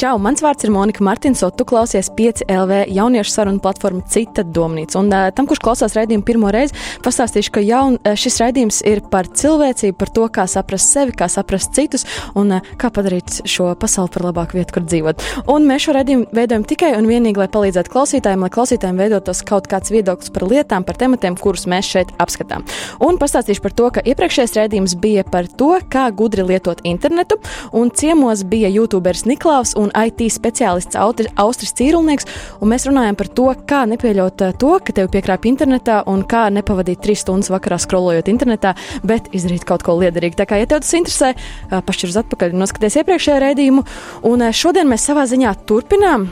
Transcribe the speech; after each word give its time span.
Čau, 0.00 0.14
mans 0.16 0.40
vārds 0.40 0.64
ir 0.64 0.70
Monika 0.72 1.04
Martins, 1.04 1.42
un 1.44 1.50
tu 1.52 1.66
klausies 1.68 2.06
5 2.16 2.46
LV 2.48 2.86
jauniešu 2.88 3.34
sarunu 3.34 3.60
platformu 3.60 4.00
Cita 4.08 4.40
domnīca. 4.40 4.96
Un 4.96 5.10
uh, 5.12 5.26
tam, 5.36 5.44
kurš 5.44 5.60
klausās 5.60 5.92
raidījumu 5.92 6.24
pirmo 6.24 6.48
reizi, 6.56 6.72
pastāstīšu, 7.04 7.50
ka 7.52 7.60
jaun, 7.60 7.98
šis 8.16 8.38
raidījums 8.40 8.78
ir 8.88 9.02
par 9.12 9.28
cilvēcību, 9.28 9.98
par 10.00 10.12
to, 10.16 10.24
kā 10.32 10.46
saprast 10.48 10.94
sevi, 10.94 11.12
kā 11.12 11.28
saprast 11.28 11.76
citus 11.76 12.06
un 12.32 12.54
uh, 12.56 12.70
kā 12.80 12.88
padarīt 12.96 13.42
šo 13.44 13.74
pasauli 13.76 14.14
par 14.14 14.24
labāku 14.30 14.56
vietu, 14.56 14.78
kur 14.78 14.86
dzīvot. 14.86 15.26
Un 15.52 15.68
mēs 15.68 15.84
šo 15.84 15.96
raidījumu 15.98 16.32
veidojam 16.32 16.64
tikai 16.72 16.94
un 16.96 17.10
vienīgi, 17.10 17.42
lai 17.42 17.50
palīdzētu 17.52 17.92
klausītājiem, 17.92 18.46
lai 18.48 18.50
klausītājiem 18.56 19.04
veidotos 19.04 19.44
kaut 19.52 19.68
kāds 19.68 19.92
viedoklis 19.92 20.32
par 20.32 20.48
lietām, 20.48 20.88
par 20.88 20.96
tematiem, 21.04 21.36
kurus 21.36 21.68
mēs 21.68 21.92
šeit 21.92 22.16
apskatām. 22.24 22.64
Un 23.04 23.20
pastāstīšu 23.20 23.66
par 23.68 23.76
to, 23.76 23.92
ka 23.98 24.06
iepriekšējais 24.08 24.56
raidījums 24.62 24.96
bija 25.04 25.28
par 25.28 25.52
to, 25.60 25.74
kā 25.92 26.08
gudri 26.08 26.48
lietot 26.54 26.80
internetu, 26.88 27.36
un 27.76 27.92
ciemos 27.92 28.48
bija 28.48 28.72
YouTuberis 28.72 29.28
Niklaus 29.28 29.76
un 29.76 29.89
un 29.90 30.06
IT 30.06 30.26
speciālists 30.32 30.98
Austris 30.98 31.74
Cīrulnieks, 31.76 32.28
un 32.60 32.72
mēs 32.72 32.86
runājam 32.88 33.18
par 33.18 33.30
to, 33.34 33.48
kā 33.68 33.82
nepieļaut 33.90 34.44
eh, 34.46 34.54
to, 34.60 34.76
ka 34.84 34.94
tevi 34.96 35.12
piekrāp 35.16 35.48
internetā 35.50 36.02
un 36.10 36.24
kā 36.28 36.46
nepavadīt 36.54 37.02
trīs 37.04 37.24
stundas 37.24 37.50
vakarā 37.52 37.80
skrolojot 37.82 38.30
internetā, 38.30 38.74
bet 39.06 39.30
izdarīt 39.36 39.66
kaut 39.68 39.84
ko 39.86 39.98
liederīgu. 40.00 40.38
Tā 40.38 40.48
kā, 40.48 40.60
ja 40.60 40.70
tev 40.70 40.84
tas 40.84 40.94
interesē, 40.98 41.34
eh, 41.34 41.76
pašķir 41.86 42.14
uz 42.14 42.20
atpakaļ 42.22 42.56
noskaties 42.60 43.00
iepriekšējā 43.02 43.42
raidījumu, 43.46 43.86
un 44.30 44.46
eh, 44.46 44.54
šodien 44.54 44.90
mēs 44.90 45.08
savā 45.10 45.26
ziņā 45.30 45.54
turpinām 45.66 46.28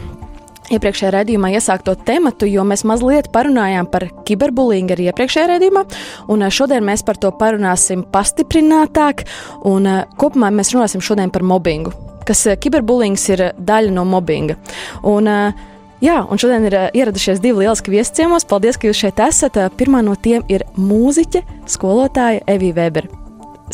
iepriekšējā 0.74 1.12
raidījumā 1.14 1.52
iesākto 1.56 1.94
tematu, 2.08 2.48
jo 2.48 2.64
mēs 2.68 2.84
mazliet 2.88 3.30
parunājām 3.34 3.88
par 3.92 4.08
kiberbullyingu 4.28 4.96
arī 4.96 5.08
iepriekšējā 5.12 5.46
raidījumā, 5.54 5.86
un 6.32 6.44
šodien 6.52 6.84
mēs 6.86 7.06
par 7.06 7.20
to 7.20 7.32
parunāsim 7.38 8.04
pastiprinātāk, 8.12 9.24
un 9.68 9.88
kopumā 10.20 10.52
mēs 10.54 10.74
runāsim 10.76 11.04
šodien 11.04 11.32
par 11.34 11.46
mobbingu 11.46 11.94
kas 12.28 12.46
eh, 12.46 12.58
kiberbulings 12.60 13.26
ir 13.32 13.44
eh, 13.48 13.56
daļa 13.58 13.94
no 13.96 14.06
mobbinga. 14.08 14.60
Un, 15.08 15.34
eh, 15.34 15.66
Jā, 15.98 16.20
un 16.30 16.38
šodien 16.38 16.62
ir 16.68 16.74
ieradušies 16.94 17.40
divi 17.42 17.64
lieliski 17.64 17.90
viesciemos. 17.90 18.44
Paldies, 18.46 18.76
ka 18.78 18.86
jūs 18.86 19.00
šeit 19.00 19.18
esat. 19.18 19.56
Pirmā 19.74 19.98
no 20.06 20.12
tiem 20.14 20.44
ir 20.46 20.62
mūziķe, 20.78 21.40
skolotāja 21.66 22.44
Evija 22.54 22.76
Weber. 22.76 23.08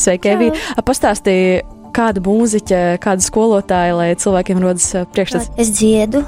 Sveika, 0.00 0.30
Evija! 0.32 0.54
Pastāstīja, 0.88 1.58
kāda 1.92 2.22
mūziķa, 2.24 2.78
kāda 3.04 3.26
skolotāja, 3.28 3.98
lai 3.98 4.08
cilvēkiem 4.16 4.64
rodas 4.64 4.88
priekšstats. 5.12 5.52
Es 5.60 5.74
dziedu, 5.76 6.24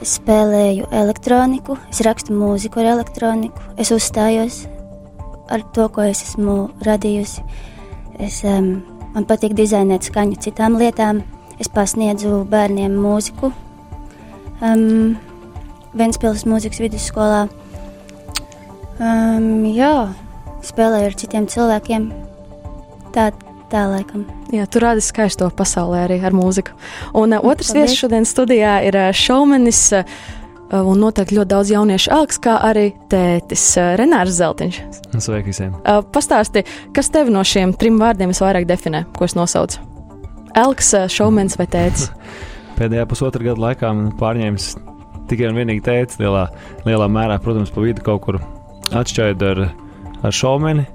es 0.00 0.16
spēlēju 0.18 0.88
elektroniku, 0.96 1.76
es 1.92 2.02
rakstu 2.06 2.36
mūziku 2.36 2.82
ar 2.82 2.94
elektroniku, 2.96 3.62
es 3.80 3.92
uzstājos 3.94 4.64
ar 5.50 5.64
to, 5.74 5.88
ko 5.92 6.06
es 6.06 6.22
esmu 6.24 6.70
radījusi. 6.86 7.44
Es, 8.20 8.40
um, 8.46 8.80
man 9.14 9.26
patīk 9.28 9.56
dizainēt 9.58 10.06
skaņu 10.08 10.38
citām 10.44 10.78
lietām. 10.80 11.24
Es 11.60 11.68
pasniedzu 11.68 12.46
bērniem 12.48 12.94
mūziku 12.96 13.50
um, 14.64 15.18
Ventspils 15.96 16.46
mūzikas 16.48 16.80
vidusskolā. 16.80 17.44
Um, 19.00 19.66
jā, 19.74 20.10
spēlēju 20.64 21.10
ar 21.10 21.16
citiem 21.18 21.48
cilvēkiem. 21.50 22.10
Tā, 23.14 23.30
tā 23.70 23.86
laikam. 23.90 24.26
Jā, 24.54 24.66
tu 24.70 24.82
rādi 24.82 25.04
skaisto 25.04 25.48
pasaulē 25.54 26.04
arī 26.08 26.20
ar 26.26 26.36
mūziku. 26.36 26.76
Un 27.18 27.36
uh, 27.36 27.46
otrs 27.46 27.72
viesis 27.76 27.98
šodien 27.98 28.28
studijā 28.28 28.80
ir 28.88 28.98
uh, 28.98 29.10
šaumenis. 29.16 29.86
Uh, 29.96 30.28
un 30.70 31.00
noteikti 31.02 31.34
ļoti 31.34 31.50
daudz 31.50 31.70
jauniešu 31.72 32.12
alks, 32.14 32.38
kā 32.44 32.54
arī 32.62 32.92
tētis 33.10 33.64
uh, 33.74 33.94
Renārs 33.98 34.36
Zeltiņš. 34.38 34.76
Sveiki 35.18 35.50
visiem! 35.50 35.74
Uh, 35.82 35.98
pastāsti, 36.14 36.62
kas 36.94 37.10
tevi 37.10 37.34
no 37.34 37.42
šiem 37.42 37.74
trim 37.74 37.98
vārdiem 37.98 38.30
visvairāk 38.30 38.68
definē, 38.70 39.02
ko 39.16 39.26
es 39.26 39.34
nosaucu? 39.34 39.82
Elks, 40.58 40.94
eh, 40.94 41.08
šaumens 41.10 41.58
vai 41.58 41.66
tēvs? 41.70 42.08
Pēdējā 42.78 43.06
pusotra 43.10 43.44
gada 43.44 43.62
laikā 43.66 43.90
man 43.94 44.14
pārņēmis 44.18 44.70
tikai 45.30 45.50
un 45.50 45.58
vienīgi 45.60 45.84
tēvs. 45.86 46.18
Lielā, 46.22 46.46
lielā 46.86 47.10
mērā, 47.12 47.38
protams, 47.42 47.70
pa 47.74 47.84
vidu 47.84 48.02
kaut 48.06 48.24
kur 48.24 48.40
atšķaidot 48.90 49.46
ar, 49.50 49.62
ar 50.26 50.34
šaumeni. 50.34 50.86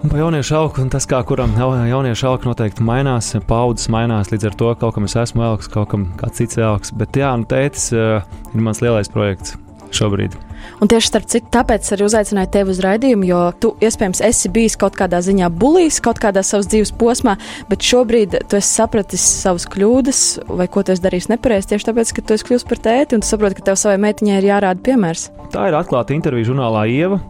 Un 0.00 0.08
par 0.08 0.16
jauniešu 0.16 0.54
augu, 0.56 0.84
tas 0.88 1.04
kā 1.04 1.18
kuram 1.28 1.50
jauniešu 1.60 2.28
auga 2.30 2.48
noteikti 2.48 2.84
mainās, 2.88 3.34
paudzes 3.44 3.90
mainās. 3.92 4.30
Līdz 4.32 4.46
ar 4.48 4.54
to 4.56 4.70
kaut 4.80 4.94
kam 4.96 5.04
es 5.04 5.16
esmu 5.20 5.44
elks, 5.44 5.68
kaut 5.68 5.90
kam 5.92 6.06
kāds 6.20 6.40
cits 6.40 6.56
elks. 6.56 6.94
Bet 6.96 7.18
jā, 7.20 7.34
nu 7.36 7.44
tētis 7.44 7.90
ir 7.92 8.62
mans 8.64 8.80
lielais 8.80 9.12
projekts 9.12 9.58
šobrīd. 9.92 10.36
Un 10.80 10.88
tieši 10.88 11.10
starp 11.10 11.26
citu, 11.28 11.48
tāpēc 11.52 11.88
arī 11.92 12.06
uzaicināju 12.06 12.50
tevi 12.54 12.72
uz 12.72 12.80
raidījumu, 12.84 13.26
jo 13.28 13.40
tu 13.60 13.72
iespējams 13.84 14.22
esi 14.24 14.50
bijis 14.52 14.76
kaut 14.80 14.96
kādā 14.96 15.20
ziņā 15.24 15.50
bulījis 15.60 16.00
kaut 16.04 16.20
kādā 16.22 16.44
savas 16.46 16.70
dzīves 16.70 16.92
posmā, 17.00 17.34
bet 17.68 17.84
šobrīd 17.84 18.38
tu 18.48 18.60
esi 18.60 18.70
sapratis 18.70 19.24
savas 19.42 19.66
kļūdas 19.72 20.22
vai 20.48 20.68
ko 20.72 20.84
tu 20.84 20.94
esi 20.94 21.04
darījis 21.04 21.28
nepareizi 21.32 21.74
tieši 21.74 21.90
tāpēc, 21.90 22.14
ka 22.16 22.24
tu 22.24 22.36
esi 22.36 22.48
kļuvis 22.48 22.68
par 22.70 22.80
tēti 22.86 23.18
un 23.18 23.24
tu 23.24 23.32
saproti, 23.32 23.58
ka 23.58 23.68
tev 23.68 23.80
savai 23.80 23.98
meitiņai 24.06 24.40
ir 24.40 24.48
jārāda 24.52 24.84
piemērs. 24.88 25.28
Tā 25.52 25.68
ir 25.68 25.76
atklāta 25.80 26.16
intervija 26.16 26.52
žurnālā 26.52 26.86
Ieva. 26.92 27.20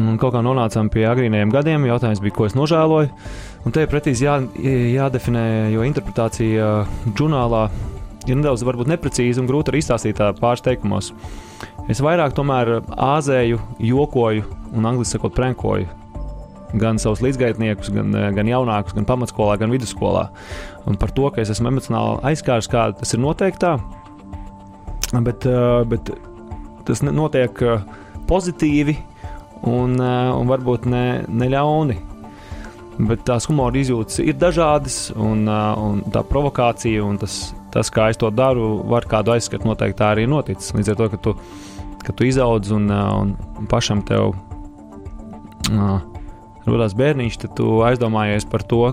Un 0.00 0.16
kaut 0.16 0.32
kā 0.32 0.40
nonācām 0.40 0.88
pie 0.92 1.04
agrīniem 1.04 1.50
gadiem. 1.52 1.84
Jautājums 1.84 2.22
bija, 2.24 2.34
ko 2.36 2.46
es 2.48 2.54
nožēloju. 2.56 3.10
Un 3.66 3.74
te 3.76 3.84
pretī 3.90 4.14
jā, 4.16 4.38
jādefinē, 4.56 5.44
jo 5.74 5.84
interpretācija 5.84 6.70
žurnālā 7.12 7.66
ir 8.24 8.38
nedaudz 8.38 8.64
neprecīza 8.88 9.42
un 9.42 9.50
grūti 9.50 9.72
arī 9.72 9.82
izstāstīt 9.82 10.22
pāris 10.40 10.64
teikumos. 10.64 11.12
Es 11.90 12.00
vairāk 12.00 12.32
tomēr 12.36 12.78
āzēju, 12.88 13.58
jokoju 13.82 14.46
un 14.72 14.88
angļuiski 14.88 15.18
sakot, 15.18 15.36
prankoju. 15.36 15.90
Gan 16.80 16.96
savus 17.02 17.20
līdzgaitniekus, 17.20 17.90
gan, 17.92 18.14
gan 18.32 18.48
jaunākus, 18.48 18.96
gan 18.96 19.04
pamatskolā, 19.04 19.58
gan 19.60 19.74
vidusskolā. 19.74 20.28
Un 20.88 20.96
par 20.96 21.12
to, 21.12 21.28
ka 21.34 21.42
es 21.42 21.52
esmu 21.52 21.68
emocionāli 21.68 22.22
aizskārs, 22.30 22.70
kā 22.72 22.88
tas 22.96 23.12
ir 23.12 23.20
noteiktā. 23.20 23.76
Bet, 25.12 25.44
bet 25.90 26.14
tas 26.88 27.04
notiek 27.04 27.60
pozitīvi 28.30 28.96
un, 29.68 29.98
un 30.00 30.50
varbūt 30.50 30.88
ne, 30.90 31.04
ne 31.28 31.48
ļauni. 31.52 31.98
Bet 33.02 33.24
tās 33.26 33.48
humora 33.48 33.78
izjūtas 33.80 34.20
ir 34.20 34.36
dažādas, 34.36 34.96
un, 35.16 35.46
un 35.48 36.02
tā 36.12 36.20
provokācija 36.28 37.02
un 37.04 37.16
tas, 37.18 37.54
tas, 37.72 37.90
kā 37.90 38.10
es 38.12 38.20
to 38.20 38.28
daru, 38.34 38.82
var 38.88 39.06
kādu 39.08 39.32
aizskatu. 39.34 39.66
Noteikti 39.70 39.98
tā 40.02 40.12
arī 40.12 40.26
noticis. 40.28 40.74
Līdz 40.76 40.92
ar 40.92 40.98
to, 41.00 41.08
ka 41.14 41.20
tu, 41.24 41.34
ka 42.04 42.14
tu 42.16 42.28
izaudz 42.28 42.74
un, 42.76 42.90
un 42.92 43.70
pašam 43.70 44.04
tev 44.06 44.34
uh, 44.34 46.02
radās 46.68 46.94
bērniņš, 46.98 47.40
tad 47.46 47.56
tu 47.58 47.80
aizdomājies 47.86 48.46
par 48.52 48.66
to. 48.68 48.84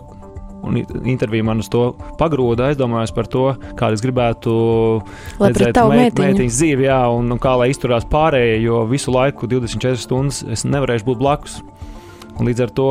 Un 0.65 0.79
intervija 1.07 1.45
man 1.47 1.63
uz 1.63 1.69
to 1.71 1.93
pagrūda, 2.19 2.69
aizdomājos 2.69 3.13
par 3.15 3.29
to, 3.31 3.45
kāda 3.79 3.97
es 3.97 4.03
gribētu 4.03 4.53
lai 5.39 5.51
redzēt 5.55 5.79
meit, 5.93 6.19
meitiņas 6.19 6.57
dzīvi, 6.59 6.87
jā, 6.89 7.01
un, 7.15 7.31
un 7.33 7.41
kā 7.41 7.55
lai 7.61 7.69
izturās 7.73 8.07
pārējie, 8.09 8.59
jo 8.65 8.83
visu 8.89 9.13
laiku, 9.15 9.49
24 9.49 10.03
stundas, 10.03 10.41
es 10.51 10.65
nevarēšu 10.67 11.07
būt 11.07 11.21
blakus. 11.21 11.59
Un 12.39 12.47
līdz 12.47 12.65
ar 12.67 12.75
to, 12.75 12.89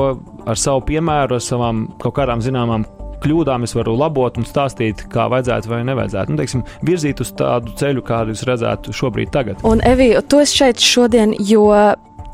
ar 0.49 0.61
savu 0.61 0.83
piemēru, 0.89 1.39
ar 1.39 1.45
savām 1.45 1.87
kaut 2.03 2.17
kādām 2.19 2.43
zināmām 2.45 2.85
kļūdām 3.23 3.65
es 3.67 3.75
varu 3.77 3.95
labot 3.99 4.39
un 4.39 4.47
stāstīt, 4.47 5.07
kā 5.13 5.29
vajadzētu 5.33 5.71
vai 5.73 5.81
nevajadzētu. 5.89 6.35
Nu, 6.35 6.41
teiksim, 6.41 6.65
virzīt 6.87 7.23
uz 7.25 7.33
tādu 7.39 7.75
ceļu, 7.79 8.05
kādu 8.07 8.35
jūs 8.35 8.45
redzētu 8.49 8.95
šobrīd. 8.95 9.33
Tagad. 9.35 9.65
Un, 9.69 9.83
Evija, 9.87 10.23
tu 10.23 10.43
esi 10.43 10.63
šeit 10.63 10.83
šodien, 10.85 11.35
jo 11.39 11.67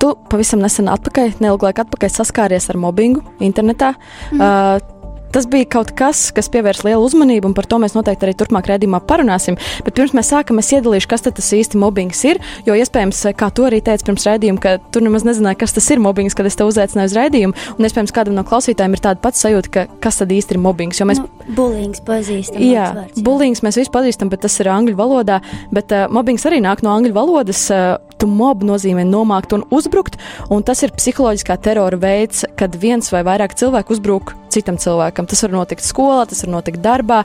tu 0.03 0.12
pavisam 0.31 0.61
nesen 0.61 0.91
atpakaļ, 0.93 1.39
neilgu 1.45 1.69
laiku 1.69 1.84
atpakaļ 1.84 2.12
saskāries 2.12 2.69
ar 2.72 2.81
mobbingu 2.81 3.25
internetā. 3.45 3.95
Mm. 4.33 4.43
Uh, 4.43 4.94
Tas 5.34 5.49
bija 5.50 5.67
kaut 5.67 5.91
kas, 5.99 6.28
kas 6.31 6.47
pievērs 6.53 6.84
lielu 6.87 7.03
uzmanību, 7.03 7.49
un 7.50 7.55
par 7.56 7.67
to 7.67 7.81
mēs 7.83 7.97
noteikti 7.97 8.28
arī 8.28 8.37
turpmāk 8.39 8.69
redzējumā 8.71 9.00
parunāsim. 9.09 9.56
Bet 9.83 9.97
pirms 9.99 10.12
mēs 10.15 10.31
sākam, 10.31 10.61
es 10.62 10.71
iedalīšu, 10.77 11.09
kas 11.11 11.27
tas 11.27 11.49
īsti 11.59 11.81
mobbings 11.83 12.21
ir. 12.28 12.39
Jo 12.69 12.77
iespējams, 12.78 13.25
kā 13.34 13.49
tu 13.50 13.67
arī 13.67 13.81
teici 13.83 14.06
pirms 14.06 14.28
redzējuma, 14.28 14.62
ka 14.62 14.77
tu 14.95 15.03
nemaz 15.03 15.27
nezināji, 15.27 15.59
kas 15.65 15.75
tas 15.75 15.91
ir 15.91 16.03
mobbings, 16.04 16.39
kad 16.39 16.47
es 16.47 16.54
te 16.54 16.69
uzaicināju 16.69 17.10
uz 17.10 17.19
redzējumu. 17.19 17.59
Un 17.75 17.89
iespējams, 17.89 18.15
kādam 18.15 18.39
no 18.39 18.47
klausītājiem 18.47 18.95
ir 18.95 19.03
tāda 19.09 19.22
pati 19.27 19.42
sajūta, 19.42 19.75
ka 19.75 19.86
kas 20.07 20.22
tad 20.22 20.31
īsti 20.39 20.54
ir 20.54 20.63
mobbings. 20.63 21.03
Jo 21.03 21.10
mēs 21.10 21.25
nu, 21.25 21.27
bulīgs 21.59 22.07
pazīstam. 22.07 22.63
Jā, 22.63 22.92
vārds, 23.01 23.19
jā. 23.19 23.27
bulīgs 23.27 23.66
mēs 23.66 23.83
visi 23.83 23.95
pazīstam, 23.98 24.30
bet 24.30 24.47
tas 24.47 24.60
ir 24.63 24.71
angļu 24.71 24.95
valodā. 25.03 25.42
Bet 25.75 25.91
uh, 25.91 26.07
mobbings 26.15 26.47
arī 26.47 26.63
nāk 26.63 26.87
no 26.87 26.95
angļu 26.95 27.19
valodas. 27.19 27.66
Uh, 27.75 27.98
tu 28.24 28.30
mob 28.30 28.65
nozīmē 28.65 29.04
nomākt 29.04 29.53
un 29.56 29.66
uzbrukt, 29.74 30.16
un 30.53 30.65
tas 30.65 30.80
ir 30.86 30.94
psiholoģiskā 30.97 31.59
terora 31.60 32.00
veids, 32.00 32.47
kad 32.59 32.74
viens 32.80 33.12
vai 33.12 33.21
vairāk 33.26 33.56
cilvēku 33.60 33.92
uzbruk 33.94 34.32
citam 34.54 34.78
cilvēkam. 34.80 35.28
Tas 35.28 35.42
var 35.44 35.54
notikt 35.54 35.84
skolā, 35.84 36.24
tas 36.30 36.44
var 36.44 36.53
notikt 36.56 36.82
darbā, 36.84 37.22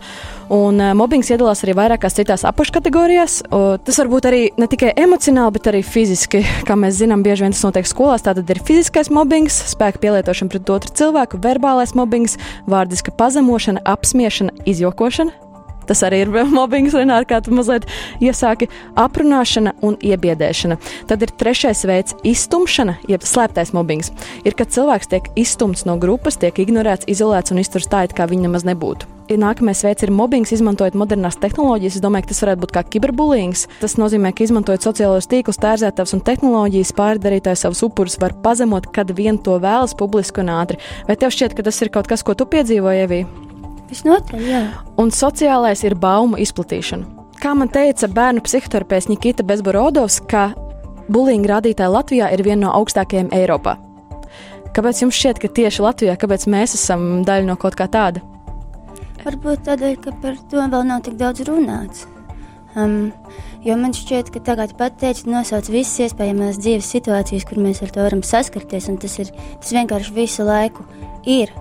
un 0.53 0.81
uh, 0.81 0.93
mobbings 0.97 1.29
iedalās 1.31 1.61
arī 1.63 1.75
vairākās 1.77 2.17
citās 2.17 2.45
apakškategorijās. 2.49 3.41
Tas 3.85 3.99
var 4.01 4.09
būt 4.11 4.29
arī 4.29 4.41
ne 4.59 4.67
tikai 4.71 4.95
emocionāli, 4.99 5.55
bet 5.57 5.69
arī 5.71 5.83
fiziski. 5.85 6.41
Kā 6.67 6.77
mēs 6.79 6.97
zinām, 6.99 7.23
bieži 7.25 7.45
vien 7.45 7.55
tas 7.55 7.65
notiek 7.67 7.89
skolās. 7.89 8.25
Tātad 8.25 8.49
ir 8.49 8.63
fiziskais 8.65 9.11
mobbings, 9.13 9.59
spēka 9.75 10.01
pielietošana 10.01 10.55
pret 10.55 10.73
otru 10.73 10.95
cilvēku, 11.03 11.41
verbālais 11.43 11.93
mobbings, 11.97 12.39
vārdiska 12.69 13.13
pazemošana, 13.19 13.85
apspiešana, 13.93 14.57
izjokošana 14.69 15.48
Tas 15.89 16.03
arī 16.05 16.23
ir 16.23 16.33
mobbings, 16.57 16.95
Renāri, 16.97 17.27
kā 17.29 17.41
tu 17.43 17.53
mazliet 17.55 17.87
iesāki 18.21 18.69
aprunāšana 18.99 19.75
un 19.85 19.97
iebiedēšana. 19.97 20.79
Tad 21.09 21.25
ir 21.25 21.33
trešais 21.41 21.85
veids- 21.89 22.17
iztumšana, 22.33 22.99
jeb 23.09 23.25
slēptais 23.25 23.73
mobbings. 23.73 24.13
Ir, 24.45 24.53
kad 24.53 24.69
cilvēks 24.69 25.09
tiek 25.09 25.31
izstumts 25.39 25.87
no 25.89 25.97
grupas, 25.97 26.37
tiek 26.37 26.53
ignorēts, 26.53 27.09
izolēts 27.09 27.51
un 27.51 27.63
izturts 27.63 27.89
tā, 27.89 28.05
it 28.05 28.13
kā 28.13 28.29
viņa 28.29 28.45
nemaz 28.47 28.67
nebūtu. 28.69 29.09
Ir 29.29 29.37
nākamais 29.37 29.83
veids 29.85 30.01
ir 30.01 30.09
mobbings, 30.09 30.49
izmantojot 30.55 30.95
modernās 30.97 31.37
tehnoloģijas. 31.37 31.99
Es 31.99 32.01
domāju, 32.01 32.25
ka 32.25 32.31
tas 32.31 32.41
varētu 32.41 32.63
būt 32.63 32.71
kā 32.73 32.81
kiberbullying. 32.95 33.53
Tas 33.77 33.93
nozīmē, 34.01 34.31
ka 34.33 34.41
izmantojot 34.45 34.87
sociālos 34.87 35.29
tīklus, 35.29 35.61
tērzētavas 35.61 36.15
un 36.17 36.23
tehnoloģijas, 36.25 36.95
pārdarītājs 36.97 37.65
savus 37.67 37.83
upurus 37.85 38.17
var 38.21 38.33
pazemot, 38.41 38.89
kad 38.95 39.13
vien 39.13 39.37
to 39.37 39.59
vēlas 39.61 39.93
publiski 39.93 40.41
un 40.41 40.49
ātri. 40.57 40.81
Vai 41.05 41.19
tev 41.21 41.29
šķiet, 41.35 41.53
ka 41.53 41.69
tas 41.69 41.81
ir 41.85 41.93
kaut 41.93 42.09
kas, 42.09 42.25
ko 42.25 42.33
tu 42.33 42.49
piedzīvoji, 42.49 43.05
Evija? 43.05 43.48
Visnotaļ, 43.89 44.41
jā. 44.45 44.63
Un 45.01 45.11
sociālais 45.13 45.81
ir 45.85 45.97
baumu 45.97 46.37
izplatīšana. 46.41 47.17
Kā 47.39 47.53
man 47.55 47.71
teica 47.71 48.09
bērnu 48.11 48.43
psihoterapeits 48.43 49.07
Nikita 49.09 49.45
Bezborodovs, 49.47 50.19
ka 50.29 50.49
bulīņa 51.09 51.49
rādītāji 51.53 51.93
Latvijā 51.93 52.27
ir 52.35 52.43
viena 52.45 52.67
no 52.67 52.73
augstākajiem 52.81 53.31
Eiropā. 53.35 53.77
Kāpēc 54.75 55.01
jums 55.01 55.17
šķiet, 55.17 55.39
ka 55.41 55.49
tieši 55.59 55.85
Latvijā, 55.85 56.17
kāpēc 56.19 56.45
mēs 56.51 56.75
esam 56.77 57.23
daļa 57.25 57.47
no 57.47 57.55
kaut 57.59 57.77
kā 57.79 57.87
tāda? 57.89 58.21
Varbūt 59.23 59.65
tādēļ, 59.65 59.95
ka 60.03 60.13
par 60.21 60.37
to 60.51 60.61
vēl 60.61 60.85
nav 60.87 61.01
tik 61.07 61.17
daudz 61.19 61.41
runāts. 61.47 62.05
Um, 62.77 63.09
jo 63.65 63.75
man 63.79 63.95
šķiet, 63.97 64.29
ka 64.35 64.43
tagad 64.45 64.75
pat 64.77 64.99
teica, 65.01 65.25
nosauc 65.31 65.71
visas 65.73 66.05
iespējamās 66.05 66.59
dzīves 66.61 66.91
situācijas, 66.93 67.47
kur 67.49 67.63
mēs 67.63 67.81
ar 67.83 67.95
to 67.95 68.05
varam 68.05 68.21
saskarties, 68.23 68.91
un 68.91 68.99
tas 69.01 69.17
ir 69.23 69.31
tas 69.33 69.73
vienkārši 69.73 70.15
visu 70.15 70.45
laiku 70.45 70.85
ir 71.25 71.55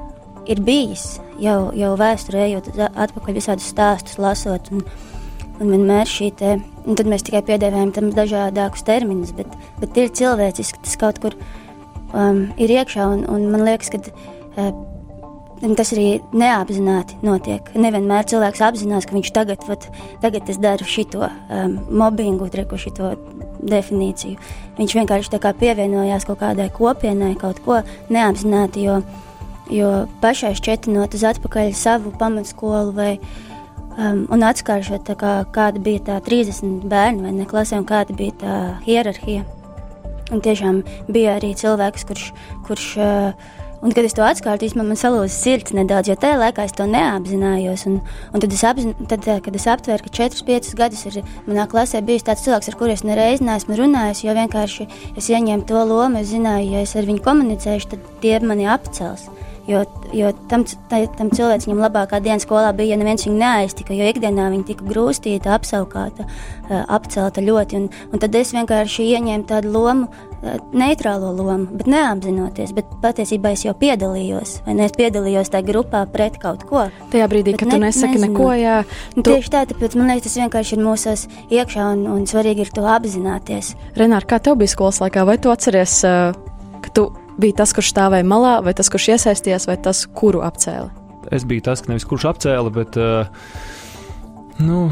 ir 0.49 0.63
bijis 0.65 1.19
jau, 1.43 1.71
jau 1.77 1.93
vēsturē, 1.99 2.49
ejot 2.49 2.73
atpakaļ 2.89 3.39
visādus 3.39 3.69
stāstus, 3.73 4.19
lasot. 4.23 4.73
Un, 4.75 4.85
un 5.59 5.73
vienmēr 5.73 6.09
šī 6.09 6.33
te, 6.39 6.57
un 6.87 6.99
tad 6.99 7.09
mēs 7.11 7.25
tikai 7.27 7.43
piedēvējam 7.47 7.95
tam 7.97 8.13
dažādākus 8.15 8.85
terminus, 8.87 9.35
bet, 9.37 9.51
bet 9.83 9.97
ir 9.99 10.13
cilvēciski 10.15 10.85
tas 10.85 10.99
kaut 11.01 11.19
kur 11.23 11.35
um, 12.15 12.47
ir 12.61 12.77
iekšā, 12.79 13.09
un, 13.17 13.25
un 13.31 13.49
man 13.53 13.67
liekas, 13.67 13.91
ka 13.91 14.01
uh, 14.03 14.71
tas 15.79 15.93
arī 15.97 16.09
neapzināti 16.31 17.19
notiek. 17.27 17.73
Nevienmēr 17.75 18.29
cilvēks 18.31 18.63
apzinās, 18.69 19.09
ka 19.09 19.17
viņš 19.17 19.33
tagad, 19.35 19.67
vat, 19.69 19.89
tagad 20.23 20.51
es 20.51 20.61
daru 20.63 20.87
šito 20.87 21.27
um, 21.27 21.79
mobbingu, 21.91 22.49
treku 22.53 22.79
šito 22.79 23.17
definīciju. 23.59 24.39
Viņš 24.79 24.95
vienkārši 25.01 25.33
tā 25.35 25.41
kā 25.43 25.53
pievienojās 25.59 26.29
kaut 26.29 26.39
kādai 26.45 26.69
kopienai, 26.75 27.35
kaut 27.41 27.59
ko 27.65 27.81
neapzināti, 28.15 28.87
jo 28.87 29.01
Jo 29.69 30.07
pašai 30.23 30.55
šķietinot 30.57 31.13
uz 31.19 31.27
atpakaļ 31.29 31.75
savu 31.77 32.15
pamatskolu 32.17 32.95
vai 32.97 33.13
um, 33.99 34.25
atskāršot, 34.49 35.13
kā, 35.21 35.35
kāda 35.53 35.83
bija 35.83 36.05
tā 36.09 36.19
30 36.25 36.89
bērnu 36.89 37.27
vai 37.27 37.37
ne 37.37 37.47
klasē 37.49 37.81
un 37.81 37.87
kāda 37.89 38.17
bija 38.17 38.37
tā 38.41 38.59
hierarhija. 38.87 39.45
Un 40.33 40.43
tiešām 40.45 40.83
bija 41.09 41.39
arī 41.39 41.55
cilvēks, 41.57 42.05
kurš, 42.09 42.27
kurš 42.67 42.89
uh, 43.01 43.49
un 43.81 43.95
kad 43.97 44.05
es 44.05 44.13
to 44.17 44.25
atskārtu, 44.27 44.69
man, 44.77 44.91
man 44.91 44.99
salūza 45.01 45.33
sirds 45.33 45.73
nedaudz, 45.77 46.11
jo 46.11 46.19
tajā 46.21 46.37
laikā 46.43 46.67
es 46.69 46.77
to 46.77 46.85
neapzinājos. 46.91 47.87
Un, 47.89 47.97
un 48.35 48.45
tad, 48.45 48.53
es 48.53 48.65
apzin, 48.69 48.93
tad, 49.09 49.25
uh, 49.25 49.41
kad 49.45 49.57
es 49.57 49.67
aptvēru, 49.73 50.05
ka 50.05 50.15
4-5 50.21 50.77
gadus 50.79 51.07
ir 51.09 51.21
manā 51.49 51.65
klasē 51.71 52.05
bijis 52.05 52.29
tāds 52.29 52.45
cilvēks, 52.45 52.69
ar 52.69 52.79
kuriem 52.81 53.01
es 53.01 53.07
nereiz 53.09 53.45
neesmu 53.45 53.81
runājis, 53.81 54.25
jo 54.27 54.37
vienkārši 54.37 54.89
es 55.17 55.33
ieņēmu 55.33 55.69
to 55.69 55.89
lomu, 55.89 56.21
es 56.21 56.33
zināju, 56.35 56.75
ja 56.77 56.85
es 56.85 56.97
ar 56.99 57.09
viņu 57.09 57.25
komunicēšu, 57.25 57.95
tad 57.95 58.15
tie 58.25 58.37
mani 58.45 58.69
apcels. 58.69 59.31
Jo, 59.69 59.83
jo 60.17 60.31
tam, 60.49 60.63
tam 60.89 61.29
cilvēkam 61.29 61.83
labākā 61.83 62.23
diena 62.25 62.41
skolā 62.41 62.71
bija, 62.77 62.95
ja 62.95 63.01
neviens 63.03 63.27
viņu 63.27 63.37
neaiztika, 63.37 63.93
jo 63.93 64.07
ikdienā 64.09 64.47
viņa 64.55 64.65
tika 64.71 64.87
grūstīta, 64.89 65.53
apsaukāta, 65.59 66.25
apcelta 66.89 67.45
ļoti. 67.45 67.83
Un, 67.83 67.91
un 68.09 68.23
tad 68.23 68.39
es 68.41 68.55
vienkārši 68.57 69.11
ieņēmu 69.19 69.49
tādu 69.51 69.75
lomu, 69.75 70.09
neitrālo 70.73 71.33
lomu, 71.35 71.67
bet 71.77 71.89
neapzinoties. 71.91 72.73
Bet 72.77 72.91
patiesībā 73.03 73.53
es 73.57 73.67
jau 73.67 73.75
piedalījos, 73.79 74.59
vai 74.67 74.79
ne? 74.79 74.87
Es 74.89 74.97
piedalījos 74.97 75.53
tajā 75.53 75.67
grupā 75.69 76.05
pret 76.13 76.39
kaut 76.43 76.65
ko. 76.69 76.87
Tajā 77.13 77.29
brīdī, 77.31 77.57
kad 77.59 77.69
ne, 77.69 77.77
tu 77.77 77.85
nesaki 77.85 78.17
nezinot. 78.17 78.37
neko, 78.39 78.51
jā. 78.57 78.77
Nu, 79.17 79.25
tu... 79.25 79.33
Tieši 79.33 79.53
tā, 79.55 79.65
tāpēc 79.69 79.99
man 79.99 80.13
liekas, 80.13 80.29
tas 80.29 80.41
vienkārši 80.45 80.77
ir 80.79 80.85
mūsos 80.85 81.27
iekšā 81.51 81.89
un, 81.97 82.07
un 82.15 82.29
svarīgi 82.31 82.65
ir 82.65 82.73
to 82.75 82.87
apzināties. 82.89 83.75
Renār, 83.99 84.29
kā 84.29 84.41
tev 84.43 84.61
bija 84.63 84.73
skolas 84.73 85.03
laikā, 85.03 85.27
vai 85.29 85.41
tu 85.43 85.53
atceries, 85.53 86.01
ka 86.85 86.93
tu 86.95 87.09
bija 87.41 87.61
tas, 87.63 87.75
kurš 87.77 87.93
stāvēja 87.95 88.27
malā, 88.29 88.59
vai 88.65 88.75
tas, 88.77 88.91
kurš 88.93 89.13
iesaistījās, 89.15 89.69
vai 89.71 89.77
tas, 89.83 90.05
kuru 90.19 90.43
apcēla? 90.47 90.91
Es 91.35 91.45
biju 91.49 91.67
tas, 91.67 91.85
nevis 91.89 92.07
kurš 92.09 92.29
apcēla, 92.33 92.73
bet 92.73 92.97
uh, 93.01 93.29
nu, 94.65 94.87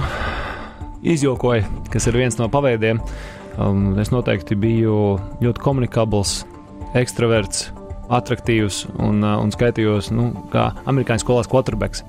izjokoja, 1.07 1.65
kas 1.93 2.09
ir 2.11 2.21
viens 2.21 2.39
no 2.41 2.51
paveidiem. 2.53 3.01
Um, 3.57 3.95
es 4.03 4.13
noteikti 4.13 4.59
biju 4.61 5.17
ļoti 5.41 5.63
komunikabls, 5.65 6.43
ekstraverts, 6.99 7.71
attraktīvs 8.13 8.85
un, 9.01 9.25
uh, 9.25 9.39
un 9.41 9.53
skaitījos, 9.55 10.13
nu, 10.15 10.29
kā 10.53 10.69
amerikāņu 10.85 11.25
skolās 11.25 11.51
quarterbacks. 11.51 12.05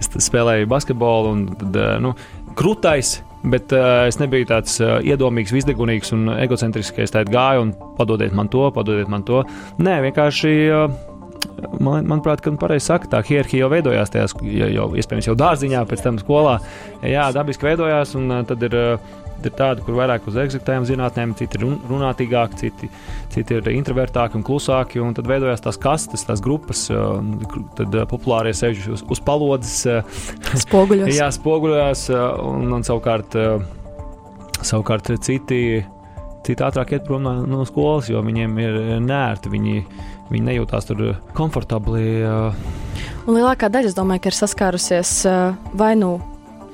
Es 0.00 0.10
spēlēju 0.26 0.68
basketbolu 0.70 1.34
un 1.36 1.46
tad, 1.60 1.76
uh, 1.76 1.96
nu, 2.02 2.16
krūtais 2.58 3.20
Bet 3.40 3.72
uh, 3.72 4.04
es 4.08 4.18
nebiju 4.20 4.50
tāds 4.50 4.74
uh, 4.84 4.98
iedomīgs, 5.00 5.54
izdegunīgs 5.62 6.12
un 6.12 6.28
egocentrisks, 6.34 6.92
ka 6.96 7.06
es 7.06 7.14
tādā 7.14 7.32
gāju 7.32 7.64
un 7.64 7.70
padodiet 7.96 8.34
man 8.36 8.50
to, 8.52 8.66
padodiet 8.74 9.08
man 9.08 9.24
to. 9.28 9.44
Nē, 9.80 10.00
vienkārši. 10.08 10.58
Uh, 10.68 11.06
Man, 11.80 12.06
manuprāt, 12.08 12.40
ka 12.44 12.52
pareizi 12.60 12.86
saka, 12.88 13.08
tā 13.12 13.18
hierarhija 13.24 13.64
jau 13.64 13.68
veidojās 13.72 14.12
tajā, 14.12 14.26
jau, 14.44 14.68
jau, 14.72 14.86
iespējams, 14.96 15.28
jau 15.28 15.34
dārziņā, 15.40 15.82
pēc 15.88 16.02
tam 16.04 16.18
skolā. 16.20 16.54
Jā, 17.04 17.26
dabiski 17.36 17.68
veidojās, 17.68 18.14
un 18.16 18.32
tad 18.48 18.64
ir 18.64 18.76
ir 19.48 19.54
tādi, 19.56 19.84
kur 19.86 19.96
vairāk 19.98 20.26
uz 20.28 20.36
eksaktām 20.40 20.84
zinātnēm, 20.88 21.34
citi 21.38 21.58
ir 21.58 21.66
runātīgāki, 21.90 22.58
citi, 22.60 22.90
citi 23.32 23.58
ir 23.58 23.70
introvertāki 23.72 24.38
un 24.38 24.44
klusāki. 24.46 25.00
Un 25.02 25.14
tad 25.16 25.28
veidojās 25.30 25.62
tās 25.64 25.78
kastes, 25.80 26.26
tās 26.28 26.42
grupas, 26.44 26.86
tad 27.78 27.96
populārie 28.10 28.54
sēž 28.56 28.88
uz, 28.96 29.04
uz 29.06 29.22
palodzes, 29.24 29.86
spoguļos. 30.66 31.14
jā, 31.20 31.30
spoguļos, 31.34 32.06
un, 32.50 32.74
un 32.78 32.86
savukārt, 32.86 33.38
savukārt 34.60 35.14
citi. 35.24 35.62
Citi 36.40 36.64
ātrāk 36.64 36.94
iet 36.96 37.02
prom 37.04 37.20
no, 37.20 37.34
no 37.44 37.66
skolas, 37.68 38.06
jo 38.08 38.22
viņiem 38.24 38.54
ir 38.62 38.76
nērti. 39.04 39.50
Viņi, 39.52 39.74
viņi 40.30 40.46
nejūtās 40.46 40.88
tur 40.88 41.02
komfortabli. 41.36 42.06
Un 42.24 43.36
lielākā 43.36 43.68
daļa, 43.68 43.92
es 43.92 43.96
domāju, 43.98 44.24
ka 44.24 44.32
ir 44.32 44.38
saskārusies 44.38 45.12
vai 45.76 45.92
nu 46.00 46.14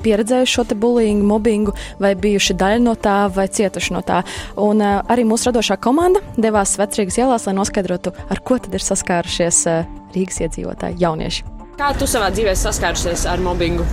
pieredzējuši 0.04 0.56
šo 0.56 0.64
bullyingu, 0.74 1.26
mobbingu, 1.26 1.74
vai 2.02 2.14
bijuši 2.18 2.56
daļa 2.58 2.82
no 2.84 2.94
tā, 2.94 3.18
vai 3.32 3.48
cietuši 3.48 3.96
no 3.96 4.02
tā. 4.06 4.22
Un 4.60 4.82
uh, 4.84 5.00
arī 5.12 5.26
mūsu 5.28 5.50
radošā 5.50 5.78
komanda 5.82 6.22
devās 6.36 6.76
Vecrīgas 6.80 7.20
ielās, 7.20 7.46
lai 7.48 7.56
noskaidrotu, 7.58 8.14
ar 8.30 8.42
ko 8.44 8.58
tad 8.62 8.76
ir 8.76 8.84
saskārušies 8.84 9.62
uh, 9.70 9.84
Rīgas 10.16 10.40
iedzīvotāji, 10.46 11.00
jaunieši. 11.02 11.44
Kā 11.76 11.92
tu 11.98 12.08
savā 12.08 12.30
dzīvē 12.32 12.54
saskārusies 12.56 13.26
ar 13.28 13.42
mobbingu? 13.44 13.84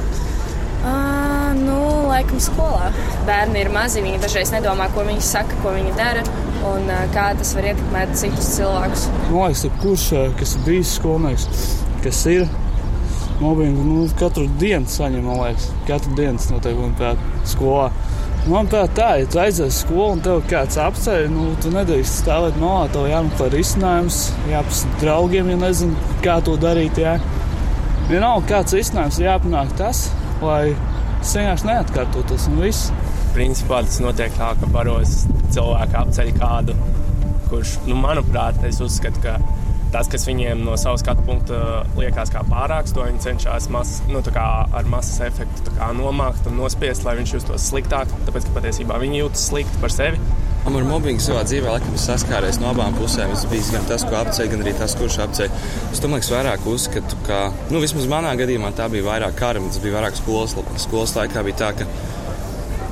Uh, 0.83 1.51
nu, 1.59 1.77
laikam 2.09 2.39
skolā. 2.43 2.89
Bērni 3.27 3.63
ir 3.63 3.71
mazi, 3.71 4.03
viņi 4.03 4.21
dažreiz 4.23 4.51
nedomā, 4.55 4.89
ko 4.95 5.05
viņi 5.07 5.23
saka, 5.23 5.59
ko 5.63 5.75
viņi 5.75 5.95
dara 5.99 6.23
un 6.67 6.87
uh, 6.87 7.05
kā 7.15 7.29
tas 7.39 7.53
var 7.57 7.69
ietekmēt 7.71 8.15
citus 8.19 8.53
cilvēkus. 8.57 9.07
Man 9.29 9.51
liekas, 9.51 9.65
kurš 9.83 10.05
kas 10.39 10.55
ir 10.57 10.67
bijis 10.67 10.93
skolnieks, 10.99 11.47
kas 12.03 12.23
ir 12.31 12.47
mobbingu 13.41 13.83
nu, 13.87 14.03
katru 14.19 14.45
dienu 14.61 14.89
saņem, 14.89 15.25
man 15.25 15.39
liekas, 15.41 15.69
katru 15.87 16.13
dienu 16.17 16.41
notiek 16.51 16.77
manuprāt, 16.77 17.23
skolā. 17.49 17.87
Manuprāt, 18.43 18.91
tā, 18.97 19.09
ja 19.21 19.27
tu 19.31 19.39
aizies 19.39 19.77
skolu 19.85 20.17
un 20.17 20.23
tev 20.23 20.41
kāds 20.51 20.75
apceļ, 20.83 21.29
nu, 21.31 21.45
tu 21.63 21.71
nedrīkst 21.71 22.23
stāvēt 22.25 22.57
malā, 22.59 22.89
tev 22.91 23.07
jāmeklē 23.07 23.47
risinājums, 23.53 24.17
jāprasa 24.51 24.91
draugiem, 24.99 25.53
ja 25.53 25.61
nezinu, 25.61 26.17
kā 26.25 26.41
to 26.43 26.57
darīt. 26.59 26.99
Jā. 26.99 27.15
Vienalga, 28.09 28.49
kāds 28.49 28.75
risinājums 28.75 29.21
ir 29.21 29.29
jāpanāk 29.29 29.71
tas, 29.79 30.09
lai 30.43 30.73
tas 31.21 31.37
vienkārši 31.39 31.69
neatkārtotos 31.69 32.49
un 32.51 32.59
viss. 32.65 32.91
Principā 33.33 33.79
tas 33.87 34.01
notiek 34.03 34.35
tā, 34.35 34.51
ka 34.59 34.67
baros 34.75 35.23
cilvēki 35.55 35.99
apceļ 36.01 36.33
kādu, 36.35 36.75
kurš, 37.47 37.77
nu, 37.87 37.95
manuprāt, 38.03 38.59
es 38.67 38.83
uzskatu, 38.83 39.23
ka 39.23 39.39
tas, 39.93 40.09
kas 40.11 40.25
viņiem 40.27 40.63
no 40.65 40.77
savas 40.79 41.03
skatu 41.03 41.25
punkta 41.27 41.59
liekas 41.97 42.31
kā 42.33 42.41
pārāks, 42.49 42.95
to 42.95 43.05
viņi 43.05 43.21
cenšas 43.23 43.69
mas, 43.73 43.99
nu, 44.09 44.23
ar 44.33 44.89
masas 44.89 45.21
efektu 45.27 45.75
nomākt 45.97 46.47
un 46.49 46.57
nospiest, 46.57 47.05
lai 47.05 47.17
viņš 47.19 47.35
justos 47.37 47.69
sliktāk. 47.69 48.11
Tāpēc, 48.27 48.49
ka 48.49 48.57
patiesībā 48.57 48.97
viņi 49.01 49.21
jūtas 49.21 49.47
slikti 49.51 49.83
par 49.83 49.93
sevi. 49.93 50.19
Man 50.63 50.77
ar 50.79 50.85
mobbingu 50.87 51.19
savā 51.19 51.41
dzīvē 51.43 51.73
laikam 51.73 51.95
saskāries 51.99 52.57
no 52.61 52.69
abām 52.69 52.93
pusēm. 52.95 53.33
Es 53.35 53.43
biju 53.51 53.73
gan 53.73 53.83
tas, 53.89 54.05
ko 54.07 54.15
apceļ, 54.21 54.47
gan 54.53 54.63
arī 54.63 54.71
tas, 54.79 54.95
kurš 54.95 55.17
apceļ. 55.25 55.55
Es 55.91 55.99
domāju, 56.03 56.23
ka 56.23 56.37
vairāk 56.37 56.67
uzskatu, 56.71 57.19
ka, 57.27 57.39
nu, 57.73 57.81
vismaz 57.83 58.07
manā 58.11 58.31
gadījumā 58.39 58.71
tā 58.77 58.87
bija 58.93 59.09
vairāk 59.09 59.35
kara, 59.41 59.63
tas 59.67 59.81
bija 59.83 59.97
vairāk 59.97 60.15
skolas, 60.21 60.55
skolas 60.85 61.17
laikā 61.19 61.43
bija 61.49 61.59
tā, 61.65 61.73
ka 61.81 61.89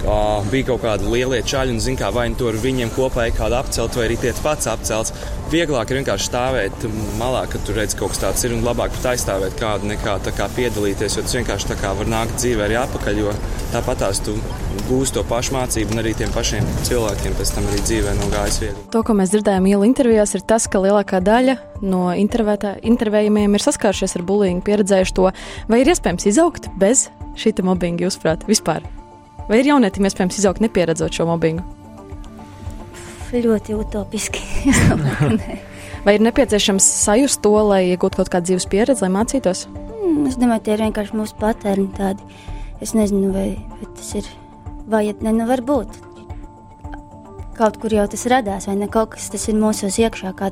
uh, 0.05 0.41
bija 0.51 0.71
kaut 0.71 0.83
kādi 0.85 1.09
lielie 1.11 1.41
čaļi, 1.45 1.75
un, 1.75 1.81
zin, 1.83 1.97
kā, 1.99 2.11
vai 2.13 2.27
nu 2.31 2.39
tur 2.39 2.57
viņiem 2.61 2.93
kopā 2.95 3.27
ir 3.29 3.37
kāda 3.37 3.61
apcelt, 3.61 3.97
vai 3.97 4.07
arī 4.09 4.17
tiek 4.21 4.41
pats 4.43 4.69
apcelts. 4.71 5.13
Vieglāk 5.51 5.91
ir 5.91 5.99
vienkārši 5.99 6.29
stāvēt 6.29 6.85
malā, 7.19 7.43
kad 7.51 7.63
tur 7.67 7.75
redz 7.81 7.95
kaut 7.99 8.13
kas 8.13 8.21
tāds 8.21 8.45
ir, 8.47 8.55
un 8.55 8.63
labāk 8.63 8.93
pat 8.95 9.09
aizstāvēt 9.13 9.57
kādu 9.59 9.89
nekā 9.89 10.17
kā 10.37 10.47
piedalīties, 10.55 11.17
jo 11.17 11.25
tas 11.25 11.35
vienkārši 11.35 11.73
tā 11.73 11.79
kā 11.81 11.91
var 11.97 12.07
nākt 12.11 12.37
dzīvē 12.39 12.67
arī 12.69 12.77
atpakaļ, 12.79 13.19
jo 13.19 13.33
tāpat 13.73 14.05
tās 14.05 14.21
tu 14.23 14.37
gūsi 14.87 15.17
to 15.17 15.25
pašu 15.27 15.57
mācību, 15.57 15.91
un 15.91 16.03
arī 16.03 16.13
tiem 16.17 16.31
pašiem 16.35 16.67
cilvēkiem 16.87 17.35
pēc 17.39 17.51
tam 17.57 17.67
arī 17.67 17.81
dzīvē 17.83 18.15
nav 18.21 18.31
gājis 18.37 18.61
viegli. 18.63 18.85
To, 18.95 19.03
ko 19.07 19.17
mēs 19.19 19.35
dzirdējām 19.35 19.67
ielu 19.73 19.89
intervijās, 19.89 20.35
ir 20.39 20.47
tas, 20.47 20.69
ka 20.71 20.83
lielākā 20.83 21.19
daļa 21.25 21.57
no 21.83 22.07
intervējumiem 22.15 23.59
ir 23.59 23.67
saskārušies 23.67 24.17
ar 24.19 24.25
bulīgu, 24.31 24.63
pieredzējuši 24.71 25.17
to, 25.19 25.29
vai 25.67 25.83
ir 25.83 25.91
iespējams 25.91 26.31
izaugt 26.31 26.71
bez 26.79 27.09
šī 27.39 27.55
mobbinga, 27.65 28.07
jūsuprāt, 28.07 28.47
vispār? 28.49 28.87
Vai 29.49 29.61
ir 29.61 29.71
jaunietim 29.71 30.05
iespējams 30.07 30.37
izaugt 30.41 30.61
nepieredzot 30.63 31.15
šo 31.15 31.27
mobbingu? 31.29 31.65
Ļoti 33.31 33.75
utopiski. 33.79 34.41
Vai 36.05 36.15
ir 36.17 36.23
nepieciešams 36.25 36.83
sajust 37.05 37.43
to, 37.45 37.53
lai 37.69 37.83
iegūtu 37.91 38.19
kaut 38.19 38.31
kādu 38.33 38.49
dzīves 38.49 38.67
pieredzi, 38.71 39.05
lai 39.05 39.11
mācītos? 39.13 39.67
Mm, 39.71 40.25
es 40.27 40.37
domāju, 40.41 40.65
tie 40.65 40.73
ir 40.75 40.83
vienkārši 40.87 41.17
mūsu 41.17 41.37
patērni 41.39 41.87
tādi. 41.95 42.25
Es 42.81 42.95
nezinu, 42.97 43.29
vai, 43.35 43.51
vai 43.77 43.89
tas 43.93 44.09
ir 44.17 44.27
vajag, 44.91 45.21
ne, 45.23 45.35
nu 45.37 45.45
varbūt. 45.49 45.99
Kaut 47.59 47.77
kur 47.79 47.93
jau 47.93 48.07
tas 48.09 48.25
radās, 48.31 48.65
vai 48.67 48.75
ne 48.79 48.89
kaut 48.91 49.13
kas 49.13 49.29
tas 49.31 49.45
ir 49.51 49.59
mūsos 49.61 49.99
iekšā. 50.01 50.33
Kā 50.35 50.49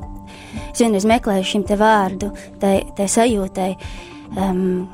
es 0.70 0.80
vienreiz 0.80 1.08
meklēju 1.10 1.48
šim 1.52 1.66
te 1.66 1.76
vārdu, 1.80 2.30
tai, 2.62 2.76
tai 2.96 3.10
sajūtai. 3.10 3.70
Um, 4.38 4.86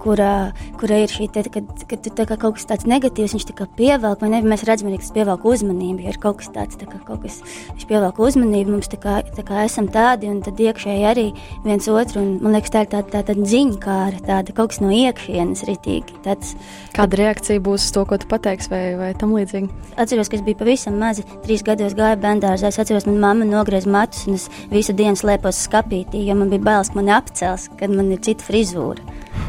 kurā, 0.00 0.32
kurā 0.80 1.02
ir 1.04 1.12
šī 1.12 1.28
te, 1.34 1.44
kad, 1.52 1.68
kad 1.90 2.04
tu 2.04 2.26
kā 2.28 2.38
kaut 2.38 2.58
kas 2.58 2.68
tāds 2.70 2.88
negatīvs, 2.88 3.36
viņš 3.36 3.46
tā 3.50 3.68
pievelk, 3.78 4.22
vai 4.22 4.32
ne? 4.32 4.42
Mēs 4.48 4.64
redzam, 4.68 4.90
ka 4.92 5.02
tas 5.02 5.14
pievelk 5.14 5.46
uzmanību, 5.48 6.04
ja 6.06 6.14
ir 6.14 6.20
kaut 6.22 6.40
kas 6.42 6.52
tāds, 6.54 6.78
tā 6.80 6.88
kā 6.88 7.00
kaut 7.06 7.24
kas, 7.24 7.40
viņš 7.74 7.88
pievelk 7.90 8.20
uzmanību, 8.28 8.76
mums 8.76 8.90
tā 8.92 9.00
kā, 9.02 9.20
tā 9.36 9.44
kā 9.46 9.64
esam 9.66 9.90
tādi, 9.92 10.30
un 10.32 10.42
tad 10.46 10.60
iekšēji 10.62 11.08
arī 11.08 11.28
viens 11.66 11.90
otru, 11.92 12.24
un 12.24 12.36
man 12.44 12.56
liekas, 12.56 12.74
tā 12.74 12.84
ir 12.86 12.92
tāda, 12.96 13.22
tāda 13.28 13.48
ziņa 13.54 13.80
kāra, 13.82 14.22
tāda 14.30 14.56
kaut 14.56 14.74
kas 14.74 14.82
no 14.84 14.92
iekšienes 14.94 15.66
ritīgi. 15.68 16.20
Tāds, 16.26 16.54
Kāda 16.98 17.14
reakcija 17.14 17.60
būs 17.62 17.84
uz 17.86 17.92
to, 17.94 18.02
ko 18.10 18.16
tu 18.18 18.26
pateiksi, 18.26 18.70
vai, 18.72 18.80
vai 18.98 19.08
tam 19.14 19.30
līdzīgi? 19.36 19.68
Atceros, 20.02 20.26
ka 20.26 20.34
es 20.34 20.42
biju 20.42 20.58
pavisam 20.58 20.96
mazi, 20.98 21.22
trīs 21.44 21.62
gados 21.62 21.94
gāju 21.94 22.18
bērngārzā. 22.24 22.72
Es 22.72 22.80
atceros, 22.82 23.06
ka 23.06 23.14
mamma 23.14 23.46
nogriez 23.46 23.86
matus, 23.86 24.24
un 24.26 24.34
es 24.34 24.48
visu 24.72 24.96
dienu 24.98 25.14
slēpos 25.14 25.60
skapītī, 25.68 26.24
jo 26.26 26.34
man 26.40 26.50
bija 26.50 26.64
bailes, 26.66 26.90
ka 26.90 26.98
mani 26.98 27.14
apcels, 27.14 27.68
kad 27.78 27.94
man 27.94 28.10
ir 28.16 28.24
cita 28.26 28.48
frizūra. 28.48 29.04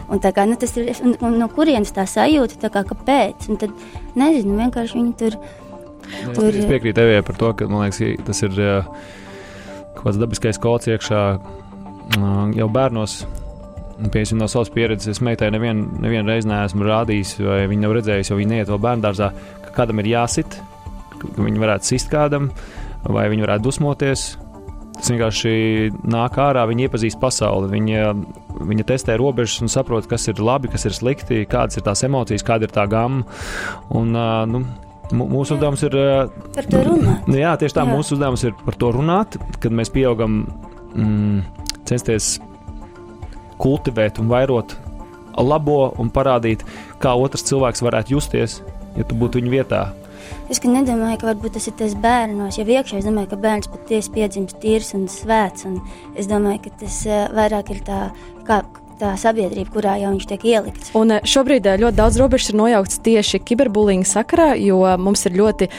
Un 0.10 0.22
kā, 0.24 0.46
nu, 0.50 0.58
tas 0.58 0.74
ir 0.80 0.89
un, 1.06 1.13
un 1.25 1.36
no 1.38 1.48
kurienes 1.54 1.94
tā 1.94 2.06
sajūta, 2.10 2.58
tā 2.63 2.72
kā, 2.74 2.82
kāpēc. 2.89 3.50
Un 3.51 3.60
tad, 3.62 3.74
nezinu, 4.18 4.58
vienkārši 4.58 4.98
viņi 4.98 5.13
tur. 5.20 5.38
Nu, 6.10 6.34
tur 6.34 6.50
es 6.50 6.66
piekrītu 6.66 6.98
tevijai 6.98 7.25
par 7.25 7.38
to, 7.38 7.51
ka 7.58 7.68
liekas, 7.70 8.01
tas 8.25 8.42
ir 8.48 8.56
kaut 10.00 10.08
kāds 10.08 10.22
dabiskais 10.22 10.58
kods 10.62 10.89
iekšā 10.89 11.22
jau 12.58 12.72
bērnos. 12.74 13.20
Piemēram, 14.00 14.39
no 14.39 14.48
savas 14.48 14.72
pieredzes, 14.72 15.18
es 15.18 15.24
meitai 15.25 15.50
nevienu 15.51 16.00
nevien 16.00 16.28
reizi 16.30 16.48
neesmu 16.48 16.88
rādījis, 16.88 17.34
vai 17.44 17.66
viņa 17.68 17.84
nav 17.84 17.98
redzējusi, 17.98 18.32
jo 18.32 18.38
viņa 18.39 18.54
neiet 18.54 18.70
vēl 18.72 18.80
bērnu 18.86 19.04
dārzā, 19.04 19.34
ka 19.66 19.74
kādam 19.75 20.00
ir 20.00 20.13
jāsit, 20.13 20.56
ka 21.20 21.34
viņi 21.36 21.60
varētu 21.60 21.89
sist 21.92 22.08
kādam, 22.12 22.48
vai 23.04 23.28
viņi 23.30 23.44
varētu 23.44 23.68
dusmoties. 23.68 24.30
Tas 25.00 25.13
vienkārši 25.13 25.51
nāk 26.12 26.36
ārā, 26.44 26.65
viņi 26.68 26.89
iepazīst 26.89 27.20
pasauli. 27.22 27.72
Viņa 27.72 28.13
Viņa 28.60 28.84
testē 28.89 29.15
robežas 29.20 29.62
un 29.63 29.72
saprot, 29.72 30.08
kas 30.10 30.27
ir 30.27 30.41
labi, 30.44 30.68
kas 30.72 30.84
ir 30.89 30.96
slikti, 30.96 31.46
kādas 31.48 31.79
ir 31.79 31.86
tās 31.86 32.03
emocijas, 32.03 32.44
kāda 32.44 32.68
ir 32.68 32.74
tā 32.75 32.84
gama. 32.91 33.24
Un, 33.96 34.12
nu, 34.51 34.63
Mūsu 35.10 35.56
uzdevums 35.56 35.82
ir 35.88 35.96
par 36.53 36.68
to 36.70 36.84
runāt. 36.86 37.29
Jā, 37.44 37.56
tieši 37.58 37.74
tā, 37.79 37.82
jā. 37.82 37.96
mūsu 37.98 38.13
uzdevums 38.13 38.44
ir 38.46 38.51
par 38.62 38.75
to 38.77 38.91
runāt, 38.94 39.39
kad 39.58 39.74
mēs 39.74 39.89
pieaugam, 39.89 40.44
mm, 40.94 41.63
censties 41.89 42.36
kultivēt 43.58 44.22
un 44.22 44.29
vairot 44.29 44.75
labo 45.41 45.79
un 45.98 46.12
parādīt, 46.13 46.62
kā 47.01 47.15
otrs 47.18 47.48
cilvēks 47.50 47.82
varētu 47.88 48.13
justies, 48.20 48.60
ja 49.00 49.08
tu 49.08 49.18
būtu 49.18 49.41
viņa 49.41 49.53
vietā. 49.56 49.82
Es 50.50 50.62
nedomāju, 50.64 51.22
ka 51.22 51.50
tas 51.54 51.70
ir 51.70 51.76
tas 51.80 51.96
bērnos. 51.96 52.58
Jau 52.60 52.66
iekšā 52.66 53.00
es 53.00 53.08
domāju, 53.08 53.32
ka 53.32 53.42
bērns 53.44 53.70
patiesi 53.72 54.14
piedzimst 54.16 54.60
tīrs 54.64 54.94
un 54.98 55.08
svēts. 55.12 55.66
Un 55.70 55.80
es 56.18 56.30
domāju, 56.30 56.66
ka 56.66 56.84
tas 56.84 57.02
uh, 57.08 57.28
vairāk 57.38 57.72
ir 57.76 57.82
tā, 57.88 58.02
kā, 58.48 58.64
tā 59.00 59.14
sabiedrība, 59.20 59.72
kurā 59.74 59.96
jau 60.02 60.12
viņš 60.16 60.28
tiek 60.34 60.46
ielikts. 60.54 60.92
Un 60.98 61.20
šobrīd 61.24 61.70
ļoti 61.82 62.00
daudz 62.02 62.20
robežas 62.20 62.52
ir 62.52 62.60
nojauktas 62.60 63.02
tieši 63.06 63.42
kiberbullying 63.46 64.08
sakarā, 64.08 64.52
jo 64.60 64.82
mums 65.00 65.26
ir 65.30 65.38
ļoti 65.40 65.70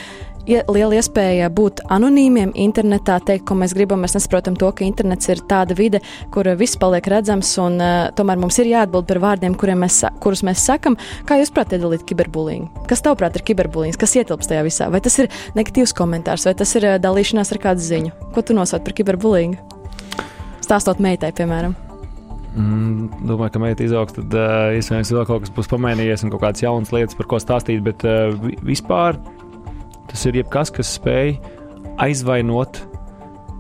liela 0.48 0.96
iespēja 0.98 1.48
būt 1.52 1.82
anonīmiem 1.92 2.52
internetā, 2.58 3.18
teikt, 3.24 3.44
ko 3.48 3.56
mēs 3.60 3.74
gribam. 3.76 4.00
Mēs 4.04 4.16
nesaprotam 4.16 4.56
to, 4.58 4.70
ka 4.72 4.84
internets 4.86 5.28
ir 5.30 5.42
tāda 5.50 5.76
vide, 5.76 6.00
kur 6.34 6.48
viss 6.58 6.78
paliek 6.80 7.06
redzams, 7.10 7.50
un 7.62 7.80
uh, 7.80 8.08
tomēr 8.16 8.40
mums 8.40 8.58
ir 8.62 8.70
jāatbild 8.72 9.08
par 9.10 9.20
vārdiem, 9.22 9.56
mēs, 9.80 10.00
kurus 10.22 10.44
mēs 10.46 10.64
sakam. 10.66 10.96
Kā 11.28 11.40
jūs 11.40 11.52
prāt 11.54 11.74
iedalīt 11.76 12.06
kiberbullying? 12.08 12.70
Kas 12.90 13.04
tavuprāt 13.04 13.36
ir 13.36 13.44
kiberbullying? 13.46 13.96
Kas 14.00 14.16
ietilpst 14.16 14.50
tajā 14.50 14.64
visā? 14.66 14.90
Vai 14.92 15.02
tas 15.04 15.18
ir 15.20 15.30
negatīvs 15.58 15.94
komentārs, 15.96 16.48
vai 16.48 16.56
tas 16.58 16.74
ir 16.78 16.88
uh, 16.88 16.96
dalīšanās 17.02 17.52
ar 17.52 17.62
kādu 17.62 17.84
ziņu? 17.84 18.16
Ko 18.34 18.42
tu 18.42 18.56
nosauc 18.56 18.84
par 18.86 18.96
kiberbullying? 18.96 19.58
Stāstot 20.64 21.00
meitai, 21.02 21.32
piemēram. 21.36 21.76
Mm, 22.50 23.26
domāju, 23.28 23.52
ka 23.54 23.60
meita 23.62 23.84
izaugs, 23.84 24.16
tad 24.16 24.34
uh, 24.34 24.72
iespējams 24.74 25.12
vēl 25.14 25.26
kaut 25.28 25.44
kas 25.44 25.52
būs 25.54 25.68
pamainījies 25.70 26.24
un 26.26 26.32
kaut 26.32 26.42
kādas 26.42 26.64
jaunas 26.64 26.90
lietas, 26.94 27.14
par 27.18 27.28
ko 27.30 27.38
stāstīt. 27.42 27.82
Bet 27.86 28.02
uh, 28.06 28.34
vispār 28.66 29.18
Tas 30.10 30.26
ir 30.26 30.40
jebkas, 30.40 30.72
kas 30.74 30.94
spēj 30.98 31.36
aizvainot, 32.00 32.80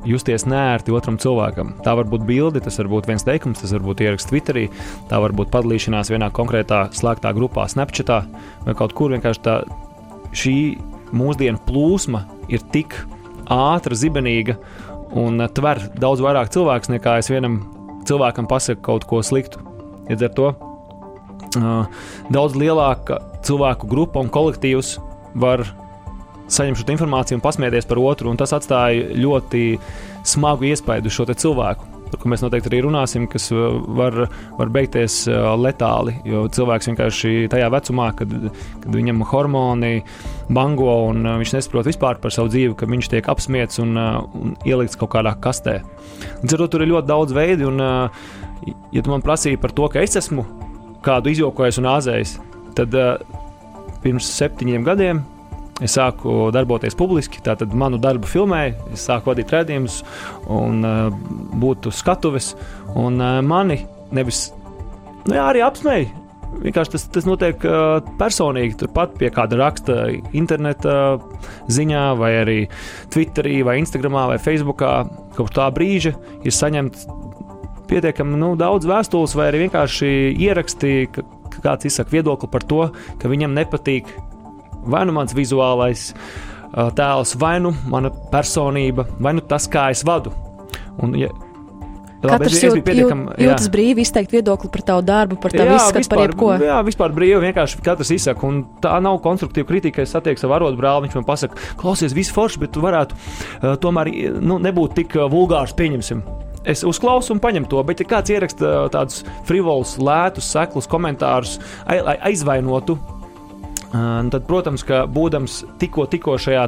justies 0.08 0.46
nērti 0.48 0.94
otram 0.96 1.18
cilvēkam. 1.20 1.74
Tā 1.84 1.94
var 1.98 2.08
būt 2.08 2.24
bilde, 2.28 2.62
tas 2.64 2.78
var 2.80 2.88
būt 2.92 3.08
viens 3.10 3.24
teikums, 3.26 3.60
tas 3.60 3.74
var 3.76 3.84
būt 3.84 4.02
ieraksts 4.04 4.30
Twitterī, 4.30 4.66
tā 5.10 5.20
var 5.22 5.34
būt 5.36 5.52
padalīšanās 5.52 6.12
vienā 6.12 6.30
konkrētā 6.34 6.86
slēgtā 6.96 7.34
grupā, 7.36 7.66
Snapchatā 7.68 8.22
vai 8.66 8.76
kaut 8.78 8.96
kur 8.96 9.12
vienkārši 9.14 9.44
tā. 9.44 9.60
Šī 10.30 10.54
mūsdienu 11.16 11.58
plūsma 11.66 12.22
ir 12.52 12.62
tik 12.70 12.94
ātra, 13.50 13.96
zibenīga 13.98 14.54
un 15.18 15.42
tver 15.56 15.82
daudz 15.98 16.22
vairāk 16.22 16.52
cilvēku 16.54 16.94
nekā 16.94 17.16
es 17.18 17.30
vienam 17.32 17.64
cilvēkam 18.06 18.46
pasaku 18.50 18.84
kaut 18.86 19.06
ko 19.10 19.24
sliktu. 19.26 19.62
Līdz 20.10 20.26
ar 20.26 20.34
to 20.38 20.48
uh, 21.58 22.00
daudz 22.30 22.56
lielāka 22.58 23.18
cilvēku 23.46 23.90
grupa 23.90 24.22
un 24.22 24.30
kolektīvs 24.32 24.96
var 25.42 25.64
saņem 26.50 26.76
šo 26.78 26.90
informāciju 26.94 27.38
un 27.38 27.44
pasmieties 27.44 27.88
par 27.88 28.00
otru, 28.02 28.30
un 28.30 28.38
tas 28.40 28.52
atstāja 28.56 29.14
ļoti 29.16 29.64
smagu 30.26 30.70
iespaidu 30.70 31.10
uz 31.10 31.16
šo 31.16 31.28
cilvēku. 31.30 31.86
Par 32.10 32.18
ko 32.18 32.30
mēs 32.32 32.42
noteikti 32.42 32.66
arī 32.72 32.80
runāsim, 32.82 33.28
kas 33.30 33.44
uh, 33.54 33.76
var, 33.94 34.16
var 34.58 34.72
beigties 34.74 35.22
uh, 35.30 35.52
letāli. 35.54 36.16
Jo 36.26 36.42
cilvēks 36.50 36.90
vienkārši 36.90 37.34
tajā 37.52 37.68
vecumā, 37.70 38.08
kad, 38.18 38.34
kad 38.82 38.90
viņam 38.96 39.22
hormoni 39.30 40.00
bango 40.50 40.90
un 41.12 41.22
uh, 41.22 41.38
viņš 41.38 41.54
nesaprot 41.54 41.86
vispār 41.86 42.18
par 42.18 42.34
savu 42.34 42.50
dzīvi, 42.50 42.74
ka 42.74 42.90
viņš 42.90 43.12
tiek 43.14 43.30
apspiesti 43.30 43.84
un, 43.84 43.94
un 43.94 44.56
ielikts 44.66 44.98
kaut 44.98 45.14
kādā 45.14 45.36
kastē. 45.38 45.78
Līdz 46.42 46.56
ar 46.56 46.64
to 46.64 46.70
tur 46.74 46.82
ir 46.82 46.90
ļoti 46.96 47.12
daudz 47.12 47.36
veidu, 47.36 47.70
un, 47.70 47.78
ja 48.90 49.04
tu 49.06 49.14
man 49.14 49.22
prasīji 49.22 49.62
par 49.62 49.76
to, 49.76 49.86
ka 49.92 50.02
es 50.02 50.18
esmu 50.18 50.48
kādu 51.06 51.30
izjokojis 51.30 51.78
un 51.78 51.92
āzējis, 51.94 52.40
tad 52.74 52.96
pirms 54.02 54.34
septiņiem 54.34 54.82
gadiem 54.88 55.22
Es 55.80 55.96
sāku 55.96 56.50
darboties 56.52 56.96
publiski, 56.98 57.40
tātad 57.44 57.72
manu 57.76 58.00
darbu 58.00 58.28
filmēju, 58.28 58.90
es 58.94 59.06
sāku 59.08 59.32
vadīt 59.32 59.52
redzējumus 59.54 60.00
un 60.52 60.84
uh, 60.84 61.06
būt 61.62 61.88
uz 61.88 62.00
skatuves. 62.02 62.52
Un 62.92 63.16
uh, 63.16 63.38
mani 63.44 63.80
nevis 64.12 64.50
nu, 65.24 65.36
jā, 65.36 65.46
arī 65.46 65.64
apsmēja. 65.64 66.10
Vienkārši 66.50 66.92
tas, 66.96 67.04
tas 67.14 67.26
notiek 67.28 67.64
uh, 67.64 68.00
personīgi. 68.20 68.76
Turpat 68.82 69.14
pie 69.16 69.30
kāda 69.32 69.56
raksta 69.60 69.98
interneta 70.36 70.94
ziņā, 71.70 72.04
vai 72.18 72.32
arī 72.40 72.58
Twitterī, 73.14 73.60
vai 73.66 73.78
Instagramā, 73.80 74.26
vai 74.32 74.40
Facebookā. 74.42 74.94
Kopš 75.36 75.56
tā 75.56 75.68
brīža 75.74 76.16
ir 76.44 76.56
saņemts 76.56 77.06
pietiekami 77.90 78.38
nu, 78.38 78.52
daudz 78.58 78.86
vēstules, 78.86 79.34
vai 79.38 79.48
arī 79.50 79.64
vienkārši 79.64 80.10
ieraksti, 80.42 80.96
ka 81.14 81.24
kāds 81.64 81.88
izsaka 81.88 82.14
viedokli 82.14 82.50
par 82.50 82.66
to, 82.66 82.82
ka 83.22 83.30
viņam 83.30 83.54
nepatīk 83.56 84.10
vai 84.86 85.04
nu 85.08 85.16
mans 85.16 85.36
vizuālais 85.36 86.10
tēls, 86.70 87.34
vai 87.40 87.58
nu 87.62 87.74
mana 87.90 88.12
personība, 88.32 89.06
vai 89.18 89.34
nu 89.36 89.44
tas, 89.44 89.66
kā 89.70 89.90
es 89.94 90.04
vadu. 90.06 90.32
Un, 91.00 91.14
ja, 91.18 91.30
Katrs 92.20 92.58
jūt, 92.60 92.84
jūtas 93.40 93.68
brīvi 93.72 94.04
izteikt 94.04 94.34
viedokli 94.34 94.68
par 94.72 94.82
tavu 94.90 95.04
darbu, 95.08 95.38
par 95.40 95.54
tavu 95.54 95.72
izskatu, 95.78 96.08
par 96.12 96.20
jebko. 96.26 96.50
Jā, 96.60 96.80
vispār 96.84 97.14
brīvi 97.16 97.38
vienkārši 97.46 97.80
katrs 97.84 98.10
izsaka. 98.12 98.44
Un 98.44 98.60
tā 98.84 98.92
nav 99.00 99.22
konstruktīva 99.24 99.70
kritika. 99.70 100.04
Es 100.04 100.12
satieku 100.12 100.42
savu 100.42 100.58
arodu 100.58 100.76
brāli, 100.76 101.06
viņš 101.06 101.16
man 101.16 101.24
pasaka, 101.30 101.56
klausies, 101.80 102.12
viss 102.16 102.34
forši, 102.36 102.60
bet 102.60 102.74
tu 102.76 102.84
varētu 102.84 103.16
uh, 103.16 103.72
tomēr 103.80 104.12
nu, 104.36 104.58
nebūt 104.60 104.98
tik 104.98 105.16
vulgārs, 105.32 105.72
pieņemsim. 105.78 106.20
Es 106.68 106.84
uzklausu 106.84 107.32
un 107.32 107.40
paņemu 107.40 107.70
to, 107.72 107.80
bet, 107.88 108.02
ja 108.02 108.10
kāds 108.10 108.34
ieraksta 108.34 108.90
tādus 108.92 109.22
frivolus, 109.48 109.94
lētus, 109.96 110.50
seklus 110.52 110.90
komentārus, 110.92 111.56
lai 111.88 112.18
aizvainotu 112.28 112.98
Uh, 113.00 113.19
tad, 114.30 114.44
protams, 114.46 114.84
ka 114.86 115.02
būdams 115.10 115.64
tikko, 115.80 116.06
tikko 116.10 116.36
šajā 116.38 116.66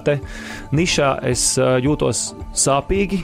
nišā, 0.74 1.12
es 1.30 1.52
uh, 1.60 1.76
jūtos 1.82 2.32
sāpīgi. 2.54 3.22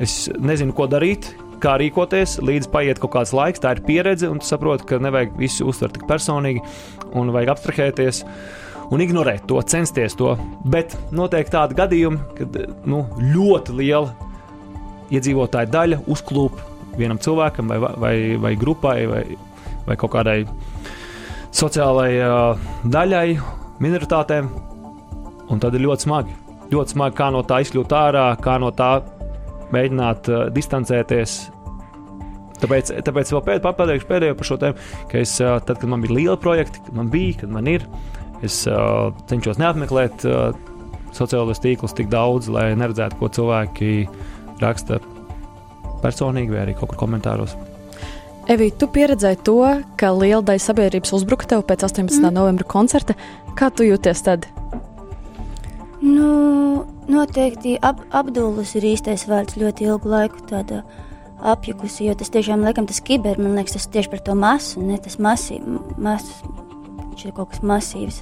Es 0.00 0.30
nezinu, 0.40 0.72
ko 0.72 0.86
darīt, 0.88 1.28
kā 1.60 1.74
rīkoties, 1.80 2.38
līdz 2.40 2.70
paiet 2.72 3.00
kaut 3.02 3.12
kāds 3.18 3.34
laiks. 3.36 3.60
Tā 3.60 3.74
ir 3.76 3.82
pieredze, 3.84 4.30
un 4.32 4.40
tu 4.40 4.48
saproti, 4.48 4.86
ka 4.88 5.00
nevajag 5.02 5.36
visu 5.36 5.68
uztvert 5.68 5.98
tik 5.98 6.06
personīgi, 6.08 6.62
un 7.12 7.32
vajag 7.34 7.52
abstrahēties 7.52 8.24
un 8.90 9.04
ignorēt 9.04 9.44
to, 9.50 9.60
censties 9.68 10.16
to. 10.18 10.32
Bet 10.64 10.96
notiek 11.14 11.50
tādi 11.52 11.76
gadījumi, 11.78 12.22
kad 12.40 12.58
nu, 12.88 13.04
ļoti 13.20 13.76
liela 13.82 14.14
iedzīvotāja 15.12 15.70
daļa 15.70 16.00
uzklūp 16.10 16.58
vienam 16.98 17.20
cilvēkam 17.22 17.70
vai, 17.70 17.78
vai, 17.80 18.14
vai 18.40 18.56
grupai 18.58 18.96
vai, 19.10 19.22
vai 19.86 19.96
kaut 20.00 20.14
kādai 20.16 20.40
sociālai 20.44 20.99
uh, 22.22 22.68
daļai, 22.86 23.26
minoritātēm. 23.82 24.50
Un 25.50 25.62
tad 25.62 25.74
ir 25.74 25.82
ļoti 25.82 26.06
smagi. 26.06 26.36
Ļoti 26.70 26.94
smagi, 26.94 27.16
kā 27.18 27.30
no 27.34 27.42
tā 27.46 27.58
izkļūt 27.64 27.94
ārā, 27.96 28.26
kā 28.42 28.54
no 28.62 28.70
tā 28.76 29.00
mēģināt 29.74 30.30
uh, 30.30 30.44
distancēties. 30.54 31.38
Tāpēc, 32.60 32.92
tāpēc 33.06 33.32
vēl 33.34 33.42
pēd, 33.46 33.62
pateikšu 33.64 34.08
pēdējo 34.08 34.36
par 34.36 34.48
šo 34.48 34.58
tēmu, 34.60 34.88
ka 35.10 35.22
es, 35.22 35.32
uh, 35.42 35.56
tad, 35.64 35.80
kad 35.80 35.90
man 35.90 36.04
bija 36.04 36.18
liela 36.18 36.38
projekta, 36.40 36.82
kad 36.86 36.98
man 36.98 37.10
bija, 37.12 37.38
kad 37.42 37.54
man 37.56 37.70
ir, 37.72 37.86
es 38.46 38.62
uh, 38.68 39.10
cenšos 39.30 39.58
neapmeklēt 39.60 40.26
uh, 40.28 40.52
sociālos 41.16 41.62
tīklus 41.64 41.96
tik 41.96 42.12
daudz, 42.12 42.50
lai 42.52 42.70
neredzētu, 42.78 43.18
ko 43.18 43.32
cilvēki 43.32 43.94
raksta 44.60 45.00
personīgi 46.04 46.54
vai 46.54 46.64
arī 46.66 46.76
kaut 46.78 46.92
kur 46.92 47.02
komentāros. 47.06 47.56
Evī, 48.50 48.72
tu 48.74 48.88
pieredzēji 48.90 49.38
to, 49.46 49.60
ka 50.00 50.08
liela 50.10 50.42
daļa 50.42 50.62
sabiedrības 50.64 51.12
uzbruka 51.14 51.46
tev 51.52 51.60
pēc 51.68 51.84
18. 51.86 52.16
Mm. 52.18 52.32
novembra 52.34 52.66
koncerta. 52.66 53.14
Kā 53.54 53.68
tu 53.70 53.86
jūties 53.86 54.24
tad? 54.26 54.48
Nu, 56.02 56.82
noteikti 57.06 57.76
ap, 57.78 58.02
apdulus 58.10 58.74
ir 58.74 58.88
īstais 58.90 59.28
vārds 59.30 59.54
ļoti 59.60 59.86
ilgu 59.86 60.10
laiku. 60.10 60.42
Tāda 60.50 60.80
apjukusi, 61.52 62.08
jo 62.08 62.16
tas 62.18 62.32
tiešām 62.34 62.66
laikam 62.66 62.90
tas 62.90 62.98
kiber, 63.06 63.38
man 63.38 63.54
liekas, 63.54 63.76
tas 63.78 63.86
tieši 63.94 64.10
par 64.16 64.24
to 64.26 64.34
masu, 64.34 64.82
ne 64.82 64.98
tas 64.98 65.20
masīvs, 65.22 65.94
mas, 66.02 66.26
viņš 67.04 67.28
ir 67.28 67.36
kaut 67.36 67.54
kas 67.54 67.62
masīvs. 67.62 68.18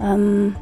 Um, 0.00 0.54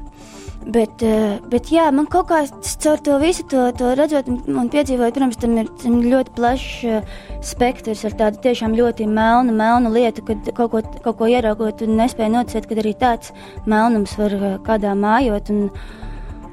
Bet, 0.62 1.02
eh, 1.02 1.40
bet 1.50 1.72
jā, 1.74 1.88
man 1.90 2.06
kaut 2.06 2.28
kā 2.30 2.44
caur 2.84 3.00
to 3.02 3.16
visu 3.18 3.42
to, 3.50 3.64
to 3.74 3.94
redzot 3.98 4.28
un 4.30 4.68
piedzīvot, 4.70 5.10
protams, 5.10 5.38
tam 5.42 5.56
ir, 5.58 5.70
tam 5.82 5.96
ļoti 6.04 6.34
plašs 6.36 6.68
eh, 6.86 7.08
spektrs 7.42 8.04
ar 8.06 8.14
tādu 8.20 8.38
tiešām 8.44 8.76
ļoti 8.78 9.08
melnu, 9.10 9.54
melnu 9.58 9.90
lietu, 9.90 10.22
kad 10.28 10.52
kaut 10.54 10.70
ko, 10.70 10.84
kaut 11.02 11.18
ko 11.18 11.30
ieraugot 11.30 11.82
un 11.82 11.96
nespēja 11.98 12.30
noticēt, 12.36 12.68
ka 12.70 12.78
arī 12.78 12.94
tāds 13.00 13.34
melnums 13.66 14.14
var 14.20 14.36
eh, 14.38 14.54
kādā 14.62 14.94
mājot. 14.94 15.50
Un, 15.50 15.66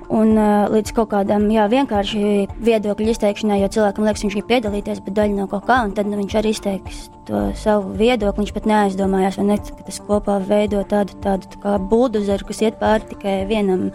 un 0.10 0.34
līdz 0.74 0.94
kaut 0.98 1.12
kādam 1.14 1.48
jā, 1.54 1.68
vienkārši 1.70 2.48
viedokļu 2.66 3.14
izteikšanai, 3.14 3.60
jo 3.62 3.70
cilvēkam 3.76 4.08
liekas, 4.08 4.26
viņš 4.26 4.38
ir 4.40 4.48
piedalīties, 4.50 5.02
bet 5.06 5.18
daļa 5.20 5.38
no 5.38 5.48
kaut 5.52 5.68
kā, 5.70 5.82
un 5.86 5.94
tad 5.98 6.10
nu, 6.10 6.18
viņš 6.20 6.38
arī 6.40 6.54
izteiks 6.56 7.04
to 7.30 7.44
savu 7.60 7.94
viedokli. 8.00 8.46
Viņš 8.46 8.56
pat 8.56 8.70
neaizdomājās, 8.70 9.38
ne, 9.46 9.60
ka 9.60 9.86
tas 9.88 10.02
kopā 10.06 10.40
veido 10.46 10.82
tādu, 10.90 11.18
tādu 11.24 11.52
tā 11.54 11.62
kā 11.64 11.76
buldozeru, 11.92 12.50
kas 12.50 12.64
iet 12.66 12.80
pāri 12.82 13.06
tikai 13.14 13.36
vienam, 13.50 13.90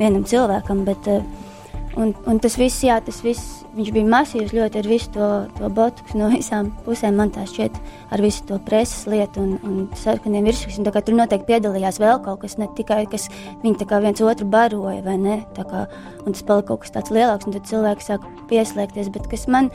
vienam 0.00 0.26
cilvēkam. 0.26 0.82
Bet, 0.88 1.10
uh, 1.10 1.49
Un, 1.98 2.12
un 2.30 2.38
tas 2.38 2.54
viss, 2.54 2.84
jā, 2.86 3.00
tas 3.02 3.18
viss, 3.24 3.64
viņš 3.74 3.88
bija 3.94 4.06
masīvs 4.06 4.52
ļoti 4.54 4.78
ar 4.78 4.86
visu 4.86 5.10
to, 5.14 5.28
to 5.56 5.70
botuku 5.74 6.18
no 6.20 6.28
visām 6.30 6.68
pusēm. 6.84 7.16
Man 7.18 7.32
tā 7.34 7.42
šķiet, 7.50 7.80
ar 8.14 8.22
visu 8.22 8.44
to 8.46 8.60
preses 8.66 9.08
lietu 9.10 9.42
un, 9.42 9.56
un 9.66 9.80
sarkaniem 9.98 10.46
virsrakstiem. 10.46 10.86
Tur 10.86 11.18
noteikti 11.18 11.48
piedalījās 11.50 11.98
vēl 12.02 12.22
kaut 12.22 12.44
kas, 12.44 12.56
ne 12.62 12.70
tikai 12.78 13.02
kas 13.10 13.26
viņi 13.64 13.90
viens 13.90 14.22
otru 14.22 14.46
baroja, 14.50 15.02
vai 15.06 15.16
ne? 15.18 15.40
Kā, 15.58 15.86
un 16.22 16.36
tas 16.36 16.46
palika 16.46 16.70
kaut 16.70 16.84
kas 16.84 16.94
tāds 16.94 17.14
lielāks, 17.14 17.48
un 17.48 17.58
tad 17.58 17.66
cilvēki 17.70 18.06
sāka 18.06 18.34
pieslēgties. 18.52 19.10
Bet 19.10 19.26
kas 19.32 19.48
man, 19.50 19.72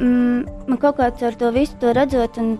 mm, 0.00 0.66
man 0.66 0.82
kaut 0.82 0.98
kā 0.98 1.12
ar 1.14 1.38
to 1.38 1.54
visu 1.54 1.78
to 1.78 1.94
redzot, 1.94 2.40
un, 2.42 2.56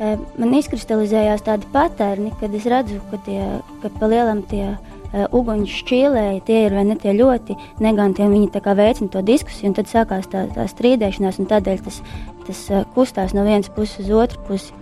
e, 0.00 0.16
man 0.40 0.56
izkristalizējās 0.56 1.44
tādi 1.44 1.68
patērni, 1.74 2.32
kad 2.40 2.56
es 2.56 2.68
redzu, 2.72 3.02
ka, 3.12 3.20
tie, 3.28 3.42
ka 3.84 3.92
pa 4.00 4.08
lielam 4.08 4.40
tie 4.48 4.70
uh, 4.72 4.97
uguņu 5.12 5.68
šķīlēji, 5.72 6.42
tie 6.44 6.58
ir 6.66 6.76
ne 6.84 6.96
tie 7.00 7.14
ļoti 7.16 7.56
neganti, 7.84 8.26
viņi 8.28 8.50
tā 8.52 8.60
kā 8.64 8.74
veicina 8.76 9.08
to 9.12 9.22
diskusiju, 9.24 9.70
un 9.70 9.76
tad 9.78 9.88
sākās 9.88 10.28
tā, 10.28 10.44
tā 10.52 10.66
strīdēšanās, 10.68 11.40
un 11.40 11.48
tādēļ 11.48 11.82
tas, 11.86 12.02
tas 12.48 12.62
uh, 12.72 12.84
kustās 12.96 13.34
no 13.36 13.46
vienas 13.46 13.72
puses 13.72 14.04
uz 14.04 14.12
otru 14.12 14.44
pusi. 14.48 14.76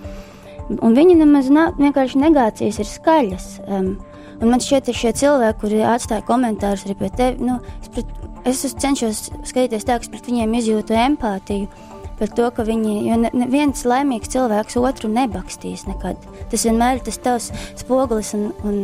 Un 0.83 0.97
viņi 0.99 1.15
nemaz 1.21 1.51
nav, 1.53 1.77
vienkārši 1.79 2.19
negācijas 2.25 2.81
ir 2.83 2.91
skaļas. 2.91 3.51
Um, 3.71 3.93
un 4.41 4.51
man 4.51 4.63
šķiet, 4.63 4.89
ka 4.89 4.99
šie 4.99 5.13
cilvēki, 5.23 5.61
kuri 5.63 5.85
atstāja 5.87 6.27
komentārus 6.27 6.89
arī 6.89 6.99
pie 6.99 7.13
tevis, 7.15 7.45
nu, 7.47 7.61
es, 7.85 7.93
pret, 7.95 8.11
es 8.51 8.65
cenšos 8.75 9.29
skatīties 9.47 9.87
tā, 9.87 10.01
ka 10.03 10.11
pret 10.11 10.27
viņiem 10.27 10.59
izjūtu 10.59 10.99
empātiju 11.07 11.86
par 12.19 12.31
to, 12.37 12.49
ka 12.55 12.65
viņi, 12.67 12.95
jo 13.09 13.19
neviens 13.25 13.85
laimīgs 13.89 14.31
cilvēks 14.33 14.79
otru 14.81 15.11
nebakstīs 15.13 15.87
nekad. 15.89 16.21
Tas 16.53 16.65
vienmēr 16.69 16.99
ir 16.99 17.05
tas 17.07 17.19
tavs 17.23 17.49
spogulis, 17.81 18.33
un, 18.39 18.49
un, 18.67 18.79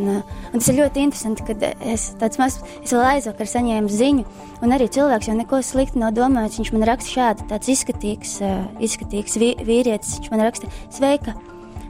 un 0.51 0.57
tas 0.57 0.69
ir 0.71 0.79
ļoti 0.81 1.05
interesanti, 1.07 1.47
kad 1.47 1.65
es 1.79 2.11
tāds 2.21 2.41
maz, 2.41 2.59
es 2.81 2.93
vēl 2.93 3.05
aizvakar 3.15 3.49
saņēmu 3.49 3.93
ziņu, 3.93 4.27
un 4.63 4.75
arī 4.75 4.89
cilvēks 4.93 5.31
jau 5.31 5.37
neko 5.39 5.63
slikti 5.65 6.01
nav 6.03 6.13
domājis, 6.17 6.59
viņš 6.61 6.73
man 6.75 6.87
raksta 6.91 7.15
šādi, 7.17 7.49
tāds 7.49 7.73
izskatīgs, 7.73 8.37
izskatīgs 8.83 9.39
vīrietis, 9.41 10.19
viņš 10.19 10.33
man 10.33 10.45
raksta, 10.47 10.69
sveika, 10.93 11.35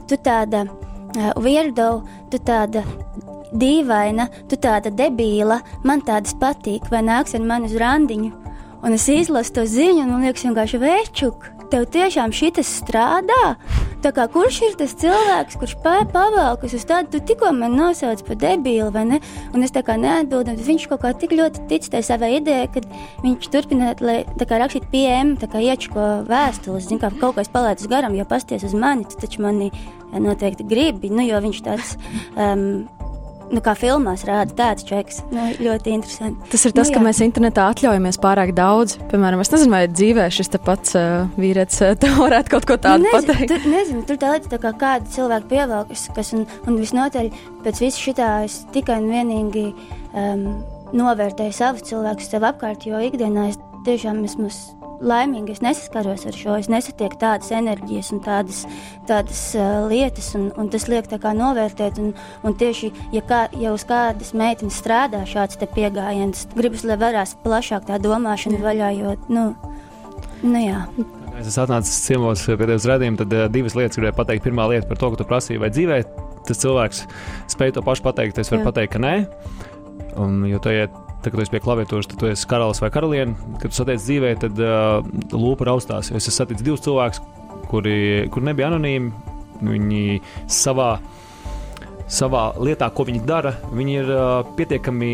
tu 0.09 0.19
tāda 0.19 0.65
uh, 0.67 1.31
weirdo, 1.43 2.03
tu 2.31 2.39
tāda 2.43 2.83
dīvaina, 3.53 4.27
tu 4.49 4.57
tāda 4.57 4.91
debīla, 4.93 5.59
man 5.85 6.01
tādas 6.05 6.35
patīk, 6.39 6.89
vai 6.91 7.03
nāks 7.05 7.35
ar 7.37 7.45
mani 7.45 7.69
uz 7.69 7.77
randiņu. 7.79 8.42
Un 8.83 8.91
es 8.91 9.05
izlasu 9.07 9.53
to 9.55 9.63
ziņu, 9.63 10.01
un 10.03 10.09
man 10.11 10.25
liekas, 10.25 10.43
vienkārši 10.43 10.79
večuk, 10.81 11.45
tev 11.71 11.85
tiešām 11.93 12.33
šis 12.35 12.67
strādā. 12.81 13.55
Tā 14.03 14.11
kā 14.11 14.25
kurš 14.27 14.57
ir 14.67 14.73
tas 14.75 14.91
cilvēks, 14.99 15.55
kurš 15.61 15.77
pavēlkas 15.85 16.73
uz 16.75 16.83
tādu, 16.89 17.13
tu 17.13 17.21
tikko 17.23 17.53
man 17.55 17.77
nosauc 17.79 18.19
par 18.27 18.35
debīlu, 18.41 18.89
vai 18.91 19.05
ne? 19.07 19.19
Un 19.55 19.63
es 19.63 19.71
tā 19.71 19.79
kā 19.87 19.95
neatbildēju, 20.01 20.59
bet 20.59 20.67
viņš 20.67 20.87
kaut 20.91 21.05
kā 21.05 21.13
tik 21.15 21.31
ļoti 21.39 21.63
tic 21.71 21.87
tai 21.93 22.01
savai 22.03 22.33
idejai, 22.41 22.67
ka 22.73 22.83
viņš 23.23 23.47
turpina 23.53 23.93
rakstīt 23.95 24.89
PM, 24.91 25.37
tā 25.39 25.47
kā 25.47 25.63
iečko 25.63 26.09
vēstules, 26.27 26.89
zin, 26.89 26.99
kā 26.99 27.13
kaut 27.21 27.39
kas 27.39 27.51
palaidis 27.53 27.87
garām, 27.87 28.19
jo 28.19 28.27
pasties 28.27 28.67
uz 28.67 28.75
mani, 28.75 29.07
tu 29.07 29.23
taču 29.23 29.45
mani 29.47 29.71
noteikti 30.11 30.67
gribi, 30.67 31.13
nu, 31.13 31.23
jo 31.23 31.39
viņš 31.47 31.63
tāds. 31.63 31.95
Um, 32.33 32.87
nu, 33.51 33.61
kā 33.63 33.73
filmās 33.77 34.25
rāda 34.27 34.55
tāds 34.57 34.85
čeks. 34.87 35.21
Nu, 35.33 35.47
ļoti 35.63 35.93
interesanti. 35.95 36.51
Tas 36.53 36.65
ir 36.67 36.75
tas, 36.75 36.89
nu, 36.89 36.93
jā. 36.93 36.97
ka 36.97 37.03
mēs 37.07 37.21
internetā 37.25 37.67
atļaujamies 37.73 38.19
pārāk 38.23 38.53
daudz. 38.57 38.97
Piemēram, 39.11 39.43
es 39.43 39.51
nezinu, 39.53 39.73
vai 39.75 39.83
dzīvē 39.91 40.27
šis 40.33 40.53
pats 40.63 40.95
uh, 40.99 41.25
vīrietis 41.39 41.81
uh, 41.85 41.97
varētu 42.23 42.53
kaut 42.53 42.69
ko 42.69 42.77
tādu 42.81 43.07
nu, 43.07 43.09
nezinu, 43.09 43.33
pateikt. 43.33 43.53
Tur, 43.53 43.67
nezinu, 43.73 44.05
tur 44.09 44.21
tā 44.21 44.35
lieta, 44.35 44.53
tā 44.53 44.61
kā 44.63 44.73
kāda 44.85 45.11
cilvēka 45.15 45.49
pievelkas, 45.51 46.05
kas 46.15 46.33
un, 46.37 46.45
un 46.67 46.79
visnotaļ 46.81 47.33
pēc 47.65 47.83
visu 47.87 48.07
šitā 48.09 48.29
es 48.47 48.61
tikai 48.75 49.01
un 49.01 49.09
vienīgi 49.11 49.67
um, 50.13 50.47
novērtēju 50.93 51.57
savus 51.57 51.89
cilvēkus 51.89 52.31
sev 52.33 52.47
apkārt, 52.47 52.87
jo 52.87 53.01
ikdienā 53.01 53.49
es 53.51 53.59
tiešām 53.87 54.23
esmu 54.27 54.51
laimīga. 55.03 55.53
Es 55.53 55.61
nesaskaros 55.63 56.25
ar 56.29 56.37
šo, 56.37 56.57
es 56.61 56.69
nesatieku 56.71 57.17
tādas 57.21 57.51
enerģijas 57.55 58.11
un 58.15 58.21
tādas, 58.25 58.63
tādas 59.09 59.41
uh, 59.57 59.85
lietas, 59.89 60.31
un, 60.37 60.49
un 60.59 60.69
tas 60.73 60.87
liek 60.91 61.09
tā 61.11 61.19
kā 61.23 61.33
novērtēt. 61.37 61.99
Un, 62.03 62.13
un 62.43 62.57
tieši, 62.59 62.91
ja, 63.15 63.23
kā, 63.29 63.45
ja 63.59 63.73
uz 63.75 63.85
kādas 63.89 64.33
meitenes 64.37 64.79
strādā 64.81 65.23
šāds 65.29 65.59
pieejams, 65.73 66.47
gribas, 66.57 66.85
lai 66.87 66.99
varās 67.01 67.35
plašāk 67.43 67.87
tā 67.89 67.99
domāšana 68.03 68.59
jā. 68.59 68.65
vaļā, 68.67 68.93
jo, 68.99 69.17
nu, 69.33 69.49
nu 70.43 70.63
jā. 70.63 70.83
Es 71.39 71.49
esmu 71.49 71.63
atnācis 71.65 72.03
ciemos 72.05 72.43
pie 72.45 72.59
tevis 72.61 72.85
redzējuma, 72.89 73.23
tad 73.23 73.33
uh, 73.33 73.47
divas 73.51 73.77
lietas 73.77 73.97
gribēju 73.97 74.19
pateikt. 74.19 74.45
Pirmā 74.45 74.67
lieta 74.69 74.89
par 74.89 75.01
to, 75.01 75.09
ko 75.13 75.21
tu 75.21 75.27
prasīji, 75.29 75.61
vai 75.63 75.71
dzīvē 75.73 76.03
tas 76.47 76.59
cilvēks 76.61 77.05
spēj 77.55 77.77
to 77.77 77.83
pašu 77.85 78.05
pateikt. 78.05 78.41
Es 78.41 78.51
varu 78.53 78.61
jā. 78.61 78.69
pateikt, 78.69 78.93
ka 78.95 79.01
nē. 79.01 79.15
Un, 80.21 80.43
jo 80.45 80.59
tā 80.61 80.75
iet 80.77 80.93
Tad, 81.23 81.31
kad 81.31 81.39
tu 81.39 81.43
esi 81.45 81.53
pie 81.53 81.61
klaviatūras, 81.63 82.09
tad 82.11 82.19
tu 82.19 82.27
esi 82.27 82.47
karalis 82.51 82.81
vai 82.83 82.89
karaliene. 82.91 83.37
Kad 83.61 83.71
tu 83.71 83.77
satiec 83.77 84.01
dzīvē, 84.03 84.33
tad 84.41 84.57
uh, 84.59 85.05
lūpa 85.31 85.69
raustās. 85.69 86.11
Es 86.11 86.27
esmu 86.27 86.35
saticis 86.35 86.65
divus 86.67 86.83
cilvēkus, 86.83 87.21
kuri, 87.71 87.95
kuri 88.33 88.49
nebija 88.49 88.67
anonīmi. 88.73 89.31
Viņi 89.63 90.19
savā, 90.51 90.97
savā 92.11 92.43
lietā, 92.59 92.89
ko 92.91 93.07
viņi 93.07 93.23
dara, 93.29 93.55
viņi 93.71 93.97
ir 94.01 94.11
uh, 94.11 94.51
pietiekami 94.57 95.13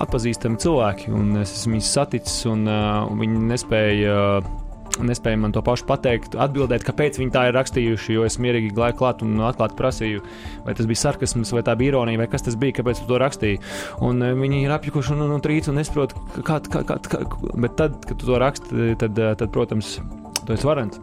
atpazīstami 0.00 0.62
cilvēki. 0.62 1.10
Es 1.42 1.58
esmu 1.58 1.74
viņus 1.74 1.92
saticis, 1.98 2.40
un 2.52 2.64
uh, 2.70 3.10
viņi 3.18 3.46
nespēja. 3.50 4.16
Uh, 4.38 4.59
nespēja 4.98 5.38
man 5.40 5.54
to 5.54 5.62
pašu 5.64 5.86
pateikt, 5.88 6.34
atbildēt, 6.40 6.84
kāpēc 6.86 7.20
viņi 7.20 7.34
tā 7.34 7.46
ir 7.48 7.56
rakstījuši. 7.56 8.16
Jo 8.16 8.26
es 8.28 8.38
mierīgi 8.42 8.72
gāju 8.76 8.98
klāt 8.98 9.24
un 9.26 9.38
atklāti 9.46 9.78
prasīju, 9.78 10.24
vai 10.66 10.74
tas 10.76 10.88
bija 10.90 11.04
sarkasms, 11.04 11.52
vai 11.56 11.64
tā 11.66 11.76
bija 11.78 11.94
ironija, 11.94 12.20
vai 12.20 12.28
kas 12.30 12.46
tas 12.46 12.58
bija, 12.60 12.78
kāpēc 12.80 13.02
tu 13.02 13.08
to 13.10 13.20
rakstīji. 13.22 13.62
Un 14.06 14.24
uh, 14.24 14.34
viņi 14.38 14.64
ir 14.64 14.74
apjukuši 14.76 15.14
un, 15.16 15.24
un, 15.26 15.36
un 15.38 15.44
trīc 15.44 15.70
un 15.70 15.80
nesaprot, 15.80 16.16
kā, 16.40 16.60
kā, 16.66 16.84
kā, 16.88 16.98
kā. 17.06 17.22
Bet 17.54 17.78
tad, 17.80 17.96
kad 18.06 18.20
tu 18.20 18.28
to 18.28 18.42
raksti, 18.42 18.92
tad, 19.00 19.16
tad, 19.16 19.48
protams, 19.54 19.98
tu 20.42 20.56
esi 20.56 20.68
varants. 20.68 21.00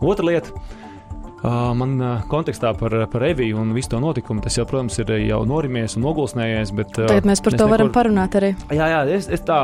Otra 0.00 0.26
lieta. 0.26 0.54
Man 1.40 1.94
uh, 2.02 2.18
kontekstā 2.28 2.74
par, 2.76 2.92
par 3.08 3.22
Eviju 3.24 3.62
un 3.62 3.70
visu 3.72 3.94
to 3.94 4.00
notikumu 4.02 4.42
tas 4.44 4.58
jau, 4.58 4.66
protams, 4.68 4.98
ir 5.00 5.14
jau 5.24 5.38
norimies 5.48 5.96
un 5.96 6.04
nogulsnējies. 6.04 6.74
Bet, 6.76 6.92
Tagad 6.98 7.28
mēs 7.30 7.40
par 7.40 7.56
to 7.56 7.64
neko... 7.64 7.72
varam 7.72 7.92
parunāt 7.94 8.36
arī. 8.36 8.52
Jā, 8.68 8.90
jā 8.92 9.00
es, 9.16 9.30
es 9.32 9.40
tā 9.48 9.62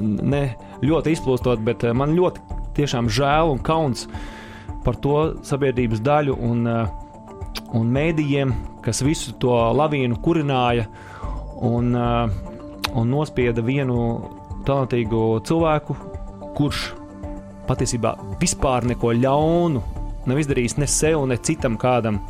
ne 0.00 0.42
ļoti 0.80 1.12
izplūstot, 1.12 1.60
bet 1.66 1.84
man 1.96 2.14
ļoti 2.16 2.59
tiešām 2.80 3.10
žēl 3.12 3.52
un 3.54 3.62
kauns 3.64 4.06
par 4.84 4.96
to 5.04 5.16
sabiedrības 5.46 6.02
daļu 6.04 6.36
un, 6.40 6.64
uh, 6.68 6.88
un 7.76 7.90
mēdījiem, 7.92 8.54
kas 8.84 9.02
visu 9.04 9.36
to 9.40 9.52
lavīnu 9.76 10.18
kurināja 10.24 10.86
un, 11.60 11.92
uh, 11.94 12.30
un 12.96 13.12
nospieda 13.12 13.62
vienu 13.64 13.98
talantīgu 14.66 15.40
cilvēku, 15.46 15.96
kurš 16.56 16.90
patiesībā 17.68 18.16
vispār 18.40 18.88
neko 18.90 19.12
ļaunu 19.16 19.82
nav 20.28 20.40
izdarījis 20.40 20.76
ne 20.80 20.88
sev, 20.90 21.22
ne 21.28 21.38
citam 21.40 21.78
kādam. 21.80 22.20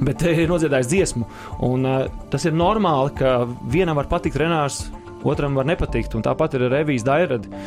Bet 0.00 0.22
ir 0.28 0.50
nodziedājis 0.50 0.90
dziesmu. 0.90 1.28
Un, 1.66 1.86
uh, 1.88 2.24
tas 2.32 2.44
ir 2.46 2.56
normāli, 2.56 3.14
ka 3.18 3.40
vienam 3.72 3.98
var 3.98 4.10
patikt 4.10 4.38
Renārs, 4.40 4.84
otram 5.26 5.56
var 5.58 5.68
nepatikt. 5.68 6.14
Un 6.16 6.24
tāpat 6.26 6.56
ir 6.56 6.68
revīzija 6.70 7.08
dairada. 7.08 7.64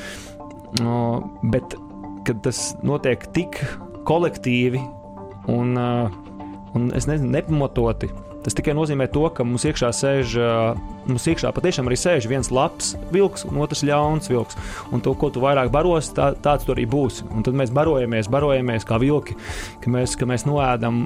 Uh, 0.81 1.19
bet, 1.53 1.75
kad 2.27 2.43
tas 2.45 2.73
notiek 2.85 3.25
tik 3.35 3.59
kolektīvi 4.07 4.81
un, 5.51 5.73
uh, 5.79 6.13
un 6.77 6.91
es 6.97 7.07
nezinu, 7.09 7.31
nepamatoti, 7.35 8.11
Tas 8.43 8.57
tikai 8.57 8.73
nozīmē 8.75 9.07
to, 9.13 9.23
ka 9.31 9.45
mums 9.47 9.63
iekšā 9.69 9.89
sēž, 9.95 10.33
mums 11.07 11.27
iekšā 11.31 11.53
patiešām 11.55 11.87
arī 11.87 11.97
sēž 11.99 12.27
viens 12.27 12.49
labs 12.51 12.91
vilks 13.13 13.45
un 13.47 13.61
otrs 13.63 13.85
ļauns 13.87 14.27
vilks. 14.31 14.57
Un 14.91 15.03
to, 15.03 15.13
ko 15.15 15.29
tu 15.31 15.43
vairāk 15.43 15.71
baros, 15.71 16.11
tā, 16.15 16.33
tāds 16.43 16.67
tu 16.67 16.75
arī 16.75 16.83
būsi. 16.89 17.23
Un 17.31 17.47
tad 17.47 17.55
mēs 17.55 17.71
barojamies, 17.75 18.27
barojamies 18.31 18.87
kā 18.89 18.99
vilki, 18.99 19.37
ka 19.83 19.93
mēs, 19.95 20.17
ka 20.19 20.27
mēs 20.27 20.43
noēdam 20.49 21.05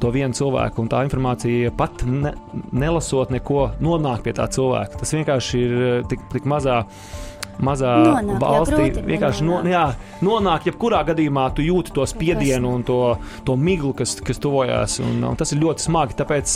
to 0.00 0.08
vienu 0.14 0.32
cilvēku, 0.32 0.80
un 0.80 0.88
tā 0.88 1.02
informācija 1.04 1.74
pat 1.76 2.06
ne, 2.08 2.32
nelasot 2.72 3.34
neko, 3.34 3.74
nonāk 3.84 4.24
pie 4.24 4.32
tā 4.38 4.48
cilvēka. 4.48 5.02
Tas 5.02 5.12
vienkārši 5.18 5.60
ir 5.60 5.82
tik, 6.08 6.24
tik 6.32 6.48
mazā 6.48 6.80
mazā 7.64 7.94
nonāk, 8.04 8.40
valstī 8.42 8.88
jā, 8.88 9.04
vienkārši 9.06 9.46
no, 9.46 9.60
jā, 9.68 9.84
nonāk. 10.24 10.68
Jebkurā 10.70 11.02
gadījumā 11.10 11.46
tu 11.56 11.64
jūti 11.64 11.94
to 11.96 12.06
spiedienu 12.08 12.74
un 12.78 12.84
to, 12.86 13.00
to 13.46 13.56
miglu, 13.60 13.92
kas, 13.96 14.16
kas 14.24 14.40
tuvojās. 14.42 14.98
Un, 15.04 15.20
un 15.30 15.38
tas 15.40 15.52
ir 15.54 15.60
ļoti 15.62 15.86
smagi. 15.86 16.16
Tāpēc, 16.20 16.54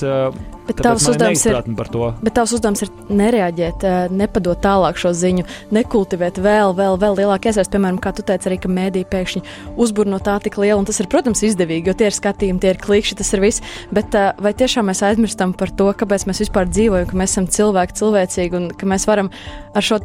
bet 0.68 0.78
tāpēc 0.78 0.84
tavs 0.86 1.08
uzdevums 1.12 1.44
ir 1.50 1.76
par 1.78 1.90
to. 1.92 2.10
Bet 2.24 2.36
tavs 2.38 2.54
uzdevums 2.56 2.84
ir 2.86 2.92
nereaģēt, 3.22 3.86
nepadot 4.14 4.60
tālāk 4.64 5.00
šo 5.00 5.14
ziņu, 5.16 5.46
nekultivēt 5.74 6.40
vēl, 6.44 6.74
vēl, 6.78 6.98
vēl 7.00 7.20
lielāku 7.22 7.50
iesaistu. 7.50 7.76
Piemēram, 7.76 8.00
kā 8.02 8.14
tu 8.16 8.24
teici, 8.26 8.50
arī 8.50 8.60
mēdī 8.70 9.04
pēkšņi 9.10 9.44
uzbur 9.80 10.08
no 10.10 10.20
tā 10.22 10.36
tik 10.44 10.58
liela, 10.62 10.80
tas 10.86 11.00
ir, 11.02 11.10
protams, 11.10 11.42
izdevīgi, 11.46 11.90
jo 11.90 11.96
tie 11.98 12.08
ir 12.10 12.16
skatījumi, 12.16 12.62
tie 12.62 12.74
ir 12.74 12.80
klikšķi, 12.82 13.18
tas 13.20 13.32
ir 13.34 13.42
viss. 13.44 13.64
Bet 13.94 14.14
vai 14.14 14.54
tiešām 14.56 14.88
mēs 14.90 15.02
aizmirstam 15.06 15.54
par 15.58 15.72
to, 15.74 15.90
kāpēc 15.96 16.26
mēs 16.28 16.44
vispār 16.44 16.70
dzīvojam, 16.70 17.08
ka 17.10 17.18
mēs 17.20 17.34
esam 17.34 17.48
cilvēki, 17.50 17.98
cilvēcīgi 18.00 18.58
un 18.60 18.70
ka 18.78 18.88
mēs 18.88 19.08
varam 19.10 19.30
ar 19.74 19.84
šo 19.84 19.98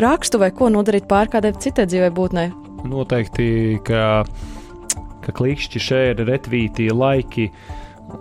rakstu 0.00 0.40
vai 0.44 0.52
ko 0.56 0.68
nodarīt 0.72 1.08
pār 1.08 1.30
kādai 1.32 1.54
citai 1.60 1.86
dzīvē 1.88 2.10
būtnei? 2.14 2.50
Noteikti, 2.84 3.48
ka, 3.86 4.22
ka 5.24 5.34
klikšķi, 5.34 5.80
ir 6.12 6.22
retvīti, 6.28 6.90
laiki 6.92 7.48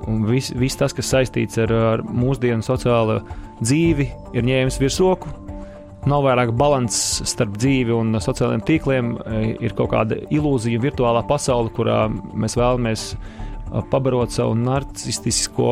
un 0.08 0.24
viss 0.28 0.54
vis 0.56 0.78
tas, 0.80 0.96
kas 0.96 1.12
saistīts 1.12 1.60
ar, 1.62 1.74
ar 1.94 2.04
mūsdienu 2.08 2.64
sociālo 2.66 3.20
dzīvi, 3.62 4.08
ir 4.36 4.48
ņēmis 4.48 4.80
virsroku. 4.82 5.32
Nav 6.10 6.26
vairāk 6.26 6.52
līdzsvars 6.60 6.98
starp 7.32 7.54
dzīvi 7.56 7.94
un 7.96 8.18
sociālajiem 8.20 8.64
tīkliem. 8.68 9.12
Ir 9.64 9.76
kaut 9.78 9.94
kāda 9.94 10.18
ilūzija, 10.36 10.82
virtuālā 10.84 11.24
pasaule, 11.28 11.72
kurā 11.76 12.06
mēs 12.12 12.58
vēlamies 12.60 13.06
pabarot 13.92 14.34
savu 14.36 14.58
narcistisko 14.60 15.70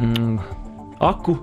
mm, 0.00 0.40
aku, 1.06 1.36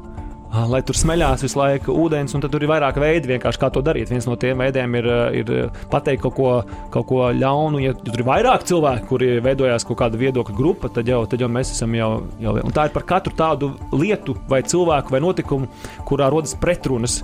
lai 0.69 0.81
tur 0.85 0.97
smeļās 0.97 1.43
visu 1.45 1.57
laiku 1.57 1.93
ūdens, 2.03 2.33
un 2.35 2.43
tur 2.43 2.61
ir 2.61 2.69
vairāk 2.69 2.99
veidi, 3.01 3.39
kā 3.41 3.69
to 3.73 3.81
darīt. 3.85 4.11
Viens 4.13 4.27
no 4.29 4.35
tiem 4.39 4.61
veidiem 4.61 4.97
ir, 4.99 5.07
eh, 5.09 5.39
ir 5.41 5.71
pateikt 5.89 6.21
kaut 6.23 6.35
ko, 6.37 6.49
kaut 6.93 7.07
ko 7.09 7.21
ļaunu. 7.33 7.81
Ja 7.81 7.93
tur 7.93 8.19
ir 8.19 8.25
vairāk 8.27 8.65
cilvēku, 8.69 9.07
kuri 9.09 9.39
veidojās 9.41 9.85
kaut 9.87 9.97
kāda 9.97 10.19
viedokļa 10.19 10.55
grupa, 10.55 10.89
tad 10.93 11.09
jau, 11.09 11.23
tad 11.29 11.41
jau 11.41 11.49
mēs 11.49 11.73
esam 11.73 11.95
jau, 11.97 12.11
jau. 12.39 12.53
Un 12.63 12.71
tā 12.71 12.85
ir 12.85 12.93
par 12.93 13.03
katru 13.03 13.33
tādu 13.35 13.73
lietu, 13.91 14.35
vai 14.47 14.61
cilvēku, 14.61 15.11
vai 15.11 15.19
notikumu, 15.19 15.67
kurā 16.05 16.29
rodas 16.29 16.53
pretrunas. 16.53 17.23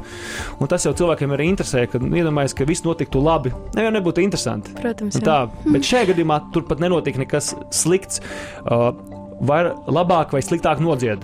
Un 0.60 0.68
tas 0.68 0.84
jau 0.84 0.94
cilvēkiem 0.94 1.36
arī 1.36 1.52
interesē, 1.54 1.86
ka 1.90 2.00
nu, 2.00 2.16
iedomājas, 2.16 2.56
ka 2.56 2.66
viss 2.66 2.84
notiktu 2.84 3.22
labi. 3.22 3.54
Ne 3.76 3.86
jau 3.86 3.94
nebūtu 3.94 4.24
interesanti. 4.26 4.74
Protams, 4.80 5.22
tā, 5.22 5.50
bet 5.70 5.86
šajā 5.86 6.14
gadījumā 6.14 6.52
tur 6.54 6.64
pat 6.64 6.80
nenotika 6.80 7.22
nekas 7.22 7.54
slikts. 7.70 8.22
Uh, 8.66 8.92
vai 9.40 9.64
labāk 9.88 10.34
vai 10.36 10.42
sliktāk 10.44 10.82
nodziedāt. 10.84 11.24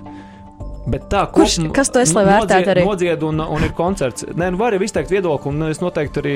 Bet 0.86 1.08
tā, 1.10 1.24
Kurš, 1.34 1.58
kopum, 1.58 1.72
kas 1.74 1.90
to 1.90 2.02
es 2.04 2.12
lai 2.14 2.26
vērtētu 2.28 2.72
arī? 2.76 2.84
Nodzied 2.86 3.24
un, 3.26 3.42
un 3.42 3.66
ir 3.66 3.74
koncerts. 3.78 4.28
Nē, 4.38 4.52
nu 4.54 4.60
var 4.60 4.76
jau 4.76 4.84
izteikt 4.86 5.14
viedokli, 5.14 5.50
un 5.50 5.72
es 5.72 5.82
noteikti 5.82 6.22
arī, 6.22 6.36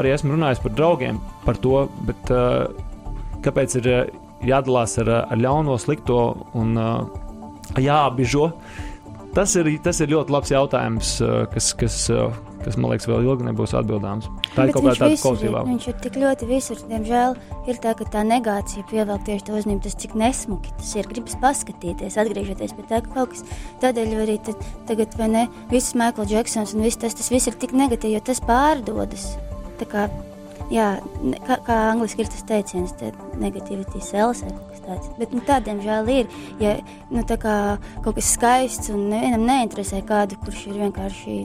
arī 0.00 0.14
esmu 0.14 0.32
runājis 0.32 0.62
par 0.64 0.72
draugiem 0.78 1.20
par 1.44 1.60
to, 1.60 1.82
bet 2.08 2.32
kāpēc 3.44 3.76
ir 3.82 3.90
jādalās 4.48 4.96
ar, 5.04 5.12
ar 5.26 5.42
ļauno, 5.44 5.76
slikto 5.82 6.22
un 6.56 6.72
jāapbižo? 7.76 8.48
Tas 9.36 9.52
ir, 9.60 9.68
tas 9.84 10.00
ir 10.00 10.12
ļoti 10.14 10.32
labs 10.32 10.52
jautājums, 10.54 11.16
kas, 11.52 11.72
kas 11.76 11.96
kas 12.66 12.76
man 12.80 12.90
liekas, 12.90 13.06
vēl 13.06 13.26
ilgi 13.28 13.46
nebūs 13.46 13.74
atbildāms. 13.78 14.26
Tā 14.48 14.64
Bet 14.64 14.70
ir 14.70 14.74
kaut 14.74 14.86
kāda 14.88 15.08
kolektīvā. 15.22 15.62
Viņš 15.68 15.86
ir 15.90 15.96
tik 16.02 16.18
ļoti 16.18 16.48
visur. 16.50 16.82
Diemžēl 16.90 17.36
ir 17.70 17.80
tā, 17.82 17.94
ka 17.98 18.06
tā 18.10 18.24
negācija 18.26 18.86
pievelk 18.90 19.26
tieši 19.28 19.46
to 19.46 19.56
uzņemt, 19.60 19.84
tas 19.86 19.96
cik 20.02 20.16
nesmuki 20.18 20.74
tas 20.80 20.94
ir. 20.98 21.06
Gribas 21.10 21.38
paskatīties, 21.42 22.18
atgriežoties 22.18 22.74
pie 22.74 22.86
tā, 22.90 23.00
ka 23.04 23.12
kaut 23.14 23.34
kas 23.34 23.44
tādēļ 23.84 24.14
arī 24.24 24.38
tagad, 24.42 25.14
vai 25.20 25.30
ne, 25.30 25.44
viss 25.70 25.94
Michael 25.98 26.32
Jacksons 26.32 26.74
un 26.74 26.86
viss 26.86 26.98
tas, 27.02 27.14
tas 27.14 27.30
viss 27.30 27.46
ir 27.46 27.58
tik 27.60 27.76
negatīvi, 27.76 28.16
jo 28.18 28.24
tas 28.26 28.42
pārdodas. 28.42 29.28
Tā 29.78 29.86
kā, 29.92 30.08
jā, 30.72 30.96
kā, 31.46 31.60
kā 31.68 31.80
angliski 31.92 32.26
ir 32.26 32.32
tas 32.32 32.46
teiciens, 32.50 32.96
negativity 33.38 34.02
sells 34.02 34.42
vai 34.42 34.75
tāds. 34.86 35.12
Bet 35.20 35.34
nu, 35.36 35.42
tādiem 35.46 35.82
žēl 35.84 36.10
ir, 36.14 36.40
ja 36.62 36.76
nu, 37.10 37.24
kā, 37.26 37.56
kaut 38.04 38.18
kas 38.18 38.32
skaists 38.36 38.92
un 38.94 39.08
nevienam 39.12 39.46
neinteresē 39.48 40.02
kādu, 40.06 40.38
kurš 40.44 40.66
ir 40.70 40.80
vienkārši 40.86 41.38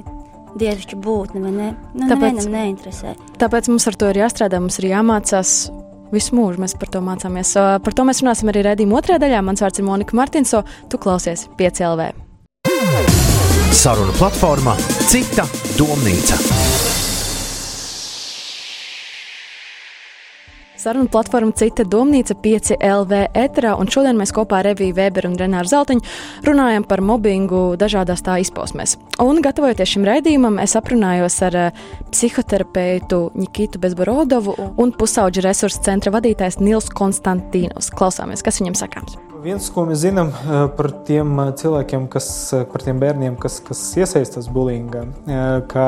dievišķa 0.61 0.99
būtne, 1.01 1.43
vai 1.45 1.53
ne? 1.55 1.69
Nu, 1.95 2.09
tāpēc, 2.11 2.43
neinteresē. 2.51 3.15
Tāpēc 3.41 3.71
mums 3.71 3.87
ar 3.87 3.97
to 3.99 4.11
ir 4.11 4.21
jāstrādā, 4.23 4.59
mums 4.63 4.79
ir 4.81 4.91
jāmācās. 4.91 5.55
Visu 6.11 6.35
mūžu 6.35 6.59
mēs 6.59 6.75
par 6.75 6.91
to 6.91 6.99
mācāmies. 7.05 7.53
Par 7.55 7.95
to 7.95 8.03
mēs 8.03 8.19
runāsim 8.19 8.51
arī 8.51 8.65
redzējuma 8.67 8.99
otrajā 8.99 9.21
daļā. 9.23 9.39
Mans 9.47 9.63
vārds 9.63 9.79
ir 9.79 9.87
Monika 9.87 10.17
Martinso. 10.19 10.65
Tu 10.91 10.99
klausies 10.99 11.47
5 11.55 11.85
LV. 11.93 12.11
Saruna 13.71 14.11
platformā 14.19 14.75
Cita 15.07 15.47
domnīca. 15.79 16.90
Saruna 20.81 21.11
platforma 21.13 21.53
Cita 21.53 21.83
domnīca 21.85 22.33
5 22.41 22.71
LV 22.81 23.19
eterā, 23.37 23.75
un 23.77 23.89
šodien 23.91 24.17
mēs 24.17 24.31
kopā 24.33 24.63
ar 24.63 24.71
Reviju 24.71 24.95
Weberu 24.97 25.29
un 25.29 25.37
Renāru 25.37 25.69
Zeltiņu 25.69 26.01
runājam 26.47 26.87
par 26.89 27.03
mobbingu 27.05 27.75
dažādās 27.77 28.25
tā 28.25 28.39
izpausmēs. 28.41 28.95
Un 29.21 29.43
gatavojoties 29.45 29.93
šim 29.93 30.09
raidījumam, 30.09 30.57
es 30.63 30.73
aprunājos 30.79 31.37
ar 31.45 31.59
uh, 31.67 31.81
psihoterapeitu 32.09 33.27
Nikitu 33.37 33.81
Bezborodovu 33.83 34.57
un 34.81 34.95
pusauģu 34.97 35.45
resursu 35.45 35.85
centra 35.85 36.15
vadītājs 36.17 36.57
Nils 36.65 36.89
Konstantīnos. 36.89 37.93
Klausāmies, 37.93 38.41
kas 38.41 38.57
viņam 38.63 38.81
sakāms. 38.81 39.21
Viens, 39.41 39.65
ko 39.73 39.87
mēs 39.89 40.03
zinām 40.03 40.27
eh, 40.29 40.49
par 40.77 40.91
tiem 41.07 41.31
eh, 41.41 41.47
cilvēkiem, 41.57 42.03
kas, 42.13 42.27
eh, 42.53 42.61
par 42.69 42.83
tiem 42.85 42.99
bērniem, 43.01 43.37
kas, 43.41 43.55
kas 43.65 43.79
iesaistās 43.97 44.45
bulīngā, 44.53 45.01
ka 45.71 45.85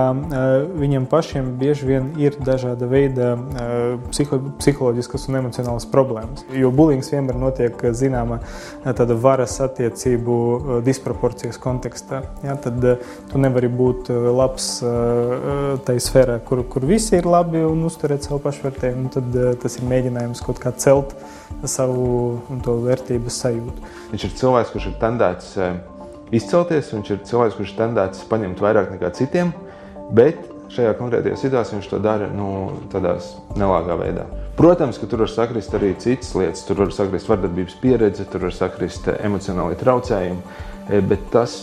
viņiem 0.79 1.05
pašiem 1.09 1.51
bieži 1.59 1.85
vien 1.85 2.07
ir 2.21 2.35
dažāda 2.41 2.87
veida 2.89 3.33
psiho, 4.09 4.39
psiholoģiskas 4.61 5.27
un 5.29 5.37
emocionālas 5.41 5.85
problēmas. 5.89 6.45
Jo 6.55 6.71
bulīngs 6.73 7.11
vienmēr 7.13 7.37
notiek 7.39 7.83
zināma 7.97 8.39
tāda 8.85 9.17
varas 9.19 9.59
attiecību 9.65 10.81
disproporcijas 10.85 11.59
kontekstā. 11.61 12.23
Ja, 12.45 12.55
tad 12.61 12.81
tu 13.29 13.41
nevari 13.41 13.69
būt 13.69 14.09
labs 14.33 14.69
tajā 14.81 16.05
sfērā, 16.07 16.39
kur, 16.47 16.63
kur 16.69 16.87
visi 16.89 17.17
ir 17.19 17.29
labi 17.29 17.61
un 17.67 17.85
uzturēt 17.89 18.25
savu 18.25 18.41
pašvērtējumu. 18.47 19.13
Tad 19.17 19.39
tas 19.63 19.79
ir 19.79 19.89
mēģinājums 19.91 20.43
kaut 20.45 20.61
kā 20.63 20.73
celt 20.77 21.17
savu 21.69 22.39
vērtības 22.87 23.41
sajūtu. 23.43 23.91
Viņš 24.13 24.25
ir 24.27 24.33
cilvēks, 24.39 24.71
kurš 24.73 24.87
ir 24.89 24.95
tendēts 25.01 25.53
eh, 25.57 25.77
izcelties, 26.35 26.91
viņš 26.95 27.13
ir 27.13 27.21
cilvēks, 27.29 27.59
kurš 27.59 27.73
ir 27.73 27.79
tendēts 27.81 28.25
paņemt 28.29 28.63
vairāk 28.63 28.91
nekā 28.95 29.13
citiem, 29.17 29.53
bet 30.15 30.41
šajā 30.73 30.93
konkrētajā 30.97 31.37
situācijā 31.39 31.79
viņš 31.79 31.89
to 31.91 31.99
dara 32.03 32.29
nu, 32.33 32.49
tādā 32.93 33.15
nelāgā 33.59 33.97
veidā. 33.99 34.27
Protams, 34.57 34.99
ka 35.01 35.09
tur 35.09 35.23
var 35.25 35.31
sakrist 35.31 35.73
arī 35.77 35.93
citas 36.01 36.33
lietas. 36.37 36.63
Tur 36.67 36.83
var 36.83 36.93
sakrist 36.93 37.29
vardarbības 37.29 37.77
pieredze, 37.81 38.25
tur 38.29 38.47
var 38.47 38.55
sakrist 38.55 39.09
eh, 39.11 39.19
emocionāli 39.27 39.77
traucējumi, 39.81 40.61
eh, 40.89 41.03
bet 41.09 41.29
tas 41.33 41.57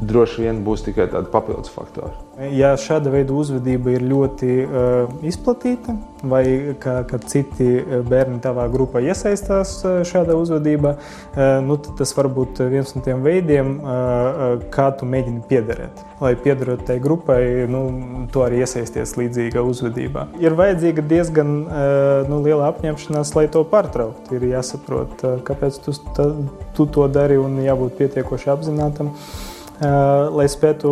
droši 0.00 0.44
vien 0.46 0.62
būs 0.66 0.84
tikai 0.86 1.08
tādi 1.10 1.30
papildus 1.32 1.72
faktori. 1.74 2.14
Ja 2.54 2.76
šāda 2.78 3.10
veida 3.10 3.34
uzvedība 3.34 3.96
ir 3.96 4.04
ļoti 4.06 4.50
uh, 4.62 5.16
izplatīta, 5.26 5.96
vai 6.22 6.42
ka, 6.78 7.00
ka 7.08 7.18
citi 7.26 7.66
bērni 8.06 8.38
tavā 8.42 8.68
grupā 8.70 9.02
iesaistās 9.02 9.80
šādā 10.06 10.36
uzvedībā, 10.38 10.92
uh, 10.94 11.40
nu, 11.66 11.78
tas 11.98 12.14
var 12.14 12.30
būt 12.34 12.62
viens 12.70 12.94
no 12.94 13.02
tiem 13.02 13.24
veidiem, 13.26 13.74
uh, 13.82 14.44
kā 14.74 14.92
tu 14.94 15.08
mēģini 15.10 15.42
piederēt. 15.50 16.04
Lai 16.22 16.32
piederot 16.38 16.82
tai 16.86 17.00
grupai, 17.02 17.42
nu, 17.70 17.82
tu 18.30 18.42
arī 18.46 18.62
iesaisties 18.62 19.16
līdzīgā 19.18 19.62
uzvedībā. 19.66 20.28
Ir 20.42 20.54
vajadzīga 20.58 21.04
diezgan 21.10 21.52
uh, 21.66 22.30
nu, 22.30 22.40
liela 22.46 22.70
apņemšanās, 22.70 23.34
lai 23.34 23.48
to 23.50 23.66
pārtrauktu. 23.66 24.38
Ir 24.38 24.48
jāsaprot, 24.54 25.26
uh, 25.26 25.38
kāpēc 25.46 25.82
tu, 25.82 25.98
ta, 26.14 26.30
tu 26.78 26.86
to 26.86 27.10
dari 27.10 27.38
un 27.38 27.58
jābūt 27.66 27.98
pietiekoši 27.98 28.54
apzinātam. 28.54 29.14
Uh, 29.14 29.47
lai 29.78 30.46
spētu 30.50 30.90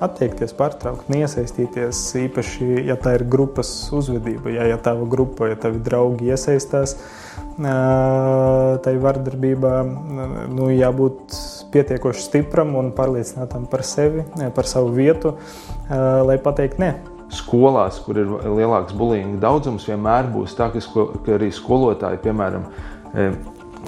atteikties, 0.00 0.54
pārtraukt, 0.56 1.10
neiesaistīties. 1.12 2.00
Īpaši, 2.22 2.68
ja 2.88 2.96
tā 3.00 3.18
ir 3.18 3.26
grupas 3.28 3.68
uzvedība, 3.92 4.52
ja, 4.54 4.64
ja 4.72 4.78
tava 4.80 5.04
grupa, 5.10 5.50
ja 5.50 5.58
tavi 5.60 5.82
draugi 5.84 6.30
iesaistās 6.32 6.96
tai 7.60 8.92
vardarbībā, 9.02 9.72
nu, 10.48 10.70
jābūt 10.72 11.36
pietiekoši 11.74 12.24
stipram 12.24 12.72
un 12.80 12.88
pārliecinātam 12.96 13.66
par 13.68 13.84
sevi, 13.84 14.24
par 14.56 14.68
savu 14.70 14.94
vietu, 14.96 15.34
lai 15.90 16.38
pateikt 16.40 16.80
nē. 16.80 16.94
Skolās, 17.30 18.00
kur 18.02 18.18
ir 18.18 18.32
lielāks 18.42 18.96
bulīņu 18.96 19.38
daudzums, 19.42 19.84
vienmēr 19.86 20.30
būs 20.32 20.56
tā, 20.58 20.70
ka, 20.72 20.80
sko, 20.82 21.10
ka 21.26 21.36
arī 21.36 21.52
skolotāji, 21.54 22.22
piemēram, 22.24 22.64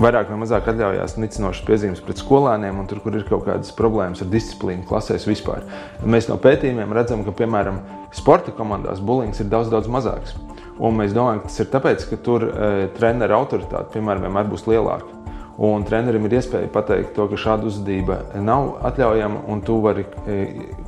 vairāk 0.00 0.30
vai 0.32 0.38
mazāk 0.40 0.68
atļaujās 0.72 1.16
nicinošas 1.20 1.66
piezīmes 1.66 2.02
pret 2.04 2.20
skolēniem, 2.22 2.78
un 2.80 2.88
tur, 2.90 3.02
kur 3.04 3.16
ir 3.18 3.26
kaut 3.28 3.44
kādas 3.48 3.74
problēmas 3.76 4.24
ar 4.24 4.30
disciplīnu 4.32 4.86
klasēs 4.88 5.28
vispār. 5.28 5.66
Mēs 6.04 6.30
no 6.30 6.38
pētījumiem 6.40 6.94
redzam, 6.96 7.24
ka, 7.26 7.34
piemēram, 7.42 7.82
sporta 8.16 8.54
komandās 8.56 9.02
bulings 9.04 9.42
ir 9.42 9.50
daudz, 9.52 9.72
daudz 9.72 9.90
mazāks. 9.92 10.36
Un 10.82 10.96
mēs 10.98 11.12
domājam, 11.16 11.42
ka 11.42 11.50
tas 11.50 11.60
ir 11.62 11.72
tāpēc, 11.74 12.06
ka 12.08 12.22
tur 12.24 12.48
e, 12.48 12.70
treneru 12.96 13.42
autoritāte, 13.42 13.92
piemēram, 13.96 14.28
vienmēr 14.28 14.48
būs 14.50 14.64
lielāka. 14.70 15.21
Un 15.62 15.84
trenerim 15.86 16.24
ir 16.26 16.32
iespēja 16.40 16.66
pateikt, 16.74 17.12
to, 17.14 17.28
ka 17.30 17.36
šāda 17.38 17.68
uzvedība 17.68 18.16
nav 18.42 18.80
atļaujama, 18.88 19.44
un 19.52 19.60
tu 19.62 19.76
vari 19.84 20.02
e, 20.26 20.38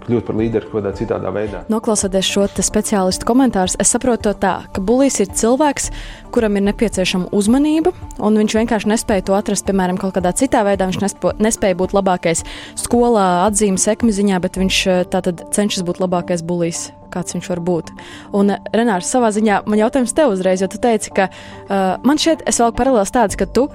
kļūt 0.02 0.26
par 0.26 0.38
līderi 0.40 0.66
kaut 0.66 0.80
kādā 0.80 0.90
citādā 0.98 1.30
veidā. 1.34 1.60
Noklausoties 1.70 2.26
šo 2.26 2.48
speciālistu 2.58 3.28
komentārus, 3.28 3.76
es 3.78 3.94
saprotu 3.94 4.32
tā, 4.42 4.56
ka 4.74 4.82
bulīs 4.82 5.20
ir 5.22 5.30
cilvēks, 5.30 5.92
kuram 6.34 6.58
ir 6.58 6.66
nepieciešama 6.72 7.30
uzmanība, 7.38 7.94
un 8.18 8.40
viņš 8.42 8.58
vienkārši 8.58 8.90
nespēja 8.90 9.28
to 9.30 9.38
atrast, 9.38 9.68
piemēram, 9.70 10.00
kaut 10.02 10.16
kādā 10.18 10.34
citā 10.34 10.64
veidā. 10.66 10.90
Viņš 10.90 11.00
nespo, 11.06 11.36
nespēja 11.38 11.78
būt 11.78 11.94
labākais 11.94 12.42
skolā, 12.82 13.46
atzīmes 13.46 13.86
sekmi 13.86 14.10
ziņā, 14.16 14.42
bet 14.42 14.58
viņš 14.58 14.82
e, 14.90 14.98
tātad 15.14 15.46
cenšas 15.54 15.86
būt 15.86 16.02
labākais 16.02 16.42
bulīs 16.42 16.88
kāds 17.14 17.36
viņš 17.36 17.46
var 17.52 17.60
būt. 17.62 17.90
Un, 18.34 18.56
Renārs, 18.74 19.06
savā 19.06 19.30
ziņā 19.30 19.60
man 19.70 19.78
jautājums 19.78 20.14
tev 20.16 20.34
uzreiz, 20.34 20.64
jo 20.64 20.66
tu 20.72 20.80
teici, 20.82 21.12
ka 21.14 21.28
uh, 21.30 22.02
man 22.02 22.18
šeit 22.18 22.42
es 22.50 22.58
vēl 22.58 22.74
paralēlis 22.74 23.14
tāds, 23.14 23.38
ka 23.38 23.46
tu 23.46 23.68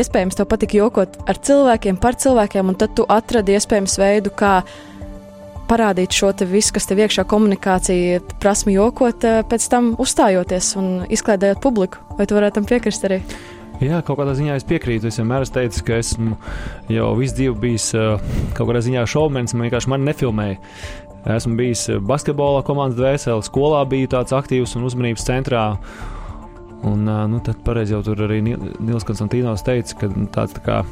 iespējams 0.00 0.38
tev 0.38 0.48
patika 0.50 0.78
jokot 0.78 1.16
ar 1.28 1.40
cilvēkiem, 1.48 1.98
par 2.02 2.18
cilvēkiem, 2.20 2.72
un 2.72 2.78
tad 2.78 2.94
tu 2.98 3.06
atradi 3.08 3.56
iespējams 3.56 3.98
veidu, 4.00 4.32
kā 4.36 4.60
parādīt 5.66 6.14
šo 6.14 6.30
te 6.36 6.46
visu, 6.48 6.72
kas 6.76 6.86
tev 6.86 7.02
iekšā 7.02 7.26
komunikācija, 7.28 8.22
prasmi 8.42 8.76
jokot, 8.76 9.24
eh, 9.24 9.42
pēc 9.50 9.68
tam 9.72 9.94
uzstājoties 9.98 10.76
un 10.78 11.06
izklaidējot 11.10 11.62
publiku. 11.62 11.98
Vai 12.18 12.26
tu 12.26 12.38
varētu 12.38 12.60
tam 12.60 12.66
piekrist 12.70 13.04
arī? 13.04 13.22
Jā, 13.80 14.00
kaut 14.00 14.16
kādā 14.16 14.32
ziņā 14.32 14.54
es 14.56 14.64
piekrītu. 14.64 15.10
Es 15.10 15.18
vienmēr 15.20 15.44
esmu 15.44 15.54
teicis, 15.58 15.82
ka 15.84 15.98
esmu 16.00 16.36
jau 16.88 17.10
visu 17.18 17.34
dzīvi 17.36 17.56
bijis 17.60 17.90
uh, 17.94 18.16
kaut 18.56 18.70
kādā 18.70 18.80
ziņā 18.80 19.02
šovmenis. 19.04 19.52
Man 19.52 19.68
vienkārši 19.68 19.90
mani 19.92 20.08
nefilmēja. 20.08 20.56
Esmu 21.36 21.58
bijis 21.58 21.88
basketbola 22.06 22.62
komandas 22.64 22.96
dvēselē, 22.96 23.42
skolā 23.44 23.82
biju 23.90 24.08
tāds 24.14 24.32
aktīvs 24.32 24.76
un 24.78 24.86
uzmanības 24.86 25.26
centrā. 25.26 25.64
Un, 26.84 27.08
nu, 27.30 27.40
tad 27.44 27.62
pareizi 27.64 27.94
jau 27.94 28.02
tur 28.04 28.26
arī 28.26 28.42
Nils 28.44 29.06
Konstantīnos 29.08 29.64
teica, 29.66 29.96
ka 30.02 30.10
nu, 30.12 30.26
tāds 30.32 30.54
tā 30.56 30.62
kā 30.66 30.82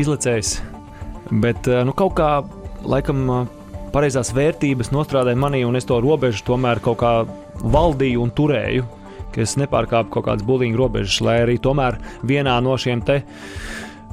izlecējs. 0.00 0.56
Bet 1.42 1.66
nu, 1.86 1.94
kaut 1.96 2.14
kā 2.18 2.30
laikam 2.86 3.48
pareizās 3.94 4.32
vērtības 4.34 4.92
nostrādāja 4.94 5.38
manī, 5.38 5.62
un 5.66 5.78
es 5.78 5.86
to 5.88 5.98
robežu 6.02 6.44
tomēr 6.46 6.82
kaut 6.84 7.00
kā 7.02 7.14
valdīju 7.62 8.22
un 8.22 8.32
turēju. 8.34 8.86
Es 9.34 9.56
nepārkāpu 9.58 10.12
kaut 10.14 10.28
kādas 10.28 10.46
bulīņu 10.46 10.78
robežas, 10.78 11.18
lai 11.26 11.40
arī 11.42 11.56
tomēr 11.58 11.98
vienā 12.22 12.54
no 12.62 12.76
šiem 12.78 13.02
te 13.02 13.24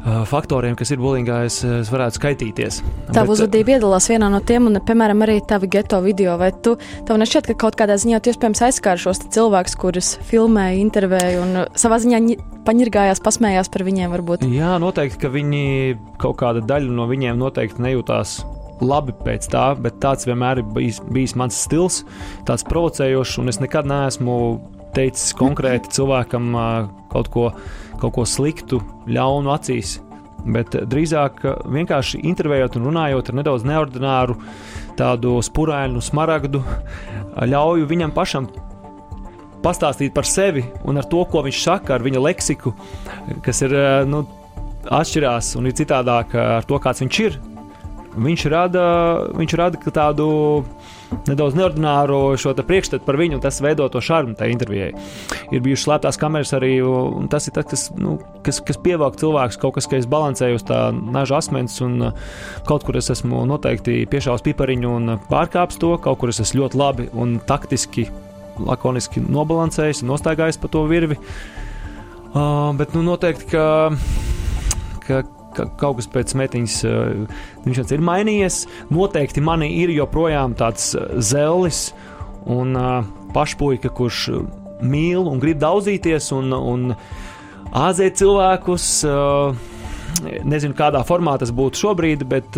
faktoriem, 0.01 0.75
kas 0.79 0.91
ir 0.93 1.01
bulīgā, 1.01 1.41
es, 1.47 1.59
es 1.65 1.91
varētu 1.93 2.17
skaitīties. 2.17 2.79
Tā 3.13 3.23
uzvedība 3.29 3.75
iedalās 3.75 4.09
vienā 4.09 4.31
no 4.33 4.39
tiem, 4.45 4.69
un, 4.69 4.79
piemēram, 4.85 5.21
arī 5.25 5.39
tavi 5.47 5.69
geto 5.71 6.01
video. 6.03 6.37
Vai 6.41 6.51
tu 6.65 6.75
tev 7.07 7.19
nešķiet, 7.21 7.51
ka 7.51 7.57
kaut 7.65 7.77
kādā 7.79 7.97
ziņā 8.01 8.21
tu 8.21 8.31
iespējams 8.33 8.63
aizskāri 8.69 9.03
šos 9.03 9.21
cilvēkus, 9.33 9.77
kurus 9.81 10.13
filmēja, 10.29 10.79
intervēja 10.81 11.43
un 11.43 11.61
savā 11.77 12.01
ziņā 12.01 12.21
paņirgājās, 12.65 13.21
pasmējās 13.25 13.69
par 13.73 13.85
viņiem? 13.87 14.15
Varbūt? 14.15 14.47
Jā, 14.49 14.73
noteikti, 14.81 15.21
ka 15.21 15.31
viņi 15.33 15.63
kaut 16.21 16.39
kāda 16.41 16.65
daļa 16.65 16.97
no 16.97 17.07
viņiem 17.11 17.37
noteikti 17.41 17.85
nejūtās 17.85 18.39
labi 18.81 19.13
pēc 19.13 19.45
tā, 19.53 19.71
bet 19.77 19.99
tāds 20.01 20.25
vienmēr 20.25 20.63
ir 20.63 20.69
bijis, 20.73 20.97
bijis 21.13 21.37
mans 21.37 21.57
stils, 21.67 22.01
tāds 22.47 22.65
provocējošs, 22.65 23.37
un 23.41 23.53
es 23.53 23.61
nekad 23.61 23.85
neesmu 23.89 24.37
teicis 24.95 25.35
konkrēti 25.37 25.93
cilvēkam 25.95 26.51
kaut 27.11 27.29
ko, 27.31 27.45
kaut 28.01 28.15
ko 28.17 28.25
sliktu, 28.27 28.81
ļaunu 29.07 29.53
acīs. 29.53 29.99
Bet 30.41 30.73
drīzāk 30.73 31.43
vienkārši 31.69 32.23
intervējot 32.25 32.79
un 32.79 32.87
runājot 32.89 33.29
ar 33.29 33.37
nedaudz 33.37 33.65
neordināru, 33.67 34.39
tādu 34.97 35.37
spurainu, 35.45 36.01
smaragdu, 36.01 36.63
ļauju 37.37 37.87
viņam 37.89 38.13
pašam 38.15 38.49
pastāstīt 39.61 40.13
par 40.15 40.25
sevi 40.25 40.63
un 40.89 40.97
ar 40.97 41.05
to, 41.09 41.21
ko 41.29 41.43
viņš 41.45 41.61
saka, 41.61 41.95
ar 41.95 42.05
viņa 42.05 42.23
leksiku, 42.25 42.73
kas 43.45 43.61
ir 43.67 43.75
nu, 44.09 44.23
atšķirās 44.89 45.53
un 45.59 45.69
ir 45.69 45.77
citādāk 45.77 46.33
ar 46.37 46.65
to, 46.67 46.81
kāds 46.81 47.03
viņš 47.03 47.21
ir. 47.27 47.37
Viņš 48.11 48.45
rada, 48.51 48.85
viņš 49.37 49.53
rada 49.55 49.91
tādu 49.93 50.25
nedaudz 51.27 51.55
neordināru 51.57 52.19
šo 52.39 52.53
priekšstatu 52.55 53.05
par 53.05 53.17
viņu, 53.19 53.37
un 53.37 53.43
tas 53.43 53.59
veido 53.63 53.87
to 53.91 54.01
šarmu 54.03 54.35
tajā 54.39 54.53
intervijā. 54.53 54.89
Ir 55.51 55.63
bijušas 55.63 55.87
slēptās 55.87 56.19
kameras 56.21 56.53
arī, 56.57 56.73
un 56.83 57.29
tas 57.31 57.47
ir 57.47 57.55
tas, 57.57 57.67
kas, 57.69 57.85
nu, 57.99 58.17
kas, 58.45 58.61
kas 58.65 58.79
pievelk 58.81 59.19
cilvēkus, 59.21 59.59
kaut 59.61 59.75
kas, 59.77 59.89
ka 59.91 59.99
es 59.99 60.09
balansēju 60.11 60.59
uz 60.59 60.65
tā 60.67 60.81
naža 60.93 61.41
asmens, 61.41 61.77
un 61.85 62.09
uh, 62.09 62.29
kaut 62.69 62.85
kur 62.87 62.99
es 62.99 63.11
esmu 63.13 63.43
noteikti 63.49 64.01
piešāvis 64.11 64.45
pipariņu 64.47 64.95
un 64.99 65.15
pārkāpis 65.29 65.81
to, 65.81 65.95
kaut 66.03 66.21
kur 66.21 66.33
es 66.33 66.41
esmu 66.43 66.63
ļoti 66.63 66.81
labi 66.81 67.09
un 67.17 67.37
taktiski, 67.47 68.07
lakoniski 68.61 69.23
nobalansējis 69.25 70.03
un 70.03 70.13
nostaigājis 70.13 70.61
pa 70.61 70.71
to 70.71 70.85
virvi. 70.89 71.19
Uh, 72.31 72.71
bet 72.79 72.95
nu, 72.95 73.03
noteikti, 73.03 73.49
ka, 73.51 73.65
ka 75.03 75.23
ka 75.55 75.67
kaut 75.79 75.99
kas 75.99 76.09
pēc 76.11 76.33
metiņas 76.39 76.77
uh, 76.87 77.91
ir 77.95 78.05
mainījies. 78.07 78.63
Noteikti 78.93 79.43
manī 79.43 79.71
ir 79.83 79.93
joprojām 79.95 80.55
tāds 80.59 80.91
uh, 80.95 81.07
zelis 81.17 81.91
un 82.49 82.75
uh, 82.77 83.05
pašpuika, 83.35 83.91
kurš 83.95 84.27
mīl 84.81 85.27
un 85.29 85.41
grib 85.41 85.61
daudzīties 85.61 86.31
un, 86.35 86.55
un 86.57 86.93
āzēt 87.71 88.17
cilvēkus. 88.21 88.87
Nezinu, 90.21 90.75
kādā 90.77 91.01
formā 91.07 91.37
tas 91.39 91.53
būtu 91.55 91.79
šobrīd, 91.85 92.25
bet, 92.29 92.57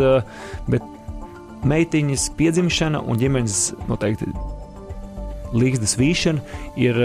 bet 0.72 0.88
meitiņas 1.68 2.26
piedzimšana 2.40 3.04
un 3.04 3.20
ģimenes 3.20 3.60
noteikti 3.88 4.32
līgstas 5.54 5.96
vīšana 6.00 6.42
ir 6.82 7.00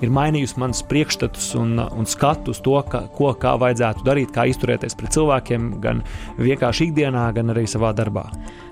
ir 0.00 0.12
mainījusi 0.14 0.58
manas 0.60 0.82
priekšstatus 0.88 1.52
un, 1.60 1.76
un 1.78 2.08
skatu 2.08 2.54
uz 2.54 2.60
to, 2.64 2.76
ka, 2.88 3.04
ko 3.16 3.32
kā 3.40 3.54
vajadzētu 3.60 4.04
darīt, 4.06 4.32
kā 4.34 4.46
izturēties 4.50 4.96
pret 4.98 5.16
cilvēkiem, 5.16 5.70
gan 5.84 6.02
vienkārši 6.40 6.90
ikdienā, 6.90 7.28
gan 7.36 7.52
arī 7.54 7.66
savā 7.70 7.92
darbā. 7.96 8.26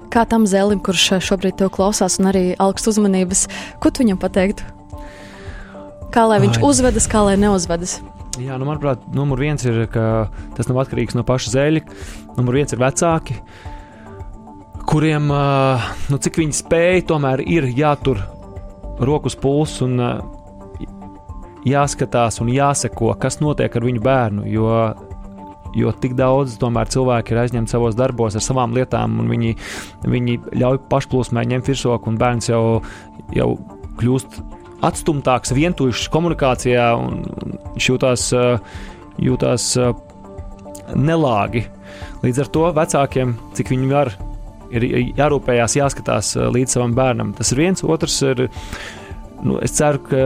Kā 0.09 0.25
tam 0.29 0.47
zēlim, 0.49 0.81
kurš 0.81 1.19
šobrīd 1.25 1.59
te 1.61 1.69
klausās 1.73 2.17
un 2.21 2.31
arī 2.31 2.45
augstu 2.57 2.95
uzmanības, 2.95 3.45
ko 3.83 3.93
tu 3.93 4.05
viņam 4.05 4.21
pateiktu? 4.23 4.65
Kā 6.15 6.25
lai 6.25 6.41
viņš 6.41 6.57
Ai. 6.57 6.65
uzvedas, 6.65 7.09
kā 7.11 7.21
lai 7.27 7.37
neuzvedas? 7.41 7.99
Jā, 8.39 8.57
nu, 8.57 8.65
manuprāt, 8.69 9.03
numur 9.13 9.41
viens 9.43 9.65
ir, 9.67 9.83
ka 9.93 10.31
tas 10.57 10.71
nav 10.71 10.81
atkarīgs 10.85 11.17
no 11.19 11.25
paša 11.27 11.53
zēļa. 11.57 11.83
Numur 12.39 12.57
viens 12.57 12.73
ir 12.73 12.81
vecāki, 12.81 13.37
kuriem, 14.89 15.29
nu, 15.29 16.21
cik 16.23 16.39
viņi 16.41 16.57
spēj, 16.57 17.03
tomēr 17.11 17.43
ir 17.45 17.67
jātur 17.77 18.23
rokas 19.05 19.37
pulss 19.39 19.83
un 19.85 19.99
jāskatās 21.69 22.41
un 22.43 22.51
jāseko, 22.53 23.13
kas 23.21 23.41
notiek 23.43 23.75
ar 23.77 23.87
viņu 23.87 24.03
bērnu. 24.05 24.47
Jo, 24.51 24.75
jo 25.79 25.93
tik 26.03 26.15
daudz 26.19 26.57
tomēr 26.61 26.91
cilvēki 26.93 27.35
ir 27.35 27.43
aizņemti 27.45 27.75
savos 27.75 27.97
darbos 27.99 28.39
ar 28.39 28.45
savām 28.45 28.77
lietām, 28.77 29.19
un 29.23 29.33
viņi, 29.33 29.57
viņi 30.09 30.39
ļauj 30.59 30.83
pašplūsmai 30.91 31.47
ņemt 31.53 31.73
virsroku, 31.73 32.13
un 32.13 32.21
bērns 32.21 32.51
jau, 32.51 32.63
jau 33.37 33.51
kļūst 34.01 34.41
atstumtāks, 34.87 35.53
vientuļš 35.57 36.07
komunikācijā, 36.15 36.87
un 36.99 37.25
jūtās, 37.83 38.31
jūtās 39.19 39.73
nelāgi. 40.97 41.67
Līdz 42.23 42.43
ar 42.43 42.51
to 42.55 42.65
vecākiem, 42.77 43.35
cik 43.59 43.73
viņi 43.75 43.91
var, 43.91 44.13
ir 44.75 44.87
jārūpējās, 45.19 45.79
jāskatās 45.81 46.35
līdz 46.55 46.77
savam 46.77 46.95
bērnam. 46.97 47.35
Tas 47.37 47.53
ir 47.55 47.63
viens, 47.65 47.85
otrs 47.85 48.21
ir. 48.27 48.49
Nu, 49.45 49.59
es 49.63 49.75
ceru, 49.79 50.01
ka, 50.03 50.23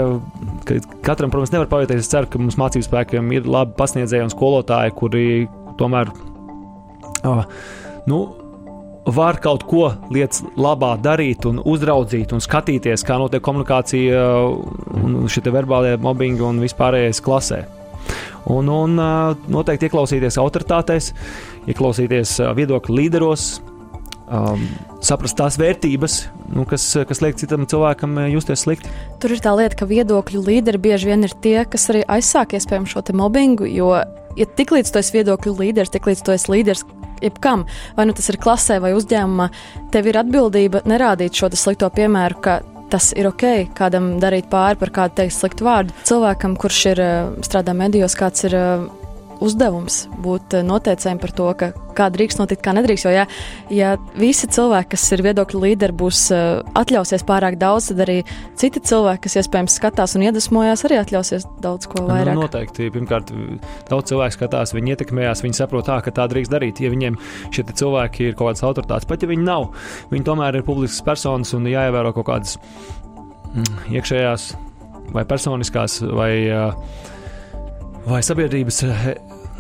ka 0.69 0.79
katram, 1.05 1.33
protams, 1.33 1.53
nevar 1.53 1.69
pavieties. 1.71 2.05
Es 2.07 2.13
ceru, 2.13 2.31
ka 2.33 2.41
mums 2.41 2.57
mācību 2.61 2.87
spēkiem 2.87 3.33
ir 3.37 3.49
labi 3.51 3.77
pasniedzēji 3.79 4.29
un 4.29 4.33
skolotāji, 4.33 4.95
kuri 4.97 5.27
tomēr 5.81 6.13
oh, 7.29 7.43
nu, 8.09 8.21
var 9.07 9.39
kaut 9.43 9.67
ko 9.69 9.91
lietas 10.15 10.43
labā 10.57 10.95
darīt, 11.03 11.47
un 11.49 11.61
uzraudzīt, 11.69 12.33
un 12.33 12.43
skatīties, 12.43 13.05
kā 13.07 13.19
notiek 13.21 13.43
komunikācija, 13.45 14.23
un 15.03 15.23
šie 15.31 15.45
verbālie 15.51 15.97
mobbingi 16.01 16.45
un 16.47 16.63
vispārējais 16.63 17.23
klasē. 17.25 17.65
Un, 18.53 18.67
un 18.67 18.97
noteikti 19.55 19.87
ieklausīties 19.87 20.39
autoritātēs, 20.43 21.13
ieklausīties 21.71 22.39
viedokļu 22.59 22.97
līderos, 22.99 23.53
um, 24.33 24.65
saprast 25.05 25.37
tās 25.39 25.59
vērtības, 25.61 26.17
nu, 26.57 26.65
kas, 26.69 26.87
kas 27.09 27.23
liek 27.25 27.39
citam 27.41 27.67
cilvēkam 27.69 28.17
justies 28.33 28.65
slikti. 28.65 28.91
Tur 29.23 29.35
ir 29.35 29.45
tā 29.45 29.55
lieta, 29.59 29.79
ka 29.83 29.91
viedokļu 29.91 30.43
līderi 30.49 30.81
bieži 30.83 31.13
vien 31.13 31.29
ir 31.29 31.37
tie, 31.45 31.61
kas 31.69 31.89
arī 31.93 32.03
aizsāk 32.17 32.57
iespējams 32.57 32.97
šo 32.97 33.05
mobbingu, 33.19 33.69
jo 33.69 33.93
ja 34.39 34.49
tiklīdz 34.59 34.93
tu 34.93 35.01
esi 35.03 35.19
viedokļu 35.19 35.55
līderis, 35.61 35.93
tiklīdz 35.93 36.25
tu 36.25 36.35
esi 36.35 36.53
līderis 36.53 36.85
jebkam, 37.23 37.67
vai 37.97 38.09
nu 38.09 38.17
tas 38.17 38.29
ir 38.33 38.41
klasē 38.43 38.81
vai 38.83 38.95
uzņēmumā, 38.97 39.49
tev 39.95 40.11
ir 40.11 40.19
atbildība 40.23 40.83
nerādīt 40.89 41.39
šo 41.39 41.53
slikto 41.55 41.91
piemēru, 41.95 42.41
ka 42.43 42.61
tas 42.93 43.13
ir 43.17 43.29
ok, 43.31 43.73
kādam 43.77 44.17
darīt 44.21 44.51
pāri 44.53 44.77
par 44.81 44.93
kādu 44.93 45.23
teikt 45.23 45.37
sliktu 45.37 45.65
vārdu. 45.65 45.95
Cilvēkam, 46.09 46.59
kurš 46.61 46.81
ir 46.91 47.01
eh, 47.01 47.15
strādā 47.47 47.73
medijos, 47.77 48.17
kāds 48.19 48.45
ir 48.49 48.57
eh, 48.59 48.85
uzdevums 49.43 50.05
būt 50.23 50.59
eh, 50.59 50.67
noteicējiem 50.67 51.21
par 51.23 51.35
to, 51.37 51.49
ka 51.59 51.73
kā 51.97 52.09
drīkst 52.13 52.41
notikt, 52.41 52.63
kā 52.65 52.75
nedrīkst. 52.77 53.07
Jo, 53.07 53.13
ja, 53.15 53.25
ja 53.73 53.93
visi 54.19 54.49
cilvēki, 54.53 54.93
kas 54.95 55.05
ir 55.15 55.23
viedokļu 55.27 55.63
līderi, 55.63 55.97
būs 56.03 56.23
uh, 56.35 56.63
atļausies 56.79 57.25
pārāk 57.29 57.59
daudz, 57.61 57.91
tad 57.91 58.03
arī 58.07 58.19
citi 58.59 58.83
cilvēki, 58.89 59.25
kas 59.27 59.39
iespējams 59.43 59.77
skatās 59.79 60.17
un 60.17 60.27
iedvesmojās, 60.27 60.85
arī 60.89 61.01
atļausies 61.03 61.47
daudz 61.65 61.89
ko 61.93 62.03
nu, 62.03 62.09
vairāk. 62.11 62.39
Nu, 62.39 62.47
noteikti. 62.47 62.89
Pirmkārt, 62.95 63.33
daudz 63.91 64.13
cilvēku 64.13 64.39
skatās, 64.39 64.75
viņi 64.77 64.97
ietekmējās, 64.97 65.45
viņi 65.45 65.61
saprot, 65.61 65.87
tā, 65.89 66.01
ka 66.05 66.15
tā 66.17 66.29
drīkst 66.33 66.53
darīt. 66.53 66.83
Ja 66.83 66.93
viņiem 66.93 67.19
šie 67.53 67.67
cilvēki 67.69 68.31
ir 68.31 68.39
kaut 68.39 68.53
kādas 68.53 68.67
autoritātes, 68.69 69.09
pat 69.09 69.25
ja 69.25 69.31
viņi 69.31 69.47
nav, 69.47 69.71
viņi 70.13 70.29
tomēr 70.29 70.61
ir 70.61 70.67
publiskas 70.67 71.05
personas 71.07 71.53
un 71.57 71.69
jāievēro 71.71 72.15
kaut 72.17 72.29
kādas 72.31 72.57
mm, 73.53 73.93
iekšējās 73.99 74.53
vai 75.13 75.27
personiskās 75.29 76.01
vai. 76.09 76.33
Vai 78.03 78.19
sabiedrības 78.27 78.81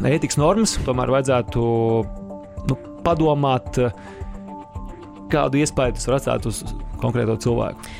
ētikas 0.00 0.38
normas, 0.40 0.76
tomēr 0.86 1.12
vajadzētu 1.12 1.66
nu, 2.70 2.78
padomāt, 3.06 3.78
kādu 5.32 5.62
iespēju 5.62 5.98
tas 5.98 6.08
var 6.08 6.18
atstāt 6.20 6.48
uz 6.50 6.64
konkrēto 7.02 7.36
cilvēku. 7.42 7.92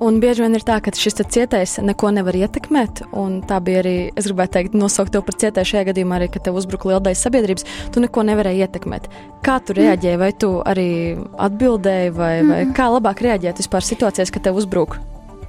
Un 0.00 0.16
bieži 0.16 0.40
vien 0.40 0.56
ir 0.56 0.62
tā, 0.64 0.78
ka 0.80 0.92
šis 0.96 1.18
cietais 1.28 1.74
neko 1.84 2.08
nevar 2.16 2.32
ietekmēt. 2.38 3.02
Tā 3.50 3.58
bija 3.60 3.82
arī, 3.82 3.94
es 4.16 4.30
gribētu 4.30 4.54
teikt, 4.54 4.76
nosaukt 4.80 5.12
tevi 5.12 5.26
par 5.26 5.36
cietēju 5.42 5.70
šajā 5.74 5.82
gadījumā, 5.90 6.16
arī, 6.16 6.30
kad 6.32 6.46
tev 6.46 6.56
uzbruka 6.56 6.88
liela 6.88 7.02
daļa 7.04 7.20
sabiedrības. 7.20 7.68
Tu 7.92 8.00
neko 8.06 8.24
nevarēji 8.30 8.64
ietekmēt. 8.64 9.10
Kā 9.44 9.58
tu 9.60 9.76
reaģēji? 9.76 10.20
Vai 10.22 10.32
tu 10.40 10.54
arī 10.64 10.88
atbildēji, 11.36 12.14
vai, 12.16 12.32
vai 12.48 12.62
kā 12.76 12.88
labāk 12.96 13.20
reaģēt 13.28 13.60
vispār 13.60 13.84
situācijās, 13.84 14.32
kad 14.32 14.48
tev 14.48 14.62
uzbruka? 14.62 15.04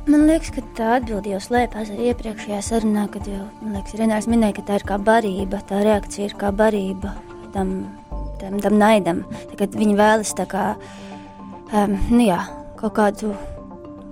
Man 0.09 0.23
liekas, 0.25 0.49
ka 0.55 0.63
tā 0.77 0.87
atbilde 0.97 1.29
jau 1.29 1.39
slēpjas 1.43 1.91
arī 1.93 2.09
iepriekšējā 2.09 2.61
sarunā, 2.65 3.03
kad 3.13 3.27
jau 3.29 3.43
liekas, 3.61 3.93
Renārs 3.99 4.27
minēja, 4.31 4.55
ka 4.57 4.63
tā 4.69 4.79
ir 4.79 4.85
kā 4.89 4.97
barība, 4.97 5.59
tā 5.69 5.83
reakcija 5.85 6.31
ir 6.31 6.33
kā 6.41 6.49
barība 6.49 7.13
tam, 7.53 7.75
tam, 8.41 8.57
tam 8.63 8.77
naidam. 8.81 9.21
Kad 9.59 9.77
viņi 9.77 9.93
vēlas 9.99 10.33
kā, 10.49 10.65
um, 11.69 11.93
nu 12.09 12.25
jā, 12.25 12.39
kaut 12.81 12.97
kādu 12.97 13.35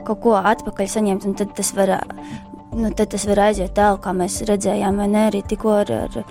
kaut 0.05 0.21
ko 0.23 0.37
atpakaļ 0.37 0.91
saņemt, 0.93 1.25
un 1.25 1.35
tad 1.41 1.57
tas 1.57 1.73
var, 1.77 1.95
nu, 2.77 2.93
tad 2.93 3.09
tas 3.15 3.25
var 3.29 3.47
aiziet 3.49 3.73
tālu, 3.77 3.97
kā 4.03 4.13
mēs 4.13 4.43
redzējām, 4.49 5.01
vai 5.01 5.09
ne 5.09 5.27
arī 5.31 5.43
tikko 5.45 5.81
ar. 5.81 5.93
ar 6.05 6.23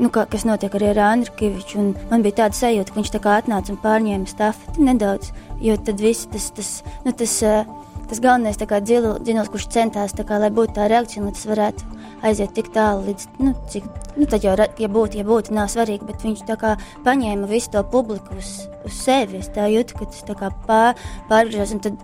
Nu, 0.00 0.08
kā, 0.10 0.24
kas 0.26 0.42
notiek 0.48 0.72
arī 0.74 0.88
ar 0.90 0.98
Andriņu. 1.12 1.82
Man 2.10 2.24
bija 2.24 2.40
tāda 2.40 2.56
sajūta, 2.56 2.90
ka 2.90 2.96
viņš 2.96 3.10
tā 3.12 3.18
kā 3.22 3.34
atnāca 3.38 3.70
un 3.70 3.76
pārņēma 3.84 4.26
stafeti 4.26 4.82
nedaudz. 4.88 5.28
Jo 5.62 5.76
tad 5.78 6.00
viss 6.02 6.26
tas, 6.32 6.48
tas, 6.56 6.70
nu, 7.04 7.12
tas 7.14 7.36
uh, 7.46 7.68
tas 8.12 8.20
galvenais 8.20 8.58
dziļums, 8.60 9.50
kurš 9.52 9.68
centās, 9.72 10.12
kā, 10.12 10.38
lai 10.40 10.50
būtu 10.52 10.76
tā 10.76 10.88
reakcija, 10.92 11.24
lai 11.24 11.32
tas 11.32 11.46
varētu 11.48 12.00
aiziet 12.28 12.52
tik 12.54 12.68
tālu, 12.74 13.06
līdz, 13.08 13.28
nu, 13.40 13.54
cik, 13.72 13.86
nu, 14.18 14.26
tad 14.30 14.44
jau, 14.44 14.52
ja 14.54 14.88
būtu, 14.92 15.18
ja 15.18 15.24
būtu, 15.26 15.54
nav 15.56 15.70
svarīgi, 15.72 16.06
bet 16.06 16.24
viņš 16.26 16.44
tā 16.48 16.58
kā 16.60 16.74
paņēma 17.06 17.48
visu 17.50 17.72
to 17.72 17.82
publiku 17.88 18.36
uz, 18.38 18.52
uz 18.84 18.98
sevi. 19.00 19.40
Es 19.40 19.48
tā 19.54 19.66
jūtu, 19.72 19.96
ka 19.98 20.10
tas 20.12 20.26
tā 20.28 20.36
kā 20.38 20.52
pār, 20.68 21.00
pārgriežas, 21.30 21.72
un 21.76 21.84
tad, 21.88 21.96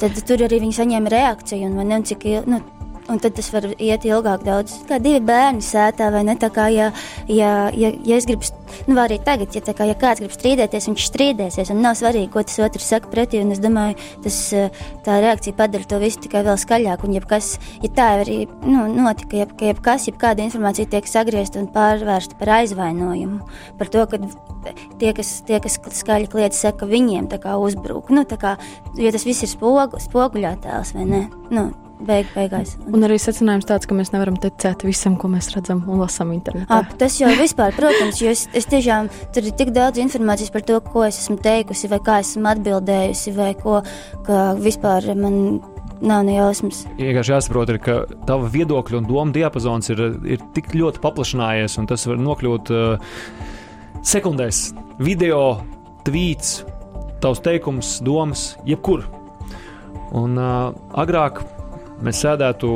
tad 0.00 0.22
tur 0.26 0.46
arī 0.48 0.62
viņi 0.64 0.78
saņēma 0.80 1.12
reakciju, 1.12 1.68
un 1.68 1.76
man 1.78 1.92
ne, 1.92 2.00
cik, 2.08 2.26
nu, 2.48 2.62
Un 3.10 3.18
tad 3.18 3.34
tas 3.34 3.48
var 3.50 3.64
iet 3.82 4.04
ilgāk, 4.06 4.44
daudz. 4.46 4.76
Kā 4.86 5.00
divi 5.02 5.18
bērni 5.26 5.64
sētā, 5.64 6.06
vai 6.14 6.22
ne? 6.26 6.36
Tā 6.38 6.52
kā, 6.54 6.68
ja, 6.70 6.92
ja, 7.26 7.66
ja, 7.74 7.90
ja 8.06 8.18
es 8.18 8.28
gribu, 8.28 8.46
nu, 8.86 8.94
arī 9.02 9.18
tagad, 9.26 9.50
ja, 9.56 9.62
kā, 9.74 9.88
ja 9.88 9.96
kāds 9.98 10.22
grib 10.22 10.34
strīdēties, 10.36 10.86
viņš 10.90 11.06
strīdēsies, 11.10 11.72
un 11.74 11.82
nav 11.82 11.96
svarīgi, 11.98 12.30
ko 12.32 12.44
tas 12.46 12.60
otrs 12.62 12.86
saka 12.94 13.10
pretī. 13.10 13.42
Un 13.42 13.50
es 13.56 13.62
domāju, 13.62 13.98
tas, 14.22 14.38
tā 15.02 15.18
reakcija 15.24 15.58
padara 15.58 15.88
to 15.90 15.98
visu 16.02 16.22
tikai 16.22 16.44
vēl 16.46 16.60
skaļāk. 16.62 17.02
Un, 17.02 17.18
jebkas, 17.18 17.50
ja 17.82 17.90
tā 17.90 18.08
arī 18.20 18.38
nu, 18.62 18.86
notika, 18.94 19.42
ja, 19.42 19.50
ka 19.50 19.72
jebkas, 19.72 20.06
jebkāda 20.12 20.46
informācija 20.46 20.94
tiek 20.94 21.10
sagriezta 21.10 21.58
un 21.62 21.68
pārvērsta 21.74 22.38
par 22.38 22.54
aizvainojumu, 22.60 23.42
par 23.82 23.90
to, 23.92 24.06
ka 24.06 24.22
tie, 25.02 25.10
kas, 25.16 25.40
tie, 25.48 25.58
kas 25.62 25.80
skaļi 25.98 26.30
kliedz, 26.30 26.62
saka, 26.62 26.86
viņiem 26.86 27.30
uzbruk. 27.58 28.14
Nu, 28.14 28.22
kā, 28.24 28.56
jo 28.94 29.10
tas 29.10 29.26
viss 29.26 29.42
ir 29.42 29.50
spogu, 29.50 29.98
spoguļotēls, 30.00 30.94
vai 30.94 31.08
ne? 31.08 31.24
Nu, 31.50 31.70
beig, 32.06 32.28
beigās. 32.36 32.76
Un, 32.88 33.04
arī 33.06 33.18
secinājums 33.22 33.68
tāds, 33.68 33.88
ka 33.88 33.96
mēs 33.96 34.12
nevaram 34.14 34.38
ticēt 34.40 34.84
visam, 34.86 35.16
ko 35.20 35.30
mēs 35.32 35.52
redzam 35.54 35.82
un 35.86 36.02
lasām 36.02 36.32
internetā. 36.34 36.82
Ap, 36.82 36.94
tas 37.00 37.18
jau 37.20 37.30
vispār, 37.38 37.74
protams, 37.76 38.20
jo 38.22 38.32
es, 38.32 38.46
es 38.56 38.68
tiešām 38.70 39.10
tur 39.34 39.48
ir 39.48 39.56
tik 39.58 39.74
daudz 39.76 40.02
informācijas 40.02 40.52
par 40.54 40.66
to, 40.68 40.78
ko 40.86 41.06
es 41.08 41.20
esmu 41.24 41.38
teikusi, 41.42 41.90
vai 41.92 42.00
kā 42.04 42.20
esmu 42.24 42.50
atbildējusi, 42.54 43.36
vai 43.36 43.52
ko 43.58 43.80
vispār 44.62 45.12
man 45.18 45.38
nav 46.02 46.24
ne 46.26 46.36
jausmas. 46.36 46.82
Vienkārši 46.98 47.34
jāsaprot, 47.36 47.70
ir, 47.72 47.78
ka 47.82 47.96
tava 48.28 48.50
viedokļa 48.52 49.00
un 49.00 49.08
doma 49.08 49.34
diapazons 49.34 49.92
ir, 49.94 50.02
ir 50.34 50.42
tik 50.56 50.72
ļoti 50.74 51.02
paplašinājies, 51.02 51.78
un 51.80 51.88
tas 51.90 52.06
var 52.10 52.20
nokļūt 52.22 52.72
uh, 52.74 53.16
sekundēs, 54.06 54.64
video, 55.02 55.42
tvīts, 56.06 56.62
tavs 57.22 57.42
teikums, 57.44 57.96
domas, 58.04 58.52
jebkur. 58.68 59.06
Un 60.18 60.36
uh, 60.36 60.72
agrāk 60.98 61.40
mēs 62.02 62.22
sēdētu 62.24 62.72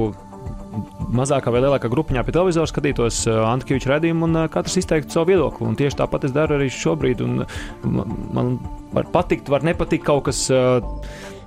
mazākā 1.17 1.53
vai 1.53 1.63
lielākā 1.65 1.91
grupiņā 1.93 2.25
pie 2.27 2.35
televizora, 2.35 2.69
skatītos 2.71 3.23
uh, 3.31 3.45
Antūna 3.49 3.93
redzējumu, 3.95 4.27
un 4.29 4.43
uh, 4.43 4.49
katrs 4.53 4.77
izteiktu 4.81 5.15
savu 5.15 5.31
viedokli. 5.33 5.69
Un 5.69 5.79
tieši 5.79 6.01
tāpat 6.01 6.27
es 6.29 6.35
daru 6.35 6.59
arī 6.59 6.69
šobrīd. 6.73 7.23
Un, 7.25 7.47
man, 7.87 8.57
var 8.95 9.09
patikt, 9.15 9.51
var 9.53 9.67
nepatikt 9.67 10.07
kaut 10.07 10.27
kas. 10.29 10.47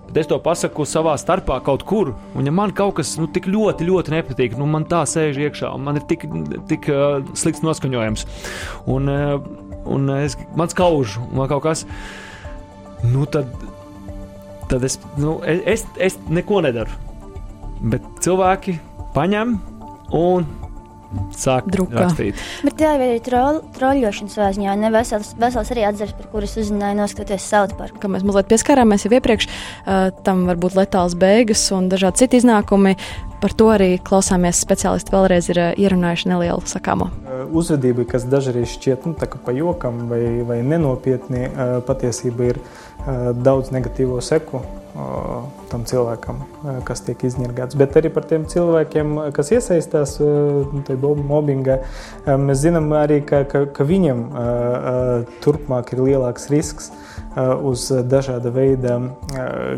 Bet 0.09 0.23
es 0.23 0.29
to 0.29 0.39
pasaku 0.41 0.87
savā 0.89 1.11
starpā 1.21 1.59
kaut 1.61 1.83
kur, 1.85 2.15
un 2.33 2.47
ja 2.47 2.53
man 2.55 2.71
kaut 2.73 2.95
kas 2.97 3.11
nu, 3.21 3.27
tik 3.29 3.45
ļoti, 3.45 3.85
ļoti 3.85 4.15
nepatīk, 4.15 4.55
nu 4.57 4.65
man 4.65 4.87
tā 4.89 5.03
sēž 5.05 5.37
iekšā, 5.37 5.69
un 5.77 5.83
man 5.85 5.99
ir 5.99 6.07
tik, 6.09 6.25
tik 6.71 6.87
uh, 6.89 7.19
slikts 7.37 7.61
noskaņojums. 7.61 8.25
Un, 8.89 9.11
uh, 9.13 9.35
un 9.85 10.09
es, 10.15 10.33
man 10.57 10.71
skauž, 10.73 11.19
man 11.29 11.51
kaut 11.51 11.61
kas, 11.67 11.85
nu 13.05 13.27
tad, 13.29 13.53
tad 14.71 14.87
es, 14.89 14.97
nu, 15.21 15.37
es, 15.45 15.85
es 16.01 16.17
neko 16.25 16.63
nedaru 16.65 17.08
bet 17.81 18.05
cilvēki 18.23 18.79
paņem 19.15 19.57
un 20.15 20.47
sāk 21.33 21.69
Drukā. 21.71 22.03
rakstīt. 22.03 22.37
Bet 22.65 22.75
tā 22.77 22.91
jau 22.93 23.07
ir 23.15 23.21
trol, 23.25 23.59
troļļošana 23.75 24.33
savā 24.33 24.49
ziņā, 24.53 24.75
ne 24.77 24.91
vesels, 24.93 25.31
vesels 25.39 25.71
arī 25.73 25.85
atzars, 25.89 26.13
par 26.17 26.29
kuras 26.33 26.53
uzzināju 26.61 26.99
noskatoties 26.99 27.47
South 27.49 27.77
Park. 27.79 27.97
Kā 28.01 28.11
mēs 28.11 28.25
mazliet 28.27 28.49
pieskārāmies 28.51 29.05
jau 29.05 29.13
iepriekš, 29.17 29.49
uh, 29.49 30.09
tam 30.25 30.45
var 30.49 30.59
būt 30.61 30.77
letāls 30.77 31.17
beigas 31.19 31.65
un 31.75 31.89
dažādi 31.89 32.25
citi 32.25 32.41
iznākumi. 32.41 32.95
Par 33.39 33.55
to 33.55 33.69
arī 33.71 33.93
klausāmies. 34.03 34.59
Speciālisti 34.59 35.15
vēlreiz 35.15 35.49
ir 35.49 35.61
uh, 35.61 35.69
ierunājuši 35.79 36.29
nelielu 36.29 36.65
sakāmo. 36.69 37.09
Uzvedība, 37.49 38.05
kas 38.09 38.27
dažreiz 38.29 38.75
šķiet 38.75 39.09
nu, 39.09 39.15
pa 39.17 39.55
jokam 39.55 40.05
vai, 40.11 40.43
vai 40.45 40.59
nenopietni, 40.61 41.47
uh, 41.49 41.79
patiesībā 41.87 42.53
ir 42.53 42.61
daudz 43.39 43.71
negatīvo 43.71 44.19
seku 44.21 44.59
tam 45.69 45.83
cilvēkam, 45.85 46.41
kas 46.87 47.03
tiek 47.05 47.21
izņirgāts. 47.29 47.77
Bet 47.79 47.97
arī 47.99 48.09
par 48.13 48.25
tiem 48.29 48.47
cilvēkiem, 48.49 49.15
kas 49.35 49.51
iesaistās 49.53 50.17
nu, 50.19 51.13
mobbingā, 51.29 51.79
mēs 52.25 52.63
zinām 52.63 52.89
arī, 52.97 53.21
ka, 53.25 53.43
ka, 53.49 53.65
ka 53.75 53.85
viņam 53.87 54.25
turpmāk 55.45 55.93
ir 55.93 56.03
lielāks 56.07 56.49
risks 56.53 56.89
uz 57.63 57.85
dažāda 58.09 58.49
veida 58.51 58.97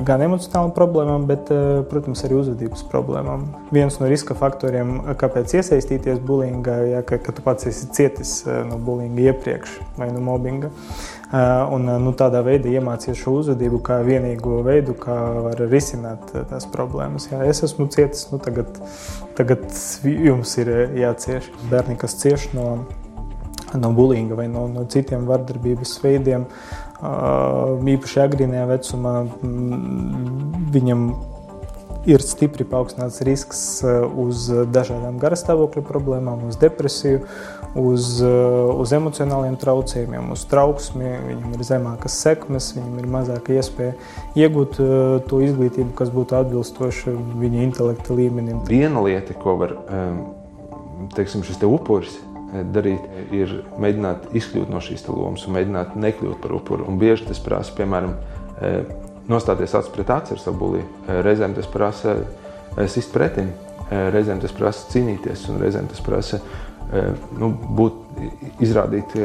gan 0.08 0.24
emocionālām 0.24 0.72
problēmām, 0.76 1.28
bet, 1.30 1.52
protams, 1.92 2.24
arī 2.26 2.40
uzvedības 2.40 2.86
problēmām. 2.92 3.50
Viens 3.76 4.00
no 4.00 4.10
riska 4.10 4.38
faktoriem, 4.40 5.00
kāpēc 5.20 5.58
iesaistīties 5.60 6.22
bullyingā, 6.26 6.78
ja 6.96 7.06
ka, 7.06 7.20
ka 7.22 7.36
tu 7.36 7.44
pats 7.46 7.68
esi 7.70 7.90
cietis 7.92 8.38
no 8.48 8.80
bullyinga 8.82 9.32
iepriekš 9.32 9.82
vai 10.00 10.12
no 10.16 10.24
mobbinga. 10.24 10.72
Un, 11.32 11.86
nu, 12.04 12.12
tādā 12.20 12.42
veidā 12.44 12.74
iemācīties 12.76 13.22
šo 13.22 13.38
uzvedību 13.40 13.78
kā 13.88 14.02
vienīgo 14.04 14.58
veidu, 14.66 14.98
kā 15.00 15.16
var 15.46 15.62
risināt 15.72 16.34
tās 16.50 16.66
problēmas. 16.74 17.30
Jā, 17.32 17.40
es 17.48 17.64
esmu 17.64 17.88
cietis, 17.94 18.26
nu, 18.34 18.40
tagad, 18.44 18.82
tagad 19.38 19.64
jums 20.04 20.58
ir 20.60 20.74
jācieš. 21.00 21.48
Bērni, 21.72 21.96
kas 22.02 22.18
cieš 22.20 22.50
no, 22.58 22.68
no 23.80 23.94
bulīga 23.96 24.36
vai 24.42 24.50
no, 24.52 24.66
no 24.74 24.84
citiem 24.92 25.24
vardarbības 25.30 25.96
veidiem, 26.04 26.50
īpaši 27.96 28.24
agrīnajā 28.26 28.68
vecumā, 28.76 29.16
viņam 30.76 31.08
ir 32.12 32.24
stipri 32.26 32.66
paaugstināts 32.66 33.22
risks 33.26 33.64
uz 33.86 34.48
dažādām 34.74 35.20
garastāvokļa 35.22 35.84
problēmām, 35.86 36.48
uz 36.50 36.58
depresiju, 36.62 37.24
uz, 37.76 38.08
uz 38.22 38.94
emocionāliem 38.96 39.56
traucējumiem, 39.62 40.32
uz 40.36 40.46
trauksmi. 40.52 41.12
Viņam 41.28 41.54
ir 41.56 41.64
zemākas 41.68 42.18
sekmes, 42.24 42.72
viņam 42.78 42.98
ir 43.00 43.12
mazāka 43.12 43.56
iespēja 43.56 43.94
iegūt 44.40 44.80
to 45.30 45.42
izglītību, 45.46 45.94
kas 45.98 46.12
būtu 46.14 46.40
atbilstoša 46.42 47.16
viņa 47.42 47.64
intelekta 47.68 48.18
līmenim. 48.18 48.64
Viena 48.68 49.04
lieta, 49.06 49.38
ko 49.38 49.56
var 49.62 49.78
teiksim, 51.16 51.46
šis 51.48 51.62
te 51.62 51.70
upuris 51.70 52.20
darīt, 52.76 53.00
ir 53.32 53.62
mēģināt 53.80 54.34
izkļūt 54.36 54.72
no 54.74 54.82
šīs 54.84 55.08
lomas 55.08 55.48
un 55.48 55.56
mēģināt 55.56 55.96
nekļūt 55.96 56.42
par 56.44 56.58
upuru. 56.58 56.84
Un 56.92 57.00
bieži 57.00 57.30
tas 57.30 57.40
prasa, 57.40 57.72
piemēram, 57.78 58.18
nostāties 59.32 59.72
acis 59.78 59.94
pret 59.96 60.12
aci 60.12 60.36
ar 60.36 60.42
savu 60.44 60.60
buliju. 60.66 60.88
Reizēm 61.24 61.56
tas 61.56 61.70
prasa 61.72 62.18
sist 62.92 63.14
pretim, 63.16 63.54
reizēm 63.88 64.44
tas 64.44 64.52
prasa 64.56 64.92
cīnīties, 64.92 65.48
un 65.52 65.64
reizēm 65.64 65.88
tas 65.92 66.04
prasa 66.04 66.42
nu, 67.40 67.52
būt, 67.78 68.00
izrādīt, 68.64 69.16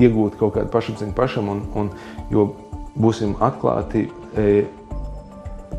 iegūt 0.00 0.38
kaut 0.40 0.56
kādu 0.58 0.70
pašapziņu 0.72 1.16
pašam. 1.16 1.50
Un, 1.52 1.64
un, 1.78 1.90
jo 2.30 2.50
būsim 3.00 3.36
atklāti, 3.42 4.06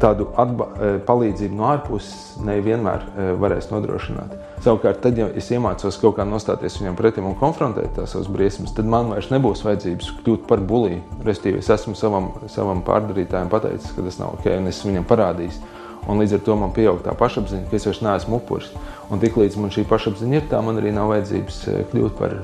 tādu 0.02 0.32
atba, 0.40 0.68
palīdzību 1.08 1.58
no 1.58 1.68
ārpuses 1.70 2.40
nevienmēr 2.46 3.04
varēs 3.42 3.70
nodrošināt. 3.72 4.38
Savukārt, 4.62 5.00
tad, 5.02 5.18
ja 5.18 5.26
es 5.38 5.48
iemācos 5.54 5.98
kaut 6.02 6.20
kā 6.20 6.26
nostāties 6.28 6.78
viņam 6.78 6.98
pretim 6.98 7.26
un 7.26 7.38
konfrontēt 7.38 7.96
tās 7.98 8.14
savas 8.14 8.30
briesmas, 8.30 8.74
tad 8.78 8.90
man 8.90 9.10
vairs 9.10 9.32
nebūs 9.34 9.64
vajadzības 9.66 10.12
kļūt 10.22 10.46
par 10.50 10.62
buliju. 10.70 11.02
Restīvi, 11.26 11.64
es 11.64 11.70
esmu 11.74 11.96
savam, 11.98 12.30
savam 12.52 12.84
pārdarītājam 12.86 13.50
pateicis, 13.50 13.94
ka 13.96 14.06
tas 14.06 14.20
nav 14.22 14.36
ok, 14.38 14.52
un 14.60 14.70
es 14.70 14.84
viņam 14.86 15.08
parādīju. 15.10 15.80
Un 16.10 16.22
līdz 16.22 16.38
ar 16.38 16.44
to 16.46 16.58
man 16.58 16.74
pieaug 16.74 17.02
tā 17.06 17.14
pašapziņa, 17.18 17.70
ka 17.70 17.78
es 17.78 17.86
vairs 17.88 18.02
neesmu 18.02 18.40
upuris. 18.40 18.72
Un 19.14 19.22
tiklīdz 19.22 19.58
man 19.62 19.74
šī 19.74 19.86
pašapziņa 19.90 20.40
ir, 20.40 20.46
tā 20.50 20.62
man 20.66 20.80
arī 20.82 20.94
nav 20.96 21.12
vajadzības 21.12 21.60
kļūt 21.92 22.16
par, 22.18 22.36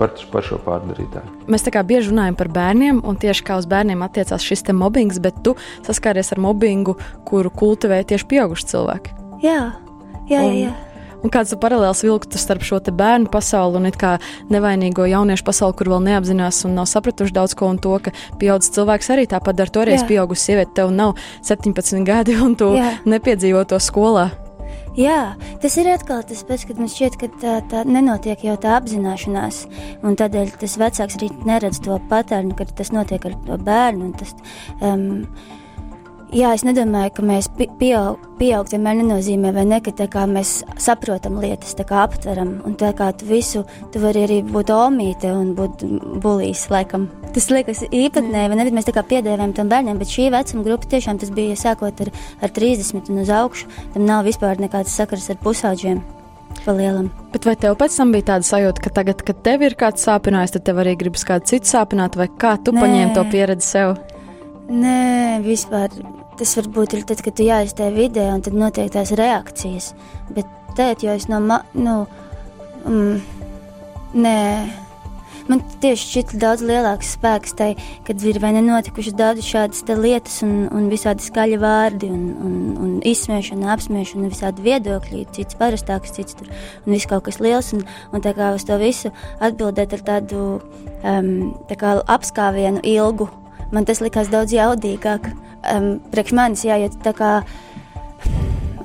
par, 0.00 0.14
par 0.32 0.46
šo 0.46 0.60
pārdarītāju. 0.64 1.46
Mēs 1.52 1.66
tā 1.66 1.74
kā 1.76 1.84
bieži 1.86 2.14
runājam 2.14 2.38
par 2.40 2.52
bērniem, 2.56 3.02
un 3.04 3.20
tieši 3.20 3.46
kā 3.46 3.60
uz 3.60 3.68
bērniem 3.70 4.04
attiecās 4.06 4.46
šis 4.46 4.64
mobbings, 4.72 5.20
bet 5.20 5.42
tu 5.44 5.56
saskāries 5.86 6.32
ar 6.32 6.40
mobbingu, 6.40 6.96
kuru 7.28 7.52
kultivē 7.52 8.00
tieši 8.04 8.30
pieauguši 8.32 8.70
cilvēki. 8.72 9.18
Jā, 9.44 9.60
jā, 10.30 10.40
jā. 10.40 10.54
jā. 10.64 10.70
Un 10.70 10.89
Un 11.20 11.32
kāds 11.32 11.52
paralēls 11.60 12.02
vilktu 12.06 12.40
starp 12.40 12.64
šo 12.64 12.80
bērnu 12.80 13.30
pasauli 13.32 13.80
un 13.80 13.88
nevainīgo 14.50 15.06
jauniešu 15.10 15.44
pasauli, 15.44 15.76
kur 15.76 15.92
vēl 15.92 16.04
neapzinās 16.08 16.64
un 16.64 16.78
nav 16.80 16.88
sapratuši 16.90 17.36
daudz 17.36 17.54
ko, 17.54 17.70
un 17.74 17.78
to, 17.78 17.96
ka 18.02 18.14
pieaugušs 18.40 18.72
cilvēks 18.76 19.10
arī 19.14 19.26
tāpat 19.30 19.58
dara. 19.58 19.70
Toreiz 19.70 20.04
pieaugusi 20.08 20.50
sieviete, 20.50 20.72
tev 20.80 20.94
nav 20.94 21.16
17 21.46 22.04
gadi, 22.08 22.36
un 22.40 22.56
tu 22.58 22.72
Jā. 22.78 22.94
nepiedzīvo 23.04 23.66
to 23.68 23.78
skolā. 23.82 24.30
Jā, 24.98 25.36
tas 25.62 25.76
ir 25.78 25.86
atkal 25.92 26.24
tas 26.26 26.42
pats, 26.46 26.64
kad 26.66 26.80
man 26.80 26.90
šķiet, 26.90 27.16
ka 27.20 27.28
tā, 27.38 27.52
tā 27.70 27.84
nenotiek 27.86 28.42
jau 28.42 28.56
tā 28.58 28.74
apzināšanās. 28.80 29.62
Tādēļ 30.02 30.50
tas 30.58 30.74
vecāks 30.80 31.18
arī 31.20 31.30
neredz 31.46 31.78
to 31.84 31.94
patērnu, 32.10 32.56
kad 32.58 32.72
tas 32.76 32.90
notiek 32.94 33.28
ar 33.30 33.36
to 33.46 33.58
bērnu. 33.68 34.10
Tas, 34.18 34.34
um, 34.82 35.28
Jā, 36.30 36.52
es 36.54 36.62
nedomāju, 36.62 37.10
ka 37.16 37.22
mēs 37.26 37.48
pieaug, 37.58 38.20
pieaugt 38.38 38.70
vienmēr 38.70 39.00
nenozīmē, 39.00 39.50
vai 39.50 39.64
ne, 39.66 39.80
ka 39.82 40.26
mēs 40.30 40.60
saprotam 40.78 41.40
lietas, 41.42 41.72
tā 41.74 41.82
kā 41.88 42.04
aptveram, 42.04 42.52
un 42.68 42.76
tā 42.78 42.92
kā 42.94 43.08
tu 43.18 43.26
visu, 43.26 43.64
tu 43.90 43.98
vari 43.98 44.22
arī 44.28 44.36
būt 44.46 44.70
omīte 44.70 45.32
un 45.34 45.56
būt 45.58 45.82
bulīs, 46.22 46.68
laikam. 46.70 47.08
Tas 47.34 47.50
liekas 47.50 47.82
īpatnēji, 47.88 48.52
vai 48.52 48.60
ne, 48.60 48.68
mēs 48.76 48.86
tā 48.86 48.94
kā 48.94 49.02
piedēvējam 49.10 49.56
tam 49.58 49.72
bērniem, 49.72 49.98
bet 49.98 50.12
šī 50.14 50.28
vecuma 50.30 50.62
grupa 50.68 50.92
tiešām 50.94 51.18
tas 51.18 51.34
bija 51.34 51.58
sākot 51.58 52.04
ar, 52.06 52.12
ar 52.46 52.54
30 52.60 53.10
un 53.10 53.20
uz 53.24 53.34
augšu, 53.34 53.66
tam 53.96 54.06
nav 54.06 54.22
vispār 54.30 54.62
nekāds 54.62 54.94
sakars 54.94 55.26
ar 55.34 55.42
pusauģiem. 55.42 55.98
Bet 56.60 57.46
vai 57.48 57.56
tev 57.58 57.74
pēc 57.80 57.98
tam 57.98 58.14
bija 58.14 58.28
tāda 58.34 58.46
sajūta, 58.46 58.86
ka 58.86 58.94
tagad, 59.00 59.26
kad 59.26 59.42
tev 59.42 59.66
ir 59.66 59.74
kāds 59.80 60.06
sāpinājis, 60.06 60.54
tad 60.54 60.68
tev 60.68 60.78
arī 60.82 60.94
gribas 61.00 61.26
kādu 61.26 61.50
citu 61.50 61.74
sāpināt, 61.74 62.18
vai 62.20 62.30
kā 62.30 62.54
tu 62.62 62.74
Nē. 62.76 62.84
paņēmi 62.84 63.14
to 63.18 63.26
pieredzi 63.32 63.66
sev? 63.66 63.94
Nē, 64.70 65.40
vispār 65.42 65.90
tas 66.40 66.56
varbūt 66.56 66.96
ir 66.96 67.06
tad, 67.08 67.20
kad 67.24 67.36
tu 67.36 67.44
jāiztē 67.44 67.90
vidē, 67.94 68.30
un 68.32 68.44
tad 68.44 68.56
notiek 68.56 68.90
tās 68.92 69.12
reakcijas. 69.18 69.92
Bet 70.32 70.48
tēt, 70.78 71.04
jo 71.04 71.16
es 71.16 71.28
no, 71.28 71.40
ma, 71.44 71.60
nu, 71.76 71.96
mm, 72.88 73.42
nē, 74.24 74.36
man 75.50 75.60
tieši 75.82 76.06
šķiet 76.06 76.32
daudz 76.40 76.64
lielāks 76.64 77.12
spēks 77.16 77.56
tai, 77.58 77.70
kad 78.06 78.22
ir 78.24 78.40
vai 78.42 78.52
nenotikušas 78.56 79.16
daudz 79.18 79.44
šādas 79.44 79.84
lietas 80.00 80.40
un, 80.46 80.54
un 80.72 80.88
visādi 80.92 81.26
skaļi 81.26 81.58
vārdi 81.60 82.08
un, 82.14 82.22
un, 82.46 82.54
un 82.80 82.94
izsmiešana, 83.06 83.72
apsmiešana, 83.74 84.30
visādi 84.32 84.64
viedokļi, 84.64 85.26
cits 85.36 85.58
parastāks, 85.60 86.14
cits 86.16 86.38
tur, 86.38 86.48
un 86.86 86.96
viss 86.96 87.10
kaut 87.10 87.26
kas 87.28 87.40
liels, 87.42 87.74
un, 87.76 87.84
un 88.14 88.24
tā 88.24 88.32
kā 88.38 88.54
uz 88.56 88.64
to 88.68 88.78
visu 88.80 89.12
atbildēt 89.44 89.98
ar 89.98 90.06
tādu 90.14 90.46
um, 90.56 91.30
tā 91.68 91.78
kā 91.80 91.98
apskāvienu 92.16 92.84
ilgu, 92.86 93.28
man 93.74 93.88
tas 93.88 94.02
likās 94.04 94.30
daudz 94.32 94.54
jaudīgāk 94.56 95.30
um, 95.30 95.92
priekš 96.12 96.36
manis 96.36 96.64
jāiet 96.66 96.96
tā 97.04 97.14
kā 97.16 97.32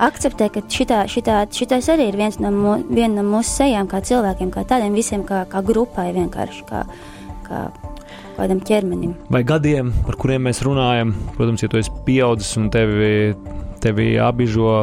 akceptē, 0.05 0.49
ka 0.51 0.63
šitā, 0.67 1.05
šitā, 1.11 1.39
šitais 1.55 1.87
arī 1.93 2.09
ir 2.11 2.19
viens 2.19 2.37
no, 2.43 2.51
mū, 2.51 2.77
viena 2.89 3.21
no 3.21 3.27
mūsu 3.37 3.61
sejām, 3.63 3.87
kā 3.91 4.03
cilvēkiem, 4.03 4.51
kā 4.51 4.65
tādiem 4.67 4.95
visiem, 4.97 5.23
kā, 5.27 5.45
kā 5.49 5.63
grupai 5.65 6.09
vienkārši. 6.15 6.65
Kā, 6.69 6.85
kā 7.47 7.65
kādam 8.35 8.59
ķermenim. 8.65 9.15
Vai 9.31 9.43
gadiem, 9.47 9.93
par 10.03 10.17
kuriem 10.19 10.43
mēs 10.47 10.61
runājam, 10.65 11.13
protams, 11.37 11.63
ja 11.63 11.69
tu 11.71 11.79
esi 11.79 11.93
pieaudzis 12.07 12.55
un 12.59 12.69
tevi, 12.73 13.31
tevi 13.83 14.15
apbižo 14.21 14.73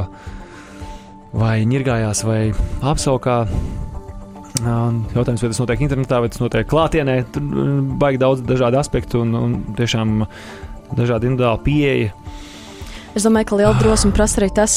vai 1.36 1.58
ņirgājās 1.68 2.24
vai 2.28 2.40
apsaukā. 2.80 3.42
Jautājums, 4.60 5.40
vai 5.40 5.48
tas 5.48 5.60
notiek 5.62 5.82
internetā, 5.86 6.20
vai 6.20 6.28
tas 6.32 6.42
notiek 6.42 6.68
klātienē. 6.68 7.16
Tur 7.32 7.46
baigi 8.00 8.20
daudz 8.20 8.44
dažādu 8.44 8.78
aspektu 8.80 9.22
un, 9.24 9.32
un 9.38 9.58
tiešām 9.78 10.26
dažādi 10.98 11.30
individuāli 11.30 11.64
pieeja. 11.64 12.12
Es 13.16 13.24
domāju, 13.24 13.48
ka 13.48 13.58
liela 13.60 13.76
drosme 13.80 14.12
prasa 14.16 14.40
arī 14.40 14.48
tas, 14.56 14.76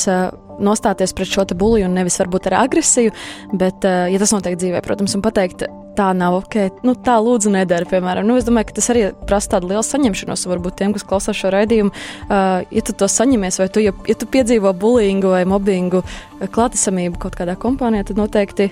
nostāties 0.60 1.14
pret 1.16 1.28
šo 1.28 1.46
buliju 1.56 1.88
un 1.90 1.98
nevis 2.00 2.20
varbūt 2.22 2.50
ar 2.50 2.62
agresiju, 2.66 3.12
bet, 3.56 3.84
ja 3.84 4.22
tas 4.22 4.32
notiek 4.36 4.56
dzīvē, 4.60 4.82
protams, 4.86 5.16
un 5.18 5.24
pateikt, 5.24 5.66
tā 5.96 6.10
nav 6.16 6.36
ok, 6.42 6.82
nu 6.84 6.96
tā 7.00 7.16
lūdzu 7.24 7.52
nedara, 7.54 7.88
piemēram. 7.88 8.28
Nu, 8.28 8.36
es 8.40 8.48
domāju, 8.48 8.70
ka 8.70 8.78
tas 8.80 8.90
arī 8.92 9.06
prasa 9.28 9.56
tādu 9.56 9.72
lielu 9.72 9.84
saņemšanos, 9.88 10.48
varbūt 10.52 10.80
tiem, 10.82 10.96
kas 10.96 11.08
klausās 11.08 11.40
šo 11.40 11.52
raidījumu, 11.56 11.94
ja 12.32 12.84
tu 12.88 12.96
to 12.96 13.08
saņemies, 13.12 13.60
vai 13.62 13.70
tu, 13.72 13.84
ja, 13.84 13.96
ja 14.08 14.18
tu 14.20 14.28
piedzīvo 14.32 14.74
bulīgu 14.80 15.32
vai 15.32 15.46
mobbingu 15.48 16.04
klātesamību 16.44 17.24
kaut 17.24 17.40
kādā 17.40 17.56
kompānijā, 17.60 18.10
tad 18.12 18.20
noteikti 18.20 18.72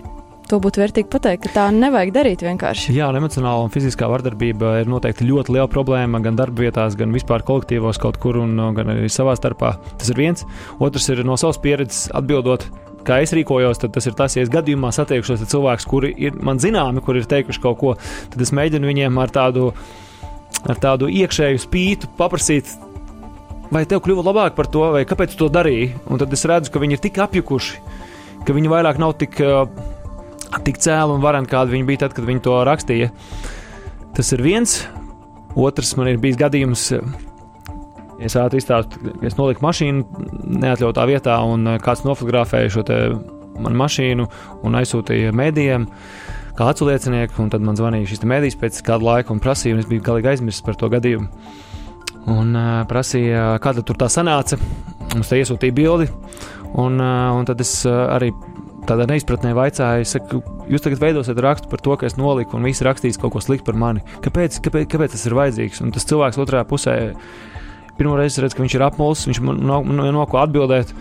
To 0.51 0.59
būtu 0.59 0.81
vērtīgi 0.81 1.07
pateikt, 1.11 1.45
ka 1.45 1.51
tā 1.55 1.65
nevajag 1.71 2.11
darīt 2.15 2.41
vienkārši. 2.43 2.91
Jā, 2.97 3.07
emocionāla 3.15 3.63
un 3.63 3.71
fiziskā 3.71 4.09
vardarbība 4.11 4.73
ir 4.81 4.89
noteikti 4.91 5.27
ļoti 5.27 5.55
liela 5.55 5.69
problēma 5.71 6.19
gan 6.23 6.35
darba 6.35 6.65
vietās, 6.65 6.97
gan 6.99 7.15
vispār 7.15 7.45
kolektīvos 7.47 7.99
kaut 8.01 8.19
kur 8.21 8.41
un 8.41 8.59
gan 8.75 8.91
arī 8.91 9.07
savā 9.11 9.37
starpā. 9.39 9.77
Tas 10.01 10.11
ir 10.11 10.19
viens. 10.19 10.43
Otrs 10.83 11.07
ir 11.13 11.23
no 11.27 11.37
savas 11.39 11.61
pieredzes 11.63 12.09
atbildot. 12.19 12.67
Kā 13.07 13.21
es 13.23 13.33
rīkojos, 13.35 13.79
tad 13.81 13.95
tas 13.95 14.07
ir 14.07 14.15
tas, 14.19 14.35
ja 14.35 14.43
es 14.45 14.51
gadījumā 14.51 14.91
satiekšos 14.95 15.43
ar 15.43 15.51
cilvēkiem, 15.51 15.89
kuri 15.91 16.11
ir 16.27 16.35
man 16.39 16.59
zināmi, 16.63 17.03
kuri 17.03 17.23
ir 17.23 17.27
teikuši 17.31 17.63
kaut 17.63 17.79
ko, 17.81 17.95
tad 18.31 18.43
es 18.43 18.53
mēģinu 18.55 18.87
viņiem 18.87 19.19
ar 19.19 19.31
tādu, 19.35 19.71
ar 20.63 20.79
tādu 20.79 21.09
iekšēju 21.11 21.63
spītu 21.65 22.11
paprasīt, 22.19 22.71
vai 23.75 23.83
tev 23.89 24.03
kļuva 24.05 24.23
labāk 24.29 24.55
par 24.55 24.71
to, 24.71 24.85
vai 24.95 25.03
kāpēc 25.07 25.35
tu 25.35 25.43
to 25.43 25.49
darīji. 25.51 25.91
Un 26.07 26.23
tad 26.23 26.31
es 26.35 26.47
redzu, 26.47 26.71
ka 26.71 26.83
viņi 26.83 26.95
ir 26.95 27.03
tik 27.03 27.19
apjukuši, 27.25 27.83
ka 28.47 28.55
viņi 28.55 28.71
vairāk 28.71 29.03
nav 29.03 29.17
tik. 29.19 29.39
Uh, 29.43 29.92
tik 30.65 30.79
cēli 30.83 31.15
un 31.15 31.23
vareni, 31.23 31.49
kāda 31.49 31.73
viņi 31.73 31.87
bija 31.87 32.05
tad, 32.05 32.15
kad 32.17 32.27
viņi 32.27 32.43
to 32.45 32.57
rakstīja. 32.67 33.11
Tas 34.13 34.33
ir 34.35 34.43
viens. 34.45 34.83
Otrs 35.57 35.93
man 35.97 36.09
ir 36.09 36.21
bijis 36.21 36.39
gadījums. 36.39 36.87
Es 38.23 38.37
ātri 38.39 38.61
izstāstu, 38.61 39.01
ka 39.01 39.27
es 39.27 39.35
noliku 39.37 39.65
mašīnu 39.65 40.25
neatļautā 40.63 41.05
vietā, 41.09 41.37
un 41.49 41.75
kāds 41.83 42.05
nofotografēja 42.05 42.71
šo 42.73 42.85
manu 43.61 43.79
mašīnu 43.83 44.27
un 44.65 44.79
aizsūtīja 44.79 45.33
mēdījiem. 45.35 45.87
kā 46.57 46.69
acu 46.69 46.85
liecinieku, 46.85 47.41
un 47.41 47.49
tad 47.49 47.61
man 47.65 47.77
zvanīja 47.77 48.11
šis 48.11 48.25
mēdījis 48.29 48.57
pēc 48.61 48.81
kāda 48.85 49.05
laika 49.07 49.33
un 49.33 49.39
prasīja, 49.41 49.73
un 49.73 49.79
es 49.81 49.89
biju 49.89 50.03
galīgi 50.05 50.29
aizmirsis 50.29 50.61
par 50.61 50.75
to 50.75 50.89
gadījumu. 50.89 51.27
Un 52.29 52.55
uh, 52.55 52.83
prasīja, 52.87 53.57
kāda 53.59 53.81
tur 53.81 53.97
tā 53.97 54.07
sanāca. 54.07 54.59
Mums 55.15 55.29
te 55.29 55.39
iesūtīja 55.41 55.73
bildi, 55.73 56.07
un, 56.77 57.01
uh, 57.01 57.33
un 57.33 57.45
tad 57.49 57.61
es 57.61 57.73
uh, 57.89 58.05
arī 58.13 58.31
tādā 58.89 59.07
neizpratnē 59.09 59.53
vaicāju, 59.57 60.07
saku, 60.07 60.41
jūs 60.71 60.83
tagad 60.85 61.01
veidosiet 61.01 61.39
rakstu 61.43 61.69
par 61.71 61.81
to, 61.83 61.97
ka 61.99 62.07
es 62.09 62.17
noliku, 62.19 62.57
un 62.57 62.67
visi 62.67 62.85
rakstīs 62.85 63.19
kaut 63.21 63.35
ko 63.35 63.41
sliktu 63.43 63.67
par 63.69 63.79
mani. 63.79 64.03
Kāpēc, 64.25 64.59
kāpēc, 64.65 64.87
kāpēc 64.91 65.15
tas 65.15 65.25
ir 65.29 65.37
vajadzīgs? 65.37 65.83
Un 65.85 65.93
tas 65.95 66.07
cilvēks 66.09 66.39
otrā 66.43 66.63
pusē 66.67 66.95
pirmo 67.97 68.17
reizi 68.19 68.43
redz, 68.43 68.55
ka 68.55 68.63
viņš 68.63 68.77
ir 68.77 68.87
apmuļs, 68.87 69.27
viņš 69.29 69.43
man 69.45 69.61
nav 69.69 69.87
no, 69.89 70.07
no 70.15 70.25
ko 70.29 70.41
atbildēt. 70.43 70.95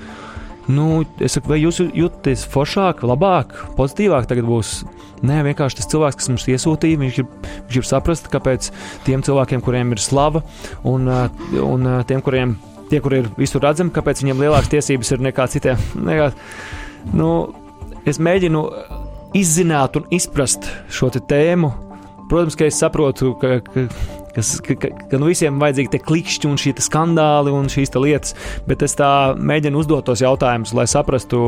Nu, 0.70 1.02
es 1.18 1.34
saku, 1.34 1.50
vai 1.50 1.58
jūs 1.58 1.80
jūtaties 1.82 2.44
foršāk, 2.52 3.02
labāk, 3.06 3.54
pozitīvāk 3.78 4.28
tagad 4.30 4.46
būs? 4.46 4.82
Nē, 5.26 5.40
vienkārši 5.46 5.78
tas 5.78 5.88
cilvēks, 5.90 6.18
kas 6.18 6.30
mums 6.30 6.46
iesūtīja, 6.50 6.98
viņš 6.98 7.18
ir, 7.22 7.26
viņš 7.68 7.78
ir 7.78 7.86
saprast, 7.86 8.28
kāpēc 8.30 8.70
tiem 9.06 9.22
cilvēkiem, 9.26 9.62
kuriem 9.62 9.94
ir 9.94 10.02
slava, 10.02 10.42
un, 10.86 11.10
un 11.62 11.90
tiem, 12.06 12.22
kuriem 12.22 12.54
tie, 12.92 13.00
kur 13.00 13.16
ir 13.16 13.30
visur 13.38 13.62
redzami, 13.64 13.92
kāpēc 13.94 14.22
viņiem 14.22 14.42
lielākas 14.42 14.70
tiesības 14.72 15.14
ir 15.14 15.26
nekā 15.26 15.48
citiem. 15.50 15.80
Nekā, 16.08 16.30
nu, 17.16 17.30
es 18.08 18.20
mēģinu 18.22 18.64
izzināt 19.38 19.96
un 20.00 20.08
izprast 20.12 20.68
šo 20.92 21.12
tēmu. 21.12 21.72
Protams, 22.30 22.56
ka 22.56 22.68
es 22.68 22.78
saprotu, 22.80 23.34
ka, 23.40 23.58
ka 23.66 23.86
kas, 24.34 24.60
ka, 24.64 24.74
ka, 24.80 24.90
ka 25.10 25.20
nu 25.20 25.28
visiem 25.30 25.60
vajadzīgi 25.60 25.92
tie 25.92 26.00
klikšķi 26.02 26.48
un 26.48 26.58
šie 26.60 26.72
skandāli 26.82 27.52
un 27.54 27.68
šīs 27.72 27.92
lietas, 27.96 28.34
bet 28.68 28.84
es 28.86 28.96
tā 28.98 29.10
mēģinu 29.36 29.82
uzdot 29.82 30.06
tos 30.08 30.22
jautājumus, 30.24 30.74
lai 30.76 30.86
saprastu 30.90 31.42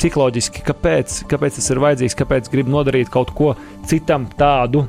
psiholoģiski, 0.00 0.64
kāpēc, 0.66 1.20
kāpēc 1.30 1.58
tas 1.60 1.70
ir 1.70 1.82
vajadzīgs, 1.84 2.18
kāpēc 2.18 2.50
grib 2.52 2.70
nodarīt 2.72 3.12
kaut 3.14 3.32
ko 3.36 3.54
citam 3.88 4.26
tādu. 4.38 4.86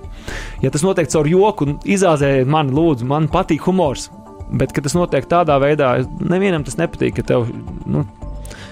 Ja 0.64 0.74
tas 0.74 0.86
notiek 0.86 1.10
caur 1.12 1.30
joku, 1.30 1.76
izāzējiet 1.86 2.50
mani, 2.50 2.74
lūdzu, 2.76 3.08
man 3.10 3.30
patīk 3.32 3.68
humors. 3.70 4.10
Bet, 4.46 4.76
kad 4.76 4.86
tas 4.86 4.94
notiek 4.94 5.26
tādā 5.30 5.58
veidā, 5.62 5.96
nevienam 6.22 6.66
tas 6.66 6.78
nepatīk, 6.78 7.16
ka 7.18 7.26
tev. 7.34 7.48
Nu, 7.90 8.04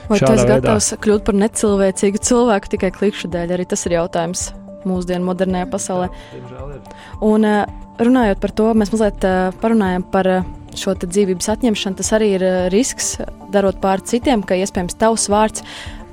Vai 0.09 0.19
tu 0.19 0.31
esi 0.33 0.47
gatavs 0.49 0.89
kļūt 1.03 1.23
par 1.27 1.37
necilvēcīgu 1.39 2.21
cilvēku 2.27 2.73
tikai 2.75 2.91
klikšķu 2.95 3.31
dēļ? 3.33 3.55
Arī 3.55 3.67
tas 3.69 3.85
ir 3.87 3.97
jautājums 3.97 4.49
mūsdienu 4.87 5.27
modernajā 5.29 5.69
pasaulē. 5.71 6.09
Un 7.23 7.47
runājot 8.01 8.43
par 8.43 8.53
to, 8.57 8.69
mēs 8.77 8.91
mazliet 8.93 9.25
parunājam 9.63 10.05
par 10.13 10.29
šo 10.77 10.95
dzīvības 10.99 11.51
atņemšanu. 11.55 11.99
Tas 11.99 12.13
arī 12.17 12.33
ir 12.37 12.45
risks, 12.73 13.15
darot 13.53 13.79
pāri 13.83 14.05
citiem, 14.09 14.43
ka 14.45 14.57
iespējams 14.59 14.97
tavs 14.99 15.29
vārds, 15.31 15.65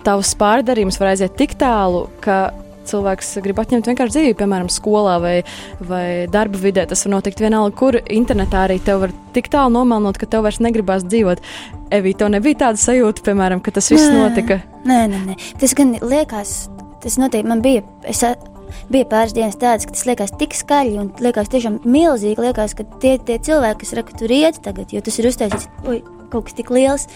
tavs 0.07 0.34
pārdarījums 0.41 1.01
var 1.01 1.14
aiziet 1.14 1.36
tik 1.41 1.57
tālu, 1.61 2.07
ka 2.24 2.51
cilvēks 2.91 3.32
grib 3.45 3.61
atņemt 3.62 3.88
vienkārši 3.91 4.16
dzīvību, 4.16 4.38
piemēram, 4.41 4.70
skolā 4.72 5.16
vai, 5.22 5.34
vai 5.80 6.05
darba 6.30 6.61
vidē. 6.61 6.86
Tas 6.91 7.07
var 7.07 7.16
notikt 7.16 7.43
vienalga, 7.43 7.74
kur 7.78 7.99
internetā 8.03 8.66
arī 8.66 8.80
tev 8.84 9.05
var 9.07 9.14
tik 9.34 9.51
tālu 9.53 9.74
nomalnot, 9.78 10.20
ka 10.20 10.28
tev 10.30 10.47
vairs 10.47 10.61
negribās 10.62 11.07
dzīvot. 11.07 11.43
Evī, 11.95 12.14
tev 12.18 12.30
nebija 12.34 12.66
tāda 12.66 12.80
sajūta, 12.82 13.24
piemēram, 13.26 13.62
ka 13.64 13.74
tas 13.74 13.91
viss 13.91 14.11
nē, 14.11 14.20
notika. 14.20 14.61
Nē, 14.86 15.03
nē, 15.11 15.24
nē. 15.30 15.38
Tas 15.62 15.74
gan 15.78 15.97
liekas, 16.03 16.55
tas 17.03 17.18
noteikti 17.20 17.51
man 17.51 17.64
bija. 17.64 17.82
Es 18.09 18.22
bija 18.91 19.09
pāris 19.11 19.34
dienas 19.36 19.59
tādas, 19.61 19.86
ka 19.86 19.95
tas 19.97 20.07
liekas 20.09 20.34
tik 20.41 20.55
skaļi 20.57 20.97
un 21.03 21.11
liekas 21.22 21.51
tiešām 21.53 21.80
milzīgi. 21.84 22.41
Liekas, 22.47 22.76
ka 22.78 22.86
tie, 23.03 23.16
tie 23.18 23.38
cilvēki, 23.51 23.82
kas 23.82 23.95
saka, 23.97 24.16
tur 24.22 24.34
iet 24.34 24.61
tagad, 24.64 24.93
jo 24.95 25.03
tas 25.05 25.18
ir 25.20 25.30
uztaisīts, 25.30 25.70
oi, 25.88 26.01
kaut 26.32 26.49
kas 26.49 26.59
tik 26.59 26.70
liels. 26.74 27.09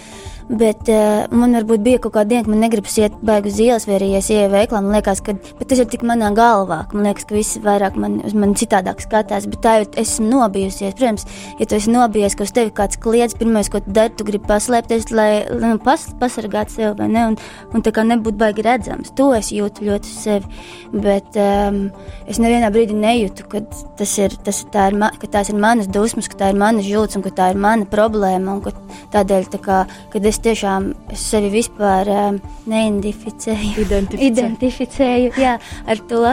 Bet 0.48 0.90
uh, 0.92 1.24
man 1.32 1.56
varbūt 1.56 1.80
bija 1.84 2.00
kaut 2.04 2.14
kāda 2.18 2.28
diena, 2.34 2.44
ka 2.44 2.52
man 2.52 2.60
negribas 2.60 2.98
iet 3.00 3.14
baigi 3.24 3.48
uz 3.48 3.60
ielas, 3.64 3.86
vai 3.88 3.96
arī 3.96 4.10
es 4.18 4.28
ieeju 4.28 4.50
veiklā. 4.52 4.82
Man 4.84 4.92
liekas, 4.92 5.22
ka 5.24 5.32
tas 5.64 5.80
ir 5.80 5.88
tik 5.88 6.04
manā 6.04 6.28
galvā. 6.36 6.82
Man 6.92 7.08
liekas, 7.08 7.24
ka 7.28 7.36
visi 7.36 7.62
vairāk 7.64 7.96
man, 8.00 8.18
uz 8.28 8.36
mani 8.36 8.58
citādāk 8.60 9.00
skatās. 9.00 9.48
Bet 9.48 9.62
tā 9.64 9.76
jau 9.78 9.86
esmu 10.02 10.28
nobijusies. 10.28 10.92
Protams, 10.98 11.24
ja 11.60 11.68
tu 11.68 11.78
esi 11.78 11.92
nobijies, 11.94 12.36
ka 12.36 12.44
uz 12.44 12.52
tevi 12.56 12.74
kāds 12.76 13.00
kliedz, 13.00 13.36
pirmais, 13.40 13.70
ko 13.72 13.80
tu 13.84 13.94
dari, 13.96 14.12
tu 14.12 14.26
gribi 14.28 14.44
paslēpties, 14.50 15.08
lai 15.16 15.28
nu, 15.48 15.78
pas, 15.84 16.04
pasargātu 16.20 16.76
sevi, 16.76 16.92
vai 17.00 17.08
ne? 17.14 17.24
Un, 17.32 17.38
un 17.72 17.86
tā 17.86 17.94
kā 17.96 18.04
nebūtu 18.04 18.40
baigi 18.44 18.66
redzams. 18.68 19.14
To 19.16 19.30
es 19.38 19.48
jūtu 19.54 19.88
ļoti 19.88 20.12
uz 20.12 20.20
sevi. 20.26 20.60
Bet 20.92 21.40
um, 21.40 21.80
es 22.28 22.42
nevienā 22.42 22.68
brīdī 22.74 22.98
nejūtu, 23.00 23.48
ka, 23.48 23.64
tas 23.98 24.14
ir, 24.20 24.36
tas, 24.44 24.60
tā 24.74 24.90
ir, 24.92 25.00
ka 25.24 25.32
tās 25.38 25.50
ir 25.50 25.58
manas 25.60 25.88
dusmas, 25.88 26.28
ka 26.28 26.42
tā 26.44 26.52
ir 26.52 26.60
manas 26.60 26.84
jūtas 26.88 27.16
un 27.18 27.24
ka 27.24 27.32
tā 27.40 27.50
ir 27.54 27.64
mana 27.64 27.88
problēma. 27.88 28.58
Un 28.58 28.62
ka 28.64 28.74
tādēļ, 29.16 29.50
tā 29.56 29.62
kā, 29.64 29.82
kad 30.12 30.28
es 30.28 30.33
tiešām 30.44 30.90
es 31.14 31.22
sevi 31.30 31.52
vispār 31.52 32.10
um, 32.10 32.42
neidentificēju, 32.70 33.86
identificēju, 33.86 34.32
identificēju 34.32 35.32
jā, 35.40 35.56
ar 35.86 36.04
to, 36.10 36.24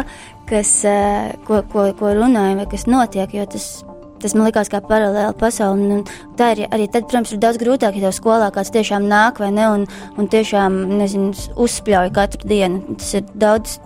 kas, 0.50 0.74
uh, 0.90 1.32
ko, 1.48 1.62
ko, 1.72 1.92
ko 2.00 2.14
runāju 2.18 2.62
vai 2.62 2.68
kas 2.72 2.88
notiek, 2.90 3.38
tas 3.52 3.72
tas 4.22 4.36
man 4.38 4.48
likās 4.48 4.70
kā 4.72 4.82
paralēla 4.86 5.34
pasaule. 5.38 6.02
Tā 6.38 6.52
ir 6.56 6.66
arī 6.70 6.88
tad, 6.92 7.08
protams, 7.10 7.34
ir 7.34 7.42
daudz 7.42 7.58
grūtāk, 7.62 7.98
ja 7.98 8.08
tev 8.08 8.16
skolā 8.18 8.52
kāds 8.54 8.74
tiešām 8.74 9.08
nāk 9.10 9.42
vai 9.42 9.52
ne, 9.56 9.68
un, 9.76 9.88
un 10.22 10.30
tiešām, 10.32 10.78
nezinu, 11.00 11.34
uzspļauj 11.62 12.14
katru 12.18 12.52
dienu. 12.52 12.98
Tas 13.02 13.16
ir 13.18 13.26
daudz 13.34 13.80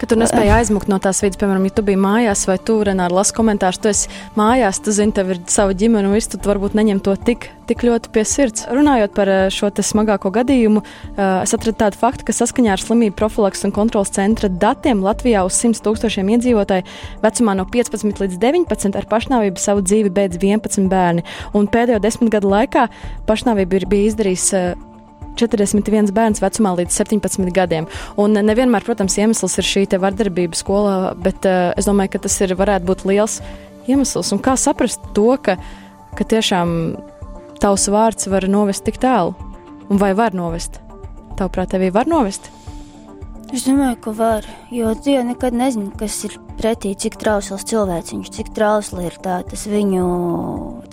ka 0.00 0.08
tu 0.08 0.18
nespēji 0.18 0.52
aizmukt 0.54 0.90
no 0.90 0.98
tās 1.02 1.22
vidas. 1.24 1.38
Piemēram, 1.40 1.66
ja 1.68 1.74
tu 1.76 1.84
biji 1.86 2.00
mājās, 2.02 2.44
vai 2.48 2.58
tu 2.58 2.78
Renāri 2.86 3.16
lasi 3.16 3.34
komentārus, 3.36 3.80
tu 3.82 3.90
esi 3.90 4.10
mājās, 4.38 4.80
tu 4.82 4.94
zini, 4.94 5.14
tev 5.14 5.32
ir 5.34 5.42
sava 5.50 5.76
ģimene, 5.78 6.08
un 6.08 6.16
viss 6.16 6.30
tu 6.32 6.40
varbūt 6.44 6.76
neņem 6.78 7.02
to 7.04 7.14
tik, 7.28 7.48
tik 7.68 7.84
ļoti 7.86 8.12
pie 8.14 8.24
sirds. 8.28 8.66
Runājot 8.72 9.14
par 9.16 9.30
eh, 9.32 9.44
šo 9.54 9.70
smagāko 9.70 10.32
gadījumu, 10.34 10.82
eh, 10.82 11.22
es 11.44 11.54
atradu 11.56 11.76
tādu 11.84 12.00
faktu, 12.00 12.26
ka 12.28 12.36
saskaņā 12.36 12.74
ar 12.74 12.82
slimību 12.82 13.16
profilaks 13.18 13.64
un 13.68 13.74
kontrolas 13.76 14.12
centra 14.16 14.50
datiem 14.50 15.04
Latvijā 15.04 15.44
uz 15.46 15.56
100 15.60 15.84
tūkstošiem 15.86 16.34
iedzīvotāju 16.36 16.86
vecumā 17.22 17.56
no 17.58 17.68
15 17.68 18.22
līdz 18.24 18.40
19 18.42 18.98
ar 18.98 19.08
pašnāvību 19.10 19.62
savu 19.62 19.84
dzīvi 19.86 20.12
beidz 20.14 20.40
11 20.40 20.90
bērni. 20.90 21.26
Un 21.54 21.70
pēdējo 21.70 22.02
desmit 22.02 22.32
gadu 22.34 22.50
laikā 22.52 22.88
pašnāvību 23.28 23.80
ir 23.80 23.88
bijis 23.90 24.18
izdarījis 24.18 24.52
eh, 24.56 24.72
41 25.38 26.12
bērns 26.14 26.42
vecumā 26.42 26.74
līdz 26.80 26.98
17 27.02 27.52
gadiem. 27.54 27.88
Un 28.20 28.36
nevienmēr, 28.36 28.84
protams, 28.86 29.18
iemesls 29.20 29.58
ir 29.60 29.68
šī 29.68 29.86
vardarbība 30.00 30.58
skolā, 30.58 30.96
bet 31.18 31.46
uh, 31.48 31.72
es 31.78 31.88
domāju, 31.88 32.16
ka 32.16 32.24
tas 32.26 32.40
ir, 32.44 32.56
varētu 32.58 32.88
būt 32.88 33.06
liels 33.08 33.38
iemesls. 33.88 34.32
Un 34.34 34.42
kā 34.44 34.56
saprast 34.58 35.02
to, 35.16 35.30
ka, 35.42 35.56
ka 36.18 36.26
tiešām 36.28 36.74
tavs 37.62 37.88
vārds 37.92 38.28
var 38.30 38.48
novest 38.50 38.84
tik 38.86 39.00
tālu? 39.02 39.34
Un 39.88 40.00
vai 40.00 40.12
var 40.16 40.36
novest? 40.36 40.82
Tavuprāt, 41.38 41.72
tevi 41.72 41.90
var 41.94 42.10
novest? 42.10 42.50
Es 43.54 43.64
domāju, 43.64 43.96
ka 44.04 44.12
var, 44.12 44.48
jo 44.74 44.92
jau 44.92 45.24
nekad 45.24 45.56
nezini, 45.56 45.88
kas 45.96 46.20
ir 46.28 46.36
pretī, 46.58 46.92
cik 46.98 47.16
trausls 47.20 47.64
cilvēks 47.70 48.14
viņš, 48.14 48.30
cik 48.34 48.50
trausli 48.56 49.06
ir 49.08 49.18
tā, 49.22 49.38
tas 49.48 49.64
viņu, 49.70 50.04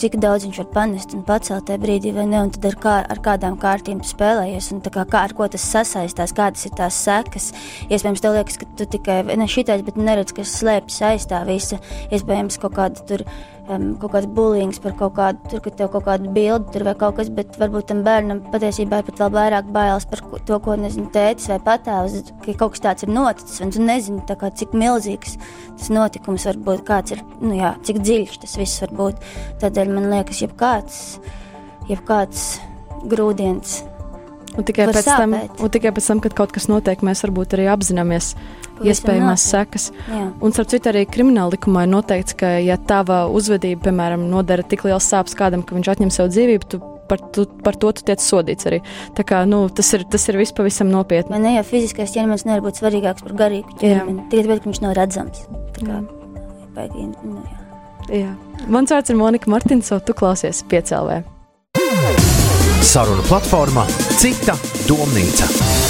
cik 0.01 0.17
daudz 0.21 0.45
viņš 0.47 0.59
var 0.61 0.69
panest 0.75 1.15
un 1.17 1.25
pacelt 1.27 1.67
tajā 1.67 1.81
brīdī, 1.81 2.13
vai 2.15 2.27
ne, 2.29 2.43
un 2.45 2.53
tad 2.53 2.67
ar, 2.69 2.77
kā, 2.81 2.95
ar 3.15 3.21
kādām 3.25 3.57
kārtīm 3.61 4.03
tu 4.03 4.11
spēlējies, 4.11 4.71
un 4.75 4.83
kā, 4.85 5.07
kā 5.09 5.25
ar 5.25 5.35
ko 5.37 5.49
tas 5.51 5.65
sasaistās, 5.65 6.35
kādas 6.37 6.67
ir 6.69 6.75
tās 6.77 7.01
sekas. 7.07 7.51
Iespējams, 7.89 8.23
tev 8.23 8.37
liekas, 8.37 8.61
ka 8.61 8.69
tu 8.77 8.89
tikai, 8.97 9.19
ne 9.35 9.49
šitais, 9.49 9.83
bet 9.85 9.99
neredz, 9.99 10.35
kas 10.37 10.53
slēpjas 10.61 11.01
aiz 11.09 11.27
tā 11.31 11.41
visa, 11.49 11.81
iespējams, 12.13 12.61
kaut 12.61 12.77
kāda 12.77 13.09
tur 13.09 13.25
um, 13.69 13.87
kaut 14.01 14.13
kāds 14.15 14.29
bulīgs 14.37 14.79
par 14.83 14.95
kaut 14.99 15.15
kādu, 15.17 15.41
tur, 15.51 15.61
ka 15.65 15.73
tev 15.79 15.91
kaut 15.93 16.05
kāda 16.07 16.31
bilde 16.35 16.73
tur 16.73 16.85
vai 16.87 16.95
kaut 16.99 17.17
kas, 17.19 17.31
bet 17.33 17.57
varbūt 17.61 17.89
tam 17.91 18.03
bērnam 18.05 18.43
patiesībā 18.53 19.01
ir 19.01 19.09
pat 19.09 19.21
vēl 19.23 19.33
vairāk 19.35 19.71
bailes 19.75 20.07
par 20.09 20.23
to, 20.47 20.59
ko 20.63 20.77
nezinu, 20.79 21.09
tētis 21.13 21.49
vai 21.51 21.59
patēvs, 21.69 22.33
ka 22.45 22.57
kaut 22.59 22.75
kas 22.75 22.85
tāds 22.85 23.07
ir 23.07 23.13
noticis, 23.13 23.61
un 23.65 23.73
tu 23.73 23.83
nezini, 23.83 24.23
kā, 24.29 24.51
cik 24.61 24.75
milzīgs 24.77 25.37
tas 25.77 25.89
notikums 25.93 26.45
var 26.49 26.61
būt, 26.67 26.85
kāds 26.87 27.15
ir, 27.15 27.23
nu 27.41 27.55
jā, 27.57 27.73
cik 27.85 28.01
dziļš 28.03 28.37
tas 28.43 28.55
viss 28.59 28.83
var 28.85 28.95
būt. 28.99 29.25
Tādēļ 29.63 29.91
man 29.95 30.07
liekas, 30.13 30.43
jebkāds, 30.45 31.01
jebkāds 31.89 32.45
grūdienis. 33.05 33.81
Un 34.55 34.63
tikai, 34.63 34.85
pēc 34.87 35.07
tam, 35.07 35.33
un 35.35 35.71
tikai 35.71 35.91
pēc 35.91 36.05
tam, 36.07 36.21
kad 36.23 36.35
kaut 36.37 36.53
kas 36.55 36.69
notiek, 36.71 37.01
mēs 37.03 37.25
varbūt 37.25 37.57
arī 37.57 37.65
apzināmies, 37.73 38.31
iespējamās 38.83 39.43
sekas. 39.51 39.89
Jā. 40.07 40.29
Un, 40.39 40.55
starp 40.55 40.71
citu, 40.71 40.91
arī 40.91 41.03
krimināla 41.11 41.55
likumā 41.55 41.85
ir 41.85 41.91
noteikts, 41.91 42.37
ka, 42.39 42.55
ja 42.63 42.77
tava 42.79 43.25
uzvedība, 43.31 43.89
piemēram, 43.89 44.27
nodara 44.31 44.63
tik 44.63 44.85
liels 44.87 45.07
sāpes 45.11 45.35
kādam, 45.37 45.63
ka 45.63 45.75
viņš 45.75 45.91
atņem 45.95 46.13
sev 46.15 46.31
dzīvību, 46.31 46.69
tu 46.71 46.81
par, 47.09 47.21
tu, 47.35 47.45
par 47.65 47.77
to 47.81 47.91
tu 47.95 48.05
tiec 48.07 48.23
sodīts 48.23 48.69
arī. 48.69 48.81
Tā 49.17 49.25
kā, 49.27 49.43
nu, 49.49 49.65
tas 49.69 49.91
ir, 49.97 50.05
tas 50.11 50.25
ir 50.31 50.39
viss 50.41 50.55
pavisam 50.55 50.91
nopietni. 50.93 51.33
Man 51.35 51.45
ne 51.47 51.55
jau 51.57 51.65
fiziskais 51.67 52.15
ķermenis 52.15 52.47
nevar 52.47 52.65
būt 52.65 52.81
svarīgāks 52.81 53.25
par 53.25 53.37
garīgu 53.45 53.77
ķermeni, 53.81 54.27
tikai 54.31 54.47
tāpēc, 54.47 54.63
ka 54.63 54.71
viņš 54.71 54.81
nav 54.85 54.97
redzams. 54.99 55.45
Tā 55.77 55.85
kā, 55.85 56.01
baigi, 56.77 57.07
nu, 57.21 57.39
jā. 57.45 57.61
Jā. 58.13 58.35
Mans 58.69 58.91
vārds 58.93 59.09
ir 59.09 59.17
Monika 59.17 59.49
Martinsona, 59.49 60.03
tu 60.05 60.13
klausies 60.17 60.61
piecēlē. 60.69 61.23
Saruna 62.85 63.25
platforma 63.25 63.87
Cita 64.21 64.55
domnīca. 64.85 65.84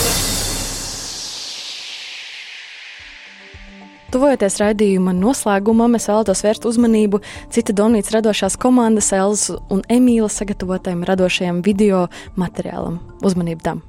Tuvojoties 4.15 4.55
raidījuma 4.61 5.11
noslēgumam, 5.11 5.97
es 5.97 6.05
vēlētos 6.07 6.39
vērst 6.45 6.65
uzmanību 6.69 7.19
cita 7.51 7.73
domnīcas 7.75 8.13
radošās 8.15 8.53
komandas 8.63 9.09
Elzas 9.11 9.57
un 9.67 9.81
Emīla 9.91 10.29
sagatavotajam 10.31 11.01
radošajam 11.09 11.59
video 11.65 12.05
materiālam. 12.39 13.01
Uzmanību 13.27 13.65
tam! 13.65 13.81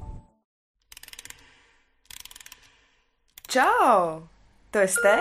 Čau! 3.55 4.27
Tu 4.75 4.83
esi 4.83 5.05
te? 5.07 5.15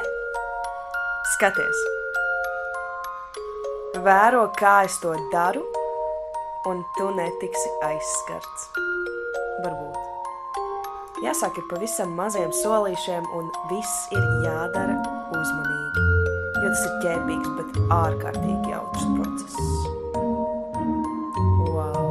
Skaties! 1.36 1.86
Vēro, 4.10 4.48
kā 4.58 4.80
es 4.90 4.98
to 5.06 5.14
daru, 5.30 5.62
un 6.66 6.82
tu 6.98 7.14
netiksi 7.22 7.78
aizskarts. 7.92 8.68
Varbūt. 9.62 10.05
Jāsāk 11.26 11.56
ir 11.58 11.64
pavisam 11.66 12.12
maziem 12.14 12.52
solīšiem, 12.54 13.24
un 13.34 13.48
viss 13.66 13.94
ir 14.14 14.26
jādara 14.44 14.94
uzmanīgi. 15.34 16.04
Jo 16.62 16.68
tas 16.68 16.84
ir 16.86 16.92
ķēpīgs, 17.02 17.50
bet 17.58 17.80
ārkārtīgi 17.96 18.70
jautrs 18.70 19.08
process. 19.16 19.58
Wow! 21.72 22.06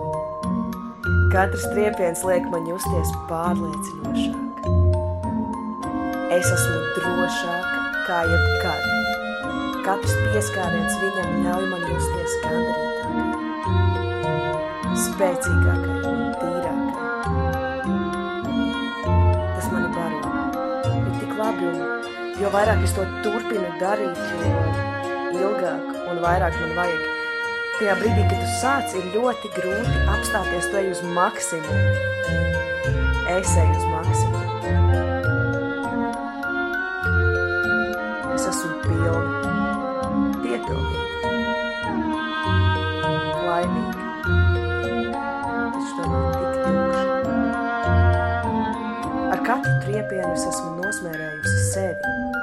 Katrs 1.30 1.68
triepiens 1.70 2.24
liek 2.26 2.48
man 2.50 2.66
justies 2.72 3.14
pārliecinošāk. 3.30 4.66
Es 6.34 6.50
esmu 6.56 6.82
drošāka 6.98 7.86
kā 8.08 8.18
jebkad. 8.32 8.82
Katrs 9.86 10.18
pieskāriens 10.24 10.98
viņam 11.04 11.38
ļauj 11.46 11.70
man 11.70 11.86
justies 11.92 12.34
gandarītākai, 12.48 13.30
spēcīgākai 15.06 16.02
un 16.02 16.23
jo 22.44 22.50
vairāk 22.52 22.82
es 22.84 22.92
to 22.92 23.00
turpinu 23.24 23.64
darīt, 23.80 24.18
jo 25.32 25.46
ilgāk 25.48 25.84
un 26.12 26.18
vairāk 26.20 26.54
man 26.60 26.72
vajag. 26.76 27.02
Tajā 27.78 27.94
brīdī, 27.98 28.22
kad 28.28 28.38
tu 28.38 28.48
sāc, 28.60 28.92
ir 28.98 29.04
ļoti 29.14 29.48
grūti 29.54 29.94
apstāties, 30.12 30.68
tu 30.68 30.76
ej 30.78 30.88
uz 30.92 31.00
maksimumu. 31.16 31.84
Es 33.32 33.50
eju 33.62 33.74
uz 33.78 33.86
maksimumu. 33.94 34.52
Es 38.34 38.44
esmu 38.50 38.72
pilna, 38.84 39.40
piepildīta, 40.44 41.32
laimīga. 43.48 44.02
Taču 45.72 45.92
tomēr 45.96 46.24
tik 46.36 46.52
tukša. 46.68 47.06
Ar 49.32 49.40
katru 49.48 49.74
triepienu 49.88 50.32
es 50.36 50.44
esmu 50.52 50.70
nosmērējusi 50.82 51.58
sevi. 51.72 52.33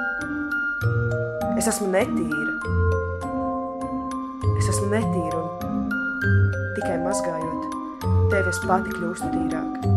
Es 1.62 1.68
esmu 1.70 1.92
netīra. 1.92 2.54
Es 4.58 4.66
esmu 4.66 4.88
netīra 4.90 5.38
un 5.38 6.48
tikai 6.74 6.96
mazgājot, 7.04 7.76
tevi 8.32 8.50
es 8.50 8.58
pati 8.66 8.90
kļūstu 8.96 9.28
tīrāka. 9.30 9.92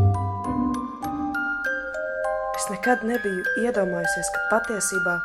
Es 2.53 2.69
nekad 2.69 3.01
nebiju 3.09 3.41
iedomājusies, 3.63 4.29
ka 4.35 4.43
patiesībā 4.53 5.17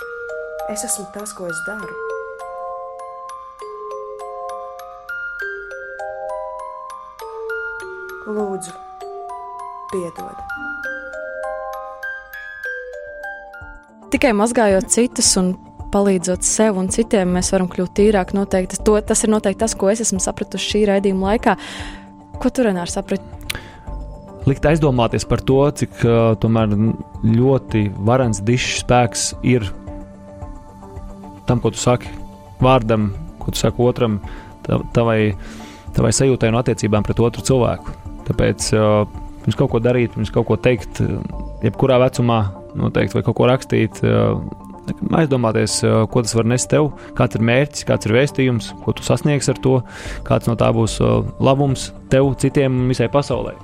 es 0.73 0.87
esmu 0.89 1.05
tas, 1.13 1.37
ko 1.37 1.45
es 1.53 1.61
daru. 1.69 1.93
Lūdzu, 8.33 8.79
piedod. 9.93 10.47
Tikai 14.09 14.33
mazgājot 14.41 14.89
citus 14.89 15.37
un 15.37 15.59
palīdzot 15.93 16.47
sev 16.47 16.79
un 16.81 16.89
citiem, 16.93 17.33
mēs 17.37 17.51
varam 17.55 17.69
kļūt 17.71 17.95
tīrāki. 17.99 18.37
Noteikti. 18.39 18.81
To, 18.87 18.97
tas 19.05 19.25
ir 19.27 19.33
noteikti 19.33 19.63
tas, 19.65 19.77
ko 19.79 19.91
es 19.93 20.03
esmu 20.05 20.21
sapratusi 20.23 20.73
šī 20.73 20.85
raidījuma 20.91 21.35
laikā. 21.35 21.57
Ko 22.41 22.51
tu 22.55 22.65
Renārs 22.65 22.97
saprati? 22.97 23.41
Likt 24.49 24.65
aizdomāties 24.65 25.27
par 25.29 25.43
to, 25.45 25.59
cik 25.77 26.01
uh, 26.07 26.33
ļoti 27.27 27.83
varens 28.09 28.41
dišs 28.41 28.81
spēks 28.85 29.25
ir 29.45 29.67
tam, 31.49 31.61
ko 31.61 31.73
tu 31.75 31.81
saki 31.83 32.09
vārdam, 32.63 33.11
ko 33.43 33.53
tu 33.53 33.61
saki 33.61 33.85
otram, 33.85 34.21
tavai, 34.95 35.35
tavai 35.97 36.13
sajūtai 36.15 36.53
un 36.53 36.61
attiecībām 36.63 37.05
pret 37.05 37.21
otru 37.21 37.45
cilvēku. 37.45 37.93
Tāpēc 38.31 38.71
uh, 38.79 39.05
pirms 39.43 39.59
kaut 39.59 39.75
ko 39.75 39.83
darīt, 39.83 40.15
pirms 40.17 40.33
kaut 40.33 40.49
ko 40.49 40.57
teikt, 40.57 41.03
jebkurā 41.67 42.01
vecumā 42.07 42.41
noteikti 42.79 43.19
vai 43.19 43.25
kaut 43.27 43.37
ko 43.37 43.51
rakstīt. 43.51 44.01
Uh, 44.07 44.41
aizdomāties, 45.21 45.81
ko 46.13 46.25
tas 46.25 46.37
var 46.39 46.49
nest 46.51 46.71
tev, 46.73 46.93
kāds 47.19 47.39
ir 47.39 47.45
mērķis, 47.47 47.87
kāds 47.89 48.09
ir 48.09 48.17
vēstījums, 48.19 48.73
ko 48.85 48.95
tu 48.97 49.07
sasniegsi 49.07 49.55
ar 49.55 49.61
to, 49.65 49.77
kāds 50.27 50.51
no 50.51 50.57
tā 50.61 50.71
būs 50.77 50.99
labums 51.43 51.91
tev, 52.13 52.33
citiem 52.43 52.89
visai 52.91 53.11
pasaulē. 53.13 53.57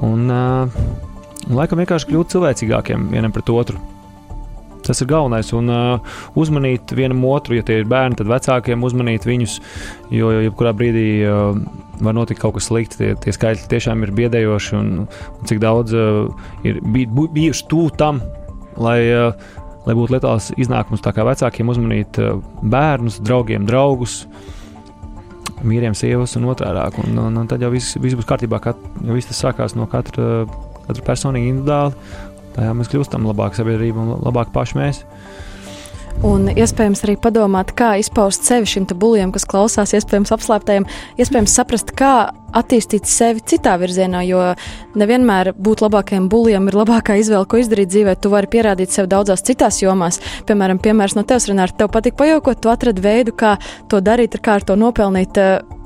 Un, 0.00 0.28
uh, 0.30 0.68
un 1.48 1.58
laikam 1.58 1.82
vienkārši 1.82 2.08
kļūt 2.08 2.36
cilvēcīgākiem 2.36 3.10
vienam 3.12 3.34
pret 3.34 3.50
otru. 3.52 3.80
Tas 4.82 4.98
ir 4.98 5.06
galvenais. 5.10 5.52
Un 5.54 5.70
uh, 5.70 6.14
uzmanīt 6.38 6.94
vienam 6.98 7.22
otru, 7.28 7.54
ja 7.58 7.66
tie 7.66 7.78
ir 7.82 7.88
bērni, 7.90 8.18
tad 8.18 8.30
vecākiem 8.30 8.82
uzmanīt 8.82 9.28
viņus. 9.28 9.58
Jo, 10.14 10.32
jebkurā 10.42 10.72
brīdī 10.74 11.06
uh, 11.28 11.60
var 12.02 12.16
notikt 12.16 12.42
kaut 12.42 12.56
kas 12.56 12.70
slikts. 12.70 12.98
Tie, 12.98 13.12
tie 13.22 13.34
skaitļi 13.36 13.70
tiešām 13.70 14.02
ir 14.02 14.14
biedējoši. 14.18 14.74
Un, 14.80 14.92
un 15.06 15.50
cik 15.50 15.62
daudz 15.62 15.94
uh, 15.94 16.32
ir 16.66 16.80
bij, 16.82 17.06
bijuši 17.36 17.68
tuvu 17.70 17.92
tam, 18.00 18.24
lai, 18.80 18.98
uh, 19.12 19.52
lai 19.86 19.94
būtu 19.98 20.16
letāls 20.16 20.50
iznākums. 20.60 21.02
Tā 21.04 21.14
kā 21.14 21.26
vecākiem 21.26 21.70
uzmanīt 21.72 22.20
uh, 22.22 22.40
bērnus, 22.62 23.20
draugiem, 23.24 23.66
draugus. 23.68 24.22
Mīriem, 25.62 25.94
sievas 25.94 26.34
un 26.38 26.48
otrādi. 26.50 27.04
Un, 27.04 27.18
un, 27.22 27.40
un 27.42 27.48
tad 27.50 27.62
jau 27.62 27.70
viss, 27.70 27.96
viss 28.02 28.18
būs 28.18 28.26
kārtībā. 28.28 28.58
Kat, 28.62 28.78
jo 29.02 29.14
viss 29.14 29.30
tas 29.30 29.42
sākās 29.44 29.76
no 29.78 29.86
katra, 29.90 30.44
katra 30.88 31.06
personīgi, 31.06 31.52
individuāli. 31.54 32.18
Tā 32.52 32.66
jau 32.68 32.74
mēs 32.76 32.90
kļūstam 32.92 33.26
labāk 33.30 33.56
sabiedrība 33.56 34.02
un 34.02 34.16
labāk 34.26 34.50
paši 34.54 34.78
mēs. 34.80 35.04
Un 36.22 36.46
iespējams 36.52 37.02
arī 37.02 37.16
padomāt, 37.18 37.72
kā 37.74 37.96
izpaust 37.98 38.44
sevi 38.46 38.68
šim 38.70 38.84
buļļam, 38.86 39.32
kas 39.34 39.46
klausās, 39.48 39.94
iespējams, 39.96 40.30
apslēptajam, 40.36 40.86
iespējams, 41.18 41.56
saprast, 41.56 41.90
kā 41.98 42.30
attīstīt 42.54 43.08
sevi 43.10 43.42
citā 43.48 43.74
virzienā, 43.80 44.20
jo 44.28 44.44
nevienmēr 44.98 45.54
būt 45.56 45.82
labākajam 45.82 46.28
buļļam 46.30 46.70
ir 46.70 46.78
labākā 46.82 47.18
izvēle, 47.18 47.48
ko 47.48 47.58
izdarīt 47.62 47.90
dzīvē. 47.90 48.16
Tu 48.22 48.32
vari 48.32 48.50
pierādīt 48.52 48.94
sev 48.94 49.10
daudzās 49.10 49.42
citās 49.48 49.80
jomās. 49.82 50.20
Piemēram, 50.46 50.78
piemērs 50.84 51.16
no 51.18 51.26
tevis, 51.26 51.48
Renāri, 51.50 51.74
tev 51.78 51.90
patīk 51.94 52.18
pajokot, 52.20 52.60
tu 52.62 52.70
atradi 52.70 53.02
veidu, 53.02 53.34
kā 53.34 53.56
to 53.90 54.04
darīt, 54.04 54.38
kā 54.38 54.60
ar 54.60 54.68
to 54.68 54.78
nopelnīt. 54.78 55.40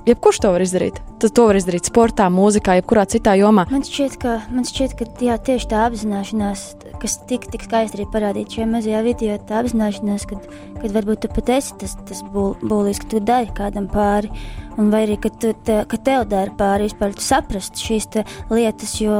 Jebkurš 0.07 0.39
to 0.39 0.51
var 0.55 0.63
izdarīt. 0.63 1.01
Tas 1.19 1.33
to 1.35 1.49
var 1.49 1.57
izdarīt 1.59 1.89
sportā, 1.89 2.29
mūzikā, 2.31 2.77
jebkurā 2.79 3.03
citā 3.11 3.33
jomā. 3.41 3.65
Man 3.73 3.83
šķiet, 3.83 4.13
ka, 4.23 4.37
man 4.55 4.63
šķiet, 4.69 4.95
ka 5.01 5.07
jā, 5.27 5.35
tieši 5.49 5.67
tā 5.73 5.81
apzināšanās, 5.89 6.63
kas 7.03 7.17
tik, 7.27 7.49
tik 7.51 7.65
skaisti 7.67 7.99
arī 7.99 8.07
parādīta 8.13 8.61
šajā 8.61 8.69
mazajā 8.71 9.01
video, 9.03 9.39
tā 9.49 9.65
apzināšanās, 9.65 10.29
kad, 10.31 10.47
kad 10.79 10.95
varbūt 10.95 11.25
tu 11.25 11.33
pat 11.35 11.51
esi 11.57 11.75
tas, 11.83 11.97
tas 12.07 12.23
būlis, 12.31 13.03
ka 13.03 13.11
tu 13.17 13.25
dari 13.33 13.51
kādam 13.59 13.91
pāri, 13.91 14.31
un 14.79 14.95
vai 14.95 15.03
arī, 15.09 15.19
ka, 15.27 15.35
tu, 15.43 15.51
te, 15.67 15.81
ka 15.91 15.99
tev 15.99 16.29
dara 16.31 16.55
pāri, 16.55 16.87
vispār 16.87 17.19
tu 17.19 17.27
saprast 17.27 17.83
šīs 17.83 18.07
lietas, 18.55 18.95
jo, 19.03 19.19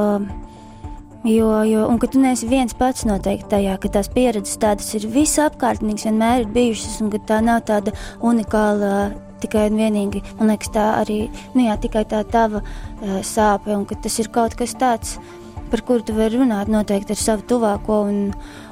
jo, 1.27 1.51
jo, 1.67 1.83
un 1.83 1.99
ka 1.99 2.07
tu 2.15 2.23
neesi 2.23 2.47
viens 2.47 2.71
pats 2.71 3.03
noteikti 3.09 3.51
tajā, 3.57 3.75
ka 3.75 3.91
tās 3.99 4.07
pieredzes 4.15 4.55
tādas 4.63 4.95
ir 4.95 5.11
visapkārtnīgas, 5.11 6.07
vienmēr 6.07 6.45
ir 6.45 6.51
bijušas, 6.55 7.01
un 7.03 7.11
ka 7.11 7.25
tā 7.27 7.43
nav 7.43 7.65
tāda 7.67 7.91
unikāla 8.23 9.26
tikai 9.41 9.67
un 9.71 9.81
vienīgi, 9.81 10.23
man 10.39 10.53
liekas, 10.53 10.71
tā 10.75 10.85
arī, 11.01 11.25
nu 11.55 11.67
jā, 11.67 11.77
tikai 11.83 12.05
tā 12.09 12.23
tava 12.27 12.63
uh, 12.63 13.19
sāpe, 13.25 13.73
un 13.75 13.85
ka 13.89 13.99
tas 14.03 14.19
ir 14.21 14.31
kaut 14.33 14.57
kas 14.59 14.75
tāds, 14.79 15.17
par 15.71 15.81
kuru 15.81 16.03
tu 16.05 16.15
vari 16.15 16.39
runāt 16.39 16.69
noteikti 16.71 17.13
ar 17.13 17.19
savu 17.19 17.43
tuvāko, 17.49 17.99
un, 18.07 18.19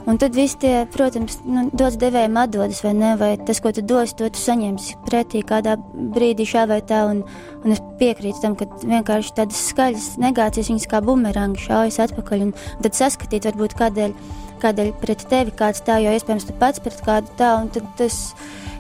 un 0.08 0.20
tad 0.22 0.36
viss 0.38 0.58
tie, 0.62 0.86
protams, 0.92 1.38
nu, 1.48 1.66
dots 1.76 1.98
devējiem 2.00 2.40
atdodas, 2.40 2.82
vai 2.86 2.94
ne, 2.96 3.12
vai 3.20 3.32
tas, 3.48 3.60
ko 3.64 3.74
tu 3.76 3.84
dos, 3.86 4.14
to 4.16 4.30
tu 4.32 4.40
saņemsi 4.40 5.00
pretī 5.08 5.44
kādā 5.48 5.76
brīdī 6.16 6.48
šā 6.48 6.66
vai 6.72 6.80
tā, 6.88 7.04
un, 7.12 7.24
un 7.64 7.76
es 7.76 7.84
piekrītu 8.00 8.44
tam, 8.44 8.56
ka 8.60 8.70
vienkārši 8.84 9.36
tādas 9.42 9.62
skaļas 9.72 10.10
negācijas, 10.24 10.72
viņas 10.72 10.90
kā 10.92 11.04
bumerangi 11.06 11.68
šaujas 11.68 12.00
atpakaļ, 12.08 12.48
un, 12.48 12.56
un 12.56 12.88
tad 12.88 12.98
saskatīt 12.98 13.50
varbūt 13.52 13.76
kādēļ, 13.82 14.16
kādēļ 14.64 14.94
pret 15.02 15.28
tevi 15.32 15.56
kāds 15.58 15.84
tā, 15.86 16.00
jo 16.04 16.16
iespējams 16.16 16.48
tu 16.48 16.56
pats 16.62 16.84
pret 16.84 17.04
kādu 17.06 17.36
tā, 17.40 17.58
un 17.60 17.72
tad 17.76 17.92
tas 18.00 18.22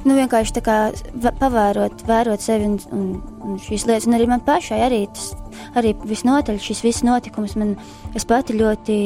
nu, 0.05 0.15
vienkārši 0.17 0.61
kā 0.65 0.77
pavērot, 1.41 2.05
vērot 2.07 2.43
sevi 2.43 2.69
un, 2.69 2.77
un, 2.95 3.05
un 3.45 3.59
šīs 3.61 3.87
lietas, 3.89 4.07
un 4.09 4.17
arī 4.17 4.27
man 4.29 4.43
pašai 4.45 4.79
arī 4.85 5.01
tas, 5.13 5.31
arī 5.77 5.95
visnotaļ 6.05 6.59
šis 6.61 6.83
viss 6.85 7.05
notikums 7.05 7.57
man, 7.59 7.75
pati 8.29 8.57
ļoti 8.57 8.97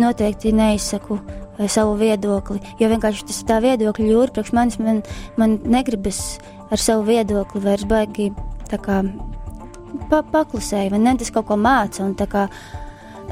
noteikti 0.00 0.54
neizsaku 0.56 1.20
eh, 1.20 1.68
savu 1.68 1.96
viedokli, 2.00 2.60
jo 2.80 2.90
vienkārši 2.92 3.28
tas 3.30 3.42
tā 3.48 3.60
viedokļa 3.64 4.10
jūra 4.12 4.34
priekš 4.36 4.54
manis, 4.56 4.80
man, 4.82 5.02
man 5.40 5.58
negribas 5.64 6.38
ar 6.70 6.82
savu 6.82 7.06
viedokli 7.10 7.62
vairs 7.62 7.86
baigi 7.88 8.32
tā 8.70 8.80
kā 8.82 9.02
pa, 10.10 10.22
paklusēju, 10.22 10.92
vai 10.94 11.02
ne, 11.02 11.16
tas 11.20 11.32
kaut 11.34 11.48
ko 11.50 11.58
māca, 11.60 12.04
un 12.06 12.16
tā 12.18 12.28
kā 12.30 12.48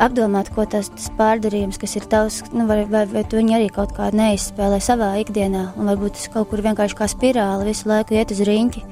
apdomāt, 0.03 0.51
ko 0.55 0.66
tas, 0.70 0.90
tas 0.92 1.09
pārdarījums, 1.18 1.78
kas 1.80 1.97
ir 1.99 2.07
tavs, 2.11 2.42
nu, 2.55 2.66
vai, 2.70 2.82
vai, 2.90 3.05
vai 3.11 3.24
tu 3.28 3.38
viņu 3.40 3.57
arī 3.59 3.70
kaut 3.72 3.95
kā 3.97 4.11
neizspēlē 4.14 4.80
savā 4.82 5.14
ikdienā, 5.22 5.70
un 5.78 5.90
varbūt 5.92 6.18
tas 6.18 6.30
kaut 6.34 6.51
kur 6.51 6.64
vienkārši 6.64 6.99
kā 6.99 7.09
spirāli 7.11 7.70
visu 7.70 7.90
laiku 7.90 8.18
iet 8.18 8.34
uz 8.34 8.45
riņķi, 8.49 8.84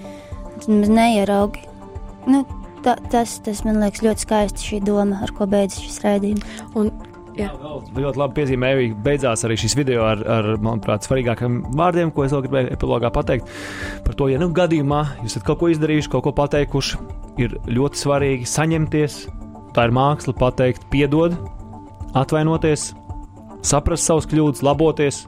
tad 0.62 0.68
maz 0.72 0.92
neieraugi. 0.92 1.64
Nu, 2.30 2.44
tā, 2.84 2.96
tas, 3.12 3.38
tas 3.44 3.64
man 3.66 3.80
liekas 3.82 4.04
ļoti 4.04 4.26
skaisti 4.26 4.68
šī 4.68 4.82
doma, 4.86 5.22
ar 5.24 5.34
ko 5.34 5.48
beidzas 5.50 5.82
šis 5.82 6.04
raidījums. 6.06 6.62
Un 6.78 6.92
Jā. 7.32 7.48
Ļoti 7.96 8.20
labi 8.20 8.36
piezīmēja, 8.36 8.88
beidzās 9.04 9.46
arī 9.46 9.56
šis 9.56 9.74
video 9.78 10.04
ar, 10.04 10.20
ar 10.28 10.48
manuprāt, 10.60 11.06
svarīgākiem 11.06 11.62
vārdiem, 11.78 12.10
ko 12.12 12.26
es 12.26 12.34
vēl 12.34 12.42
gribēju 12.44 12.72
epilogā 12.74 13.08
pateikt. 13.14 13.48
Par 14.04 14.16
to, 14.18 14.28
ja 14.28 14.40
nu 14.40 14.50
gadījumā 14.52 15.00
jūs 15.22 15.38
esat 15.38 15.46
kaut 15.46 15.62
ko 15.62 15.70
izdarījuši, 15.72 16.10
kaut 16.12 16.26
ko 16.26 16.34
pateikuši, 16.36 17.00
ir 17.40 17.56
ļoti 17.72 18.02
svarīgi 18.02 18.50
saņemties. 18.52 19.22
Tā 19.72 19.86
ir 19.88 19.94
māksla 19.96 20.34
pateikt, 20.36 20.84
piedod, 20.92 21.36
atvainoties, 22.18 22.90
saprast 23.64 24.08
savus 24.08 24.28
kļūdas, 24.28 24.64
laboties. 24.66 25.22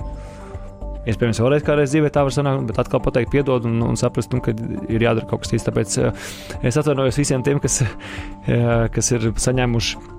Iespējams, 1.04 1.40
vēlreiz 1.44 1.64
kādreiz 1.64 1.92
dzīvē 1.92 2.08
tā 2.12 2.22
var 2.24 2.32
sanākt, 2.32 2.64
bet 2.68 2.78
atkal 2.80 3.00
pateikt, 3.04 3.32
piedod 3.32 3.66
un, 3.68 3.76
un 3.84 3.98
saprast, 4.00 4.32
un, 4.32 4.40
ka 4.44 4.54
ir 4.88 5.04
jādara 5.04 5.28
kaut 5.28 5.44
kas 5.44 5.52
cits. 5.52 5.66
Tāpēc 5.66 5.96
uh, 6.00 6.28
es 6.64 6.78
atvainojos 6.80 7.20
visiem 7.20 7.44
tiem, 7.44 7.60
kas, 7.60 7.82
uh, 7.84 8.86
kas 8.92 9.12
ir 9.12 9.28
saņēmuši 9.36 10.13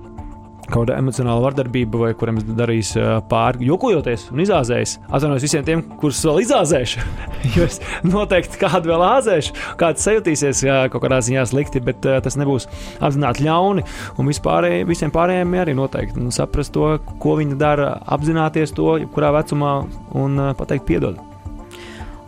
kaut 0.66 0.86
kāda 0.86 0.98
emocionāla 1.00 1.44
vardarbība, 1.44 2.00
vai 2.02 2.12
kuriem 2.18 2.40
darīs 2.58 2.92
pāri, 3.30 3.68
jokojoties 3.70 4.28
un 4.32 4.42
izāzējis. 4.44 4.96
Atvainojos 5.06 5.46
visiem 5.46 5.66
tiem, 5.66 5.84
kurus 6.00 6.22
vēl 6.26 6.42
izāzēšu. 6.44 7.04
jo 7.56 7.66
es 7.68 7.78
noteikti 8.06 8.60
kādu 8.62 8.92
vēl 8.92 9.04
āzēšu, 9.06 9.54
kāds 9.80 10.08
jutīsies 10.16 10.64
kaut 10.92 11.04
kādā 11.04 11.20
ziņā 11.24 11.46
slikti, 11.50 11.82
bet 11.84 12.02
tas 12.02 12.38
nebūs 12.40 12.68
apzināti 12.98 13.46
ļauni. 13.46 13.86
Un 14.16 14.32
vispārēj, 14.32 14.82
visiem 14.88 15.14
pārējiem 15.14 15.56
arī 15.62 15.76
noteikti 15.78 16.22
nu, 16.22 16.34
saprast 16.34 16.74
to, 16.76 16.96
ko 17.22 17.38
viņi 17.40 17.58
dara, 17.60 17.94
apzināties 18.16 18.74
to, 18.76 18.96
jebkurā 19.04 19.32
vecumā 19.38 19.78
un 20.16 20.46
pateikt, 20.58 20.88
piedod. 20.90 21.35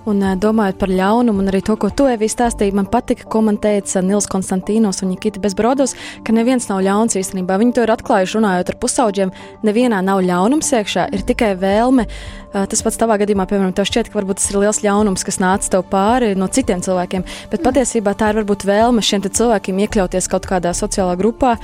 Un 0.08 0.22
domājot 0.40 0.78
par 0.80 0.88
ļaunumu, 0.88 1.42
un 1.42 1.50
arī 1.50 1.60
to, 1.64 1.74
ko 1.76 1.90
tu 1.92 2.06
Evī 2.08 2.30
stāstīji, 2.32 2.72
man 2.76 2.86
patika, 2.88 3.26
ko 3.28 3.42
man 3.44 3.58
teica 3.60 4.00
Nils 4.04 4.28
Konstantīnos 4.30 5.02
un 5.04 5.10
Nikita 5.12 5.42
Bezbrodos, 5.42 5.92
ka 6.24 6.32
neviens 6.32 6.68
nav 6.70 6.80
ļauns 6.86 7.18
īstenībā. 7.20 7.58
Viņi 7.60 7.74
to 7.76 7.84
ir 7.84 7.92
atklājuši 7.92 8.38
runājot 8.38 8.72
ar 8.72 8.78
pusauģiem. 8.80 9.32
Nevienā 9.68 9.98
nav 10.06 10.22
ļaunums 10.24 10.72
iekšā, 10.78 11.08
ir 11.12 11.24
tikai 11.28 11.50
vēlme. 11.60 12.06
Tas 12.54 12.84
pats 12.86 12.96
tavā 13.00 13.18
gadījumā, 13.20 13.44
piemēram, 13.50 13.74
tev 13.76 13.90
šķiet, 13.90 14.08
ka 14.08 14.20
varbūt 14.22 14.40
tas 14.40 14.48
ir 14.48 14.62
liels 14.62 14.80
ļaunums, 14.86 15.26
kas 15.28 15.40
nāca 15.44 15.74
tev 15.76 15.84
pāri 15.92 16.32
no 16.38 16.48
citiem 16.48 16.80
cilvēkiem, 16.84 17.26
bet 17.52 17.66
patiesībā 17.66 18.16
tā 18.16 18.32
ir 18.32 18.40
varbūt 18.40 18.64
vēlme 18.68 19.04
šiem 19.04 19.26
cilvēkiem 19.28 19.84
iekļauties 19.84 20.30
kaut 20.32 20.48
kādā 20.48 20.72
sociālā 20.76 21.18
grupā, 21.20 21.58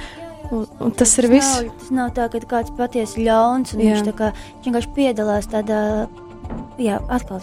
Un, 0.53 0.66
un 0.78 0.92
tas, 0.92 1.09
tas 1.09 1.18
ir 1.22 1.30
viss. 1.32 1.55
Nav, 1.57 1.70
tas 1.80 1.92
nav 1.97 2.11
tā, 2.12 2.26
ka 2.28 2.40
kāds 2.51 2.72
patiesi 2.76 3.24
ļauns 3.24 3.72
un 3.74 3.80
jā. 3.80 3.95
viņš, 3.97 4.11
kā, 4.18 4.28
viņš 4.36 4.66
vienkārši 4.68 4.90
piedalās 4.99 5.49
tādā, 5.49 5.78
jā, 6.76 6.99
atkal 7.09 7.40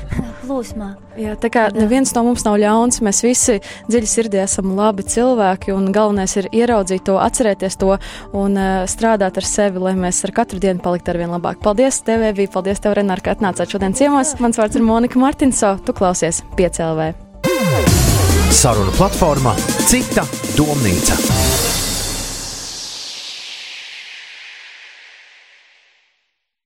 plūsmā. 0.46 0.88
Jā, 1.20 1.34
tā 1.40 1.50
kā 1.52 1.66
neviens 1.74 2.12
no 2.16 2.24
mums 2.26 2.44
nav 2.46 2.58
ļauns, 2.62 3.02
mēs 3.04 3.22
visi 3.24 3.58
dziļi 3.90 4.10
sirdī 4.10 4.42
esam 4.42 4.74
labi 4.78 5.04
cilvēki, 5.06 5.74
un 5.76 5.90
galvenais 5.94 6.36
ir 6.40 6.48
ieraudzīt 6.52 7.06
to, 7.08 7.18
atcerēties 7.22 7.78
to 7.80 7.96
un 8.36 8.56
uh, 8.56 8.84
strādāt 8.90 9.40
ar 9.40 9.48
sevi, 9.48 9.82
lai 9.82 9.94
mēs 9.98 10.22
ar 10.26 10.34
katru 10.36 10.60
dienu 10.62 10.82
paliktu 10.84 11.14
ar 11.14 11.20
vien 11.22 11.34
labāk. 11.34 11.60
Paldies 11.64 12.02
tev, 12.06 12.24
Evī, 12.32 12.48
paldies 12.50 12.82
tev, 12.82 12.96
Renār, 12.98 13.22
ka 13.24 13.36
atnācāt 13.36 13.72
šodien 13.74 13.96
ciemos. 13.98 14.36
Mans 14.42 14.60
vārds 14.60 14.78
ir 14.78 14.86
Monika 14.86 15.20
Martinso, 15.20 15.76
tu 15.86 15.96
klausies 15.96 16.42
5LV. 16.58 17.12
Saruna 18.52 18.92
platforma 18.96 19.56
Cita 19.88 20.26
domnīca. 20.56 21.51